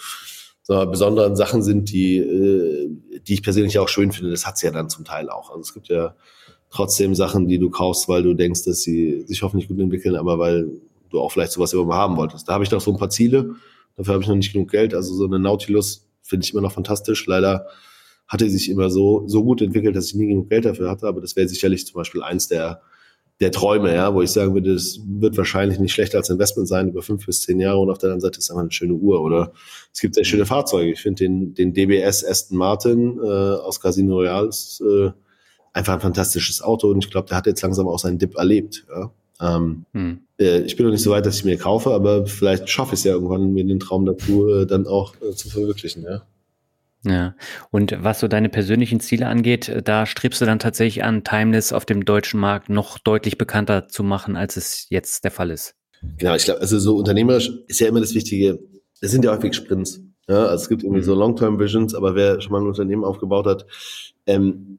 [0.63, 2.89] so, besonderen Sachen sind, die, äh,
[3.27, 4.31] die ich persönlich auch schön finde.
[4.31, 5.51] Das hat's ja dann zum Teil auch.
[5.51, 6.15] Also es gibt ja
[6.73, 10.39] trotzdem Sachen, die du kaufst, weil du denkst, dass sie sich hoffentlich gut entwickeln, aber
[10.39, 10.69] weil
[11.11, 12.49] du auch vielleicht sowas immer mal haben wolltest.
[12.49, 13.55] Da habe ich doch so ein paar Ziele.
[13.97, 14.95] Dafür habe ich noch nicht genug Geld.
[14.95, 17.27] Also so eine Nautilus finde ich immer noch fantastisch.
[17.27, 17.67] Leider
[18.27, 21.07] hatte sich immer so, so gut entwickelt, dass ich nie genug Geld dafür hatte.
[21.07, 22.81] Aber das wäre sicherlich zum Beispiel eins der,
[23.41, 26.89] der Träume, ja, wo ich sagen würde, das wird wahrscheinlich nicht schlechter als Investment sein
[26.89, 29.21] über fünf bis zehn Jahre und auf der anderen Seite ist einfach eine schöne Uhr
[29.21, 29.53] oder
[29.93, 30.93] es gibt sehr schöne Fahrzeuge.
[30.93, 35.11] Ich finde den, den DBS Aston Martin äh, aus Casino Royale ist äh,
[35.73, 38.85] einfach ein fantastisches Auto und ich glaube, der hat jetzt langsam auch seinen Dip erlebt.
[38.89, 39.11] Ja.
[39.41, 40.21] Ähm, hm.
[40.39, 43.01] äh, ich bin noch nicht so weit, dass ich mir kaufe, aber vielleicht schaffe ich
[43.01, 46.05] es ja irgendwann, mir den Traum dazu äh, dann auch äh, zu verwirklichen.
[46.05, 46.23] Ja.
[47.05, 47.35] Ja,
[47.73, 51.73] und was so deine persönlichen Ziele angeht, äh, da strebst du dann tatsächlich an, Timeless
[51.73, 55.75] auf dem deutschen Markt noch deutlich bekannter zu machen, als es jetzt der Fall ist.
[56.19, 58.61] Genau, ich glaube, also so unternehmerisch ist ja immer das Wichtige,
[59.01, 60.01] es sind ja häufig Sprints.
[60.29, 61.21] Ja, also es gibt irgendwie so mhm.
[61.21, 63.67] Long-Term-Visions, aber wer schon mal ein Unternehmen aufgebaut hat,
[64.27, 64.79] ähm,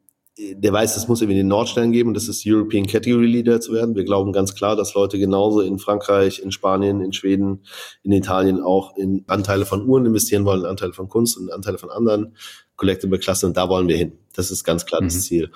[0.55, 3.95] der weiß, es muss irgendwie den Nordstern geben, das ist European Category Leader zu werden.
[3.95, 7.63] Wir glauben ganz klar, dass Leute genauso in Frankreich, in Spanien, in Schweden,
[8.03, 11.89] in Italien auch in Anteile von Uhren investieren wollen, Anteile von Kunst und Anteile von
[11.89, 12.35] anderen
[12.75, 14.13] Collectible Klassen und da wollen wir hin.
[14.35, 15.05] Das ist ganz klar mhm.
[15.05, 15.51] das Ziel.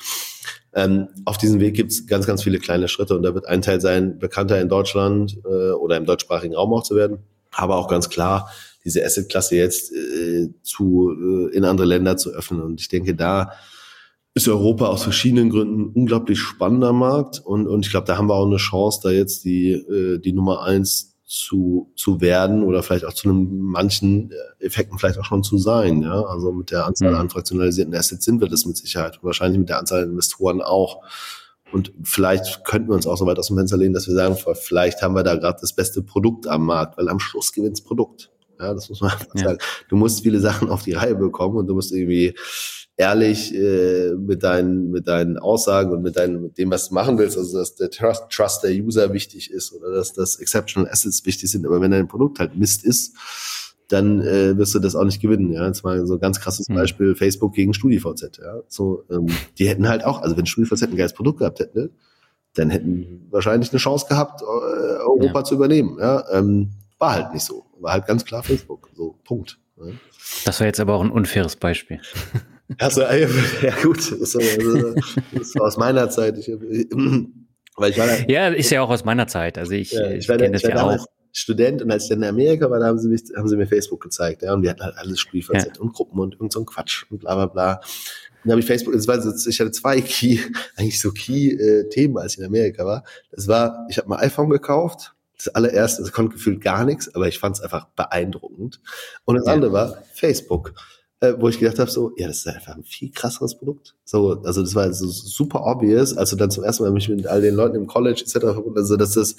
[0.73, 3.61] Ähm, auf diesem Weg gibt es ganz, ganz viele kleine Schritte und da wird ein
[3.61, 7.19] Teil sein, bekannter in Deutschland äh, oder im deutschsprachigen Raum auch zu werden,
[7.51, 8.49] aber auch ganz klar
[8.85, 13.51] diese Asset-Klasse jetzt äh, zu äh, in andere Länder zu öffnen und ich denke da
[14.38, 18.30] ist Europa aus verschiedenen Gründen ein unglaublich spannender Markt und, und ich glaube, da haben
[18.30, 22.84] wir auch eine Chance, da jetzt die, äh, die Nummer eins zu, zu werden oder
[22.84, 26.03] vielleicht auch zu einem manchen äh, Effekten vielleicht auch schon zu sein.
[26.03, 26.22] Ja?
[26.22, 27.18] Also mit der Anzahl mhm.
[27.18, 29.19] an fraktionalisierten Assets sind wir das mit Sicherheit.
[29.23, 31.03] Wahrscheinlich mit der Anzahl an Investoren auch.
[31.73, 34.38] Und vielleicht könnten wir uns auch so weit aus dem Fenster lehnen, dass wir sagen,
[34.53, 37.84] vielleicht haben wir da gerade das beste Produkt am Markt, weil am Schluss gewinnt das
[37.84, 38.31] Produkt.
[38.59, 39.43] Ja, das muss man einfach ja.
[39.45, 39.59] sagen.
[39.89, 42.35] Du musst viele Sachen auf die Reihe bekommen und du musst irgendwie
[42.97, 47.17] ehrlich äh, mit deinen mit deinen Aussagen und mit deinem mit dem was du machen
[47.19, 51.23] willst, also dass der Trust, Trust der User wichtig ist oder dass das Exceptional Assets
[51.25, 53.15] wichtig sind, aber wenn dein Produkt halt Mist ist,
[53.88, 55.53] dann äh, wirst du das auch nicht gewinnen.
[55.53, 56.75] Ja, jetzt mal so ein ganz krasses hm.
[56.75, 58.39] Beispiel: Facebook gegen StudiVZ.
[58.41, 59.27] Ja, so ähm,
[59.57, 61.89] die hätten halt auch, also wenn StudiVZ ein geiles Produkt gehabt hätte, ne,
[62.55, 65.43] dann hätten wahrscheinlich eine Chance gehabt, äh, Europa ja.
[65.43, 65.97] zu übernehmen.
[65.99, 67.66] Ja, ähm, war halt nicht so.
[67.79, 68.89] War halt ganz klar Facebook.
[68.95, 69.59] So Punkt.
[69.77, 69.85] Ja.
[70.45, 72.01] Das war jetzt aber auch ein unfaires Beispiel.
[72.79, 76.37] Also, ja gut, das ist, aus meiner Zeit.
[76.37, 76.47] Ich,
[77.77, 79.57] weil ich war da, ja, ist ja auch aus meiner Zeit.
[79.57, 81.05] Also ich, ja, ich, ich kenne das ja auch.
[81.31, 83.67] Student und als ich dann in Amerika war, da haben sie, mich, haben sie mir
[83.67, 84.41] Facebook gezeigt.
[84.41, 85.81] Ja, und wir hatten halt alles StudiVZ ja.
[85.81, 87.73] und Gruppen und irgend so ein Quatsch und bla bla bla.
[87.75, 87.81] Und
[88.43, 90.39] dann habe ich Facebook, das war so, ich hatte zwei Key,
[90.75, 93.03] eigentlich so Key-Themen, als ich in Amerika war.
[93.31, 97.27] Das war, ich habe mein iPhone gekauft, das allererste, das konnte gefühlt gar nichts, aber
[97.27, 98.81] ich fand es einfach beeindruckend.
[99.26, 99.53] Und das ja.
[99.53, 100.73] andere war Facebook
[101.19, 103.95] äh, wo ich gedacht habe, so, ja, das ist einfach ein viel krasseres Produkt.
[104.05, 107.41] So, also das war so super obvious, also dann zum ersten Mal mich mit all
[107.41, 108.39] den Leuten im College etc.
[108.39, 109.35] verbunden, also dass das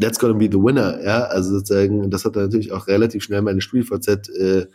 [0.00, 3.60] that's gonna be the winner, ja, also sozusagen, das hat natürlich auch relativ schnell meine
[3.60, 4.66] StudiVZ äh,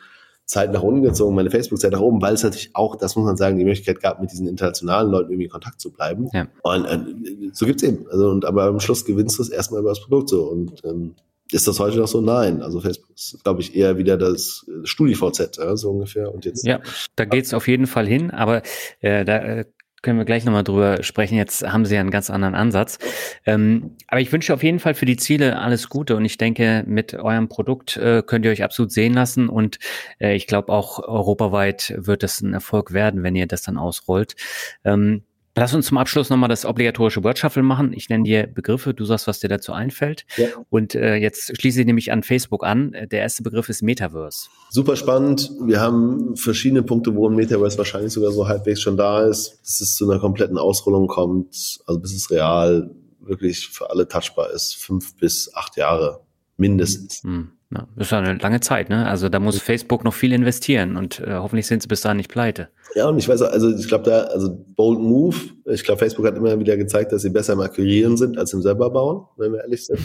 [0.49, 3.37] Zeit nach unten gezogen, meine Facebook-Zeit nach oben, weil es natürlich auch, das muss man
[3.37, 6.27] sagen, die Möglichkeit gab, mit diesen internationalen Leuten irgendwie in Kontakt zu bleiben.
[6.33, 6.47] Ja.
[6.63, 8.07] Und äh, so gibt's eben.
[8.09, 10.45] Also, und aber am Schluss gewinnst du es erstmal über das Produkt so.
[10.45, 11.13] Und ähm,
[11.51, 12.19] ist das heute noch so?
[12.19, 12.63] Nein.
[12.63, 16.33] Also Facebook ist, glaube ich, eher wieder das StudiVZ, ja, so ungefähr.
[16.33, 16.65] Und jetzt.
[16.65, 16.79] Ja,
[17.15, 18.63] da geht's auf jeden Fall hin, aber
[19.01, 19.65] äh, da äh,
[20.01, 21.35] können wir gleich nochmal drüber sprechen.
[21.35, 22.99] Jetzt haben Sie ja einen ganz anderen Ansatz.
[23.45, 26.83] Ähm, aber ich wünsche auf jeden Fall für die Ziele alles Gute und ich denke,
[26.87, 29.79] mit eurem Produkt äh, könnt ihr euch absolut sehen lassen und
[30.19, 34.35] äh, ich glaube auch europaweit wird es ein Erfolg werden, wenn ihr das dann ausrollt.
[34.83, 35.23] Ähm,
[35.59, 37.91] Lass uns zum Abschluss nochmal das obligatorische Word Shuffle machen.
[37.91, 40.25] Ich nenne dir Begriffe, du sagst, was dir dazu einfällt.
[40.37, 40.47] Ja.
[40.69, 42.95] Und äh, jetzt schließe ich nämlich an Facebook an.
[43.11, 44.47] Der erste Begriff ist Metaverse.
[44.69, 45.51] Super spannend.
[45.65, 49.81] Wir haben verschiedene Punkte, wo ein Metaverse wahrscheinlich sogar so halbwegs schon da ist, bis
[49.81, 54.77] es zu einer kompletten Ausrollung kommt, also bis es real wirklich für alle touchbar ist.
[54.77, 56.21] Fünf bis acht Jahre
[56.55, 57.21] mindestens.
[57.23, 57.51] Hm.
[57.71, 59.07] Ja, das ist ja eine lange Zeit, ne?
[59.07, 62.31] Also da muss Facebook noch viel investieren und äh, hoffentlich sind sie bis dahin nicht
[62.31, 62.69] pleite.
[62.95, 65.35] Ja, und ich weiß, also ich glaube da, also Bold Move,
[65.65, 68.63] ich glaube, Facebook hat immer wieder gezeigt, dass sie besser im Akquirieren sind als im
[68.63, 69.99] selber bauen, wenn wir ehrlich sind.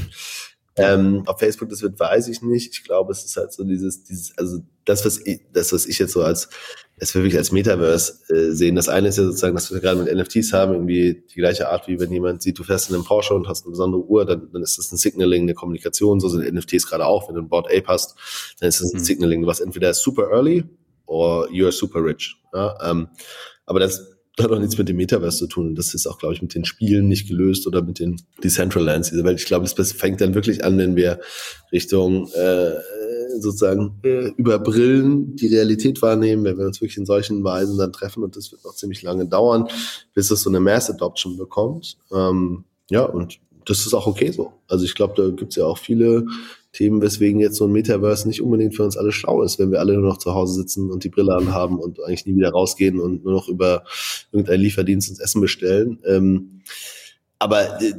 [0.77, 2.73] Ähm, auf Facebook das wird, weiß ich nicht.
[2.73, 6.01] Ich glaube, es ist halt so dieses, dieses, also das, was ich, das, was ich
[6.01, 6.49] jetzt so als,
[6.99, 8.75] das wir wirklich als Metaverse äh, sehen.
[8.75, 11.87] Das eine ist ja sozusagen, dass wir gerade mit NFTs haben, irgendwie die gleiche Art,
[11.87, 14.51] wie wenn jemand sieht, du fährst in einem Porsche und hast eine besondere Uhr, dann,
[14.53, 16.19] dann ist das ein Signaling, eine Kommunikation.
[16.19, 17.29] So sind NFTs gerade auch.
[17.29, 18.17] Wenn du ein Board Ape hast,
[18.59, 19.05] dann ist das ein mhm.
[19.05, 19.43] Signaling.
[19.43, 20.65] Du warst entweder super early
[21.07, 22.37] or you're super rich.
[22.53, 22.77] Ja?
[22.83, 23.09] Ähm,
[23.67, 25.75] aber das hat auch nichts mit dem Metaverse zu tun.
[25.75, 29.25] Das ist auch, glaube ich, mit den Spielen nicht gelöst oder mit den Decentralands dieser
[29.25, 29.39] Welt.
[29.39, 31.21] Ich glaube, das fängt dann wirklich an, wenn wir
[31.71, 32.73] Richtung äh,
[33.39, 37.93] sozusagen äh, über Brillen die Realität wahrnehmen, wenn wir uns wirklich in solchen Weisen dann
[37.93, 38.25] treffen.
[38.25, 39.69] Und das wird noch ziemlich lange dauern,
[40.15, 41.97] bis es so eine Mass Adoption bekommt.
[42.13, 44.53] Ähm, ja, und das ist auch okay so.
[44.69, 46.27] Also ich glaube, da gibt's ja auch viele
[46.75, 49.81] Themen, weswegen jetzt so ein Metaverse nicht unbedingt für uns alle schlau ist, wenn wir
[49.81, 53.01] alle nur noch zu Hause sitzen und die Brille anhaben und eigentlich nie wieder rausgehen
[53.01, 53.85] und nur noch über
[54.33, 56.01] irgendeinen Lieferdienst ins Essen bestellen.
[56.05, 56.61] Ähm,
[57.39, 57.95] aber äh,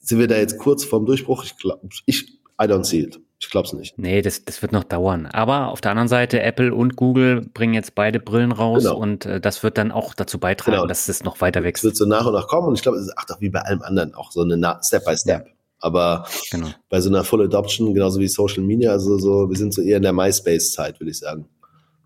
[0.00, 1.44] sind wir da jetzt kurz vorm Durchbruch?
[1.44, 3.20] Ich glaube, ich, I don't see it.
[3.40, 3.96] Ich glaube es nicht.
[3.98, 5.26] Nee, das, das wird noch dauern.
[5.26, 8.96] Aber auf der anderen Seite, Apple und Google bringen jetzt beide Brillen raus genau.
[8.96, 10.86] und äh, das wird dann auch dazu beitragen, genau.
[10.88, 11.84] dass es noch weiter wächst.
[11.84, 13.60] Es wird so nach und nach kommen und ich glaube, es ist auch wie bei
[13.60, 15.46] allem anderen auch so eine Step by Step.
[15.46, 15.52] Ja.
[15.80, 16.68] Aber genau.
[16.88, 19.98] bei so einer Full Adoption, genauso wie Social Media, also so, wir sind so eher
[19.98, 21.48] in der MySpace-Zeit, würde ich sagen.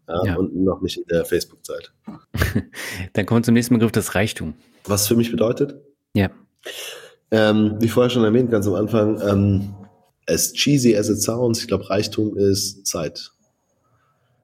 [0.08, 0.36] Ja, ja.
[0.36, 1.92] Und noch nicht in der Facebook-Zeit.
[3.14, 4.54] Dann kommen wir zum nächsten Begriff, das Reichtum.
[4.84, 5.76] Was für mich bedeutet?
[6.14, 6.30] Ja.
[7.30, 9.74] Ähm, wie vorher schon erwähnt, ganz am Anfang, ähm,
[10.26, 13.30] as cheesy as it sounds, ich glaube, Reichtum ist Zeit.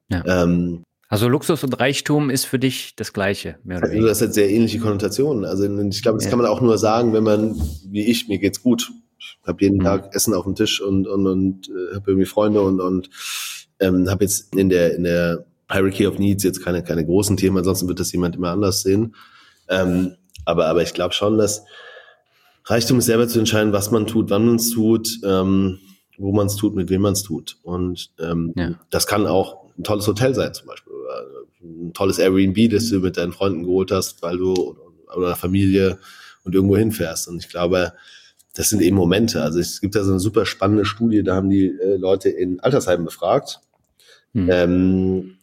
[0.09, 0.23] Ja.
[0.25, 4.07] Ähm, also Luxus und Reichtum ist für dich das Gleiche, mehr oder also.
[4.07, 5.45] Das hat sehr ähnliche Konnotationen.
[5.45, 6.29] Also ich glaube, das ja.
[6.29, 8.91] kann man auch nur sagen, wenn man, wie ich, mir geht's gut
[9.45, 9.83] habe jeden mhm.
[9.83, 13.09] Tag Essen auf dem Tisch und und und äh, habe irgendwie Freunde und und
[13.79, 17.57] ähm, habe jetzt in der in der Hierarchy of Needs jetzt keine keine großen Themen.
[17.57, 19.15] Ansonsten wird das jemand immer anders sehen.
[19.67, 20.15] Ähm,
[20.45, 21.63] aber aber ich glaube schon, dass
[22.65, 25.79] Reichtum ist selber zu entscheiden, was man tut, wann man es tut, ähm,
[26.17, 27.57] wo man es tut, mit wem man es tut.
[27.63, 28.75] Und ähm, ja.
[28.89, 31.25] das kann auch ein tolles Hotel sein zum Beispiel oder
[31.61, 35.97] ein tolles Airbnb, das du mit deinen Freunden geholt hast, weil du oder, oder Familie
[36.43, 37.27] und irgendwo hinfährst.
[37.27, 37.93] Und ich glaube,
[38.55, 39.41] das sind eben Momente.
[39.41, 42.59] Also es gibt da so eine super spannende Studie, da haben die äh, Leute in
[42.59, 43.59] Altersheimen befragt,
[44.33, 44.49] hm.
[44.51, 45.37] ähm,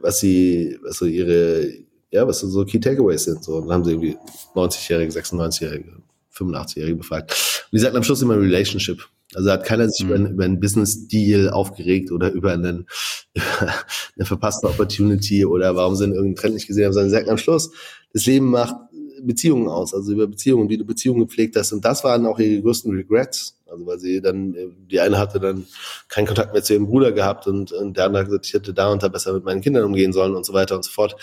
[0.00, 1.68] was sie, was so ihre,
[2.10, 3.44] ja, was so Key Takeaways sind.
[3.44, 4.16] So, und dann haben sie irgendwie
[4.54, 6.02] 90-Jährige, 96-Jährige,
[6.34, 7.30] 85-Jährige befragt.
[7.30, 9.06] Und die sagten am Schluss immer Relationship.
[9.34, 10.10] Also hat keiner sich mhm.
[10.10, 12.86] über, einen, über einen Business-Deal aufgeregt oder über, einen,
[13.34, 13.74] über
[14.16, 17.38] eine verpasste Opportunity oder warum sie irgendeinen Trend nicht gesehen haben, sondern sie sagten am
[17.38, 17.70] Schluss,
[18.12, 18.74] das Leben macht
[19.22, 21.72] Beziehungen aus, also über Beziehungen, wie du Beziehungen gepflegt hast.
[21.72, 23.54] Und das waren auch ihre größten Regrets.
[23.70, 24.56] Also weil sie dann,
[24.90, 25.66] die eine hatte dann
[26.08, 28.72] keinen Kontakt mehr zu ihrem Bruder gehabt und, und der andere hat gesagt, ich hätte
[28.72, 31.14] da und da besser mit meinen Kindern umgehen sollen und so weiter und so fort.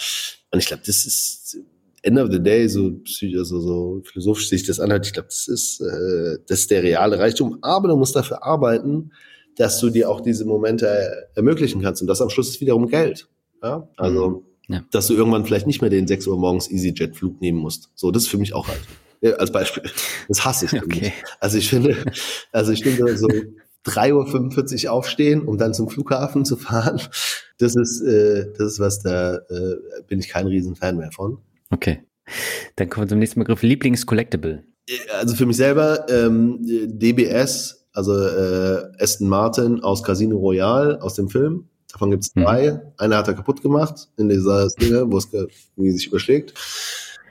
[0.52, 1.58] Und ich glaube, das ist
[2.04, 2.92] end of the day, so,
[3.36, 7.18] also so philosophisch sich das anhört, ich glaube, das ist, äh, das ist der reale
[7.18, 7.58] Reichtum.
[7.64, 9.12] Aber du musst dafür arbeiten,
[9.58, 12.02] dass du dir auch diese Momente ermöglichen kannst.
[12.02, 13.28] Und das am Schluss ist wiederum Geld.
[13.64, 13.90] Ja?
[13.98, 14.46] Also mhm.
[14.68, 14.84] Ja.
[14.92, 17.90] Dass du irgendwann vielleicht nicht mehr den 6 Uhr morgens EasyJet-Flug nehmen musst.
[17.96, 18.82] So, das ist für mich auch halt.
[19.40, 19.84] Als Beispiel.
[20.28, 20.74] Das hasse ich.
[20.74, 21.14] Okay.
[21.40, 21.98] Also ich finde,
[22.52, 23.28] also ich finde so
[23.86, 27.02] 3.45 Uhr aufstehen, um dann zum Flughafen zu fahren.
[27.58, 29.76] Das ist, äh, das ist was, da äh,
[30.08, 31.38] bin ich kein Riesenfan mehr von.
[31.70, 32.04] Okay.
[32.76, 34.64] Dann kommen wir zum nächsten Begriff, Lieblings-Collectible.
[35.18, 41.30] Also für mich selber ähm, DBS, also äh, Aston Martin aus Casino Royale, aus dem
[41.30, 41.70] Film.
[41.96, 42.44] Davon gibt es mhm.
[42.44, 42.72] zwei.
[42.72, 42.80] Mhm.
[42.98, 46.54] Einer hat er kaputt gemacht in dieser Szene, wo es sich überschlägt.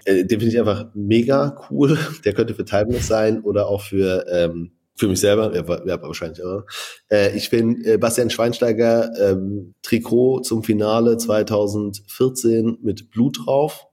[0.06, 1.98] Äh, den finde ich einfach mega cool.
[2.24, 6.42] Der könnte für Timeless sein oder auch für ähm, für mich selber, ja, ja wahrscheinlich
[6.42, 6.64] aber.
[7.10, 13.86] Äh, ich bin äh, Bastian Schweinsteiger ähm, Trikot zum Finale 2014 mit Blut drauf.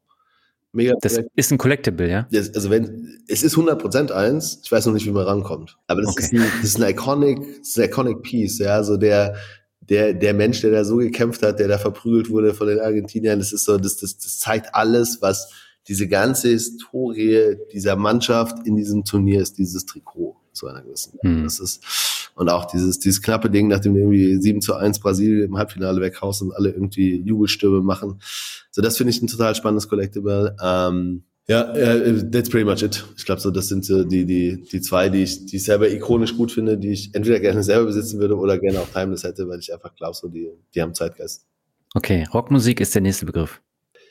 [0.73, 0.93] Mega.
[1.01, 2.27] Das ist ein Collectible, ja?
[2.31, 4.61] Das, also wenn, es ist 100% eins.
[4.63, 5.77] Ich weiß noch nicht, wie man rankommt.
[5.87, 6.23] Aber das, okay.
[6.23, 8.75] ist, ein, das ist ein iconic, das ist ein iconic Piece, ja.
[8.75, 9.35] Also der,
[9.81, 13.39] der, der Mensch, der da so gekämpft hat, der da verprügelt wurde von den Argentiniern,
[13.39, 15.51] das ist so, das, das, das zeigt alles, was
[15.87, 21.17] diese ganze Historie dieser Mannschaft in diesem Turnier ist, dieses Trikot zu einer gewissen.
[21.21, 21.43] Hm.
[21.43, 25.43] Das ist, und auch dieses, dieses knappe Ding, nachdem wir irgendwie 7 zu 1 Brasilien
[25.43, 28.21] im Halbfinale weghaust und alle irgendwie Jubelstürme machen.
[28.69, 30.55] So, das finde ich ein total spannendes Collectible.
[30.63, 33.03] Ähm, ja, uh, that's pretty much it.
[33.17, 35.89] Ich glaube, so das sind so die die die zwei, die ich die ich selber
[35.89, 39.47] ikonisch gut finde, die ich entweder gerne selber besitzen würde oder gerne auch timeless hätte,
[39.47, 41.45] weil ich einfach glaube, so die die haben Zeitgeist.
[41.93, 43.61] Okay, Rockmusik ist der nächste Begriff.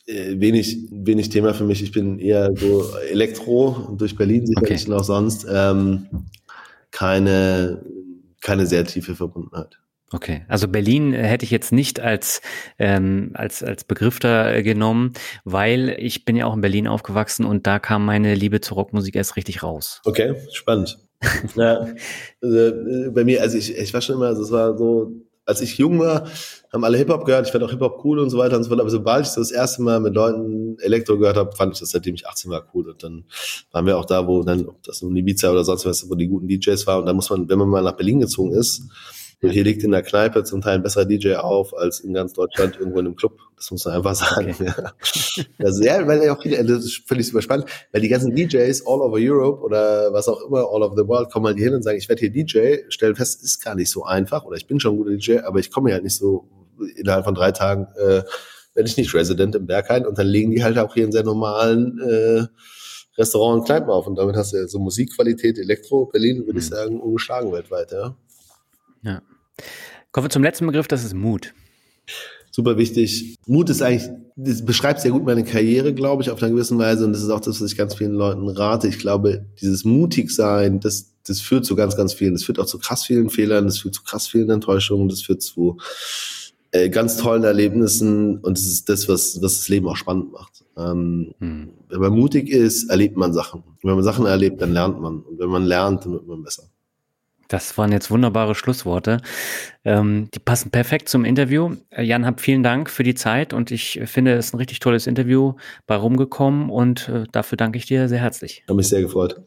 [0.06, 1.82] Äh, wenig wenig Thema für mich.
[1.82, 4.90] Ich bin eher so Elektro durch Berlin sicherlich okay.
[4.90, 6.06] noch sonst ähm,
[6.90, 7.82] keine
[8.42, 9.79] keine sehr tiefe Verbundenheit.
[10.12, 12.42] Okay, also Berlin äh, hätte ich jetzt nicht als,
[12.78, 15.12] ähm, als, als Begriff da äh, genommen,
[15.44, 19.14] weil ich bin ja auch in Berlin aufgewachsen und da kam meine Liebe zur Rockmusik
[19.14, 20.00] erst richtig raus.
[20.04, 20.98] Okay, spannend.
[21.54, 21.86] ja,
[22.42, 25.12] äh, bei mir, also ich, ich war schon immer, also es war so,
[25.44, 26.26] als ich jung war,
[26.72, 28.80] haben alle Hip-Hop gehört, ich fand auch Hip-Hop cool und so weiter und so fort,
[28.80, 32.14] aber sobald ich das erste Mal mit Leuten Elektro gehört habe, fand ich das, seitdem
[32.16, 32.88] ich 18 war, cool.
[32.88, 33.24] Und dann
[33.70, 36.28] waren wir auch da, wo dann, ob das nun Ibiza oder sonst was, wo die
[36.28, 37.00] guten DJs waren.
[37.00, 38.82] Und da muss man, wenn man mal nach Berlin gezogen ist,
[39.42, 42.34] und hier liegt in der Kneipe zum Teil ein besserer DJ auf als in ganz
[42.34, 43.38] Deutschland irgendwo in einem Club.
[43.56, 44.50] Das muss man einfach sagen.
[44.50, 44.66] Okay.
[44.66, 44.92] Ja.
[45.58, 48.86] Also, ja, weil ja auch viele, das ist völlig super spannend, weil die ganzen DJs
[48.86, 51.74] all over Europe oder was auch immer, all over the world, kommen halt hier hin
[51.74, 54.66] und sagen, ich werde hier DJ, stellen fest, ist gar nicht so einfach oder ich
[54.66, 56.48] bin schon ein guter DJ, aber ich komme halt nicht so
[56.96, 58.22] innerhalb von drei Tagen, äh,
[58.74, 61.24] werde ich nicht Resident im Berghain und dann legen die halt auch hier in sehr
[61.24, 62.46] normalen äh,
[63.16, 66.58] Restaurant und Kneipen auf und damit hast du ja so Musikqualität, Elektro, Berlin, würde mhm.
[66.58, 68.16] ich sagen, ungeschlagen weltweit, ja.
[69.02, 69.22] Ja.
[70.12, 71.54] Kommen wir zum letzten Begriff, das ist Mut.
[72.50, 73.36] Super wichtig.
[73.46, 77.04] Mut ist eigentlich, das beschreibt sehr gut meine Karriere, glaube ich, auf einer gewissen Weise.
[77.04, 78.88] Und das ist auch das, was ich ganz vielen Leuten rate.
[78.88, 82.32] Ich glaube, dieses mutig sein, das, das führt zu ganz, ganz vielen.
[82.32, 85.42] Das führt auch zu krass vielen Fehlern, das führt zu krass vielen Enttäuschungen, das führt
[85.42, 85.76] zu
[86.72, 88.38] äh, ganz tollen Erlebnissen.
[88.38, 90.64] Und das ist das, was, was das Leben auch spannend macht.
[90.76, 91.70] Ähm, hm.
[91.88, 93.62] Wenn man mutig ist, erlebt man Sachen.
[93.82, 95.20] wenn man Sachen erlebt, dann lernt man.
[95.20, 96.64] Und wenn man lernt, dann wird man besser.
[97.50, 99.20] Das waren jetzt wunderbare Schlussworte.
[99.84, 101.74] Ähm, die passen perfekt zum Interview.
[101.90, 104.78] Äh, Jan, hab vielen Dank für die Zeit und ich finde, es ist ein richtig
[104.78, 105.54] tolles Interview
[105.86, 108.62] bei rumgekommen und äh, dafür danke ich dir sehr herzlich.
[108.68, 109.42] Hat mich sehr gefreut.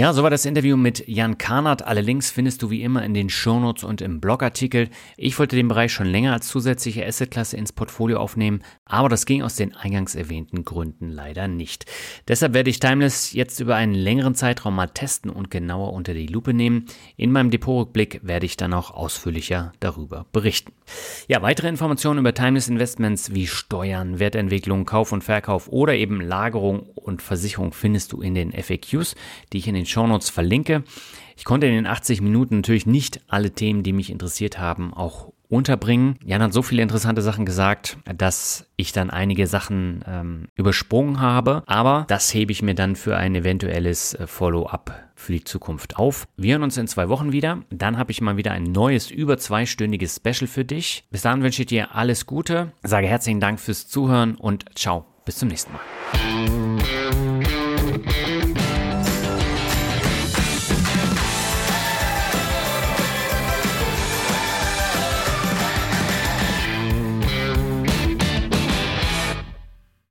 [0.00, 1.86] Ja, so war das Interview mit Jan Karnert.
[1.86, 4.88] Alle Links findest du wie immer in den Shownotes und im Blogartikel.
[5.18, 9.42] Ich wollte den Bereich schon länger als zusätzliche Assetklasse ins Portfolio aufnehmen, aber das ging
[9.42, 11.84] aus den eingangs erwähnten Gründen leider nicht.
[12.28, 16.28] Deshalb werde ich Timeless jetzt über einen längeren Zeitraum mal testen und genauer unter die
[16.28, 16.86] Lupe nehmen.
[17.18, 20.72] In meinem Depotrückblick werde ich dann auch ausführlicher darüber berichten.
[21.28, 26.88] Ja, weitere Informationen über Timeless Investments wie Steuern, Wertentwicklung, Kauf und Verkauf oder eben Lagerung
[26.94, 29.14] und Versicherung findest du in den FAQs,
[29.52, 30.84] die ich in den Shownotes verlinke.
[31.36, 35.32] Ich konnte in den 80 Minuten natürlich nicht alle Themen, die mich interessiert haben, auch
[35.50, 36.16] unterbringen.
[36.24, 41.64] Jan hat so viele interessante Sachen gesagt, dass ich dann einige Sachen ähm, übersprungen habe,
[41.66, 46.26] aber das hebe ich mir dann für ein eventuelles äh, Follow-up für die Zukunft auf.
[46.36, 47.62] Wir hören uns in zwei Wochen wieder.
[47.70, 51.04] Dann habe ich mal wieder ein neues, über zweistündiges Special für dich.
[51.10, 55.36] Bis dahin wünsche ich dir alles Gute, sage herzlichen Dank fürs Zuhören und ciao, bis
[55.36, 57.19] zum nächsten Mal.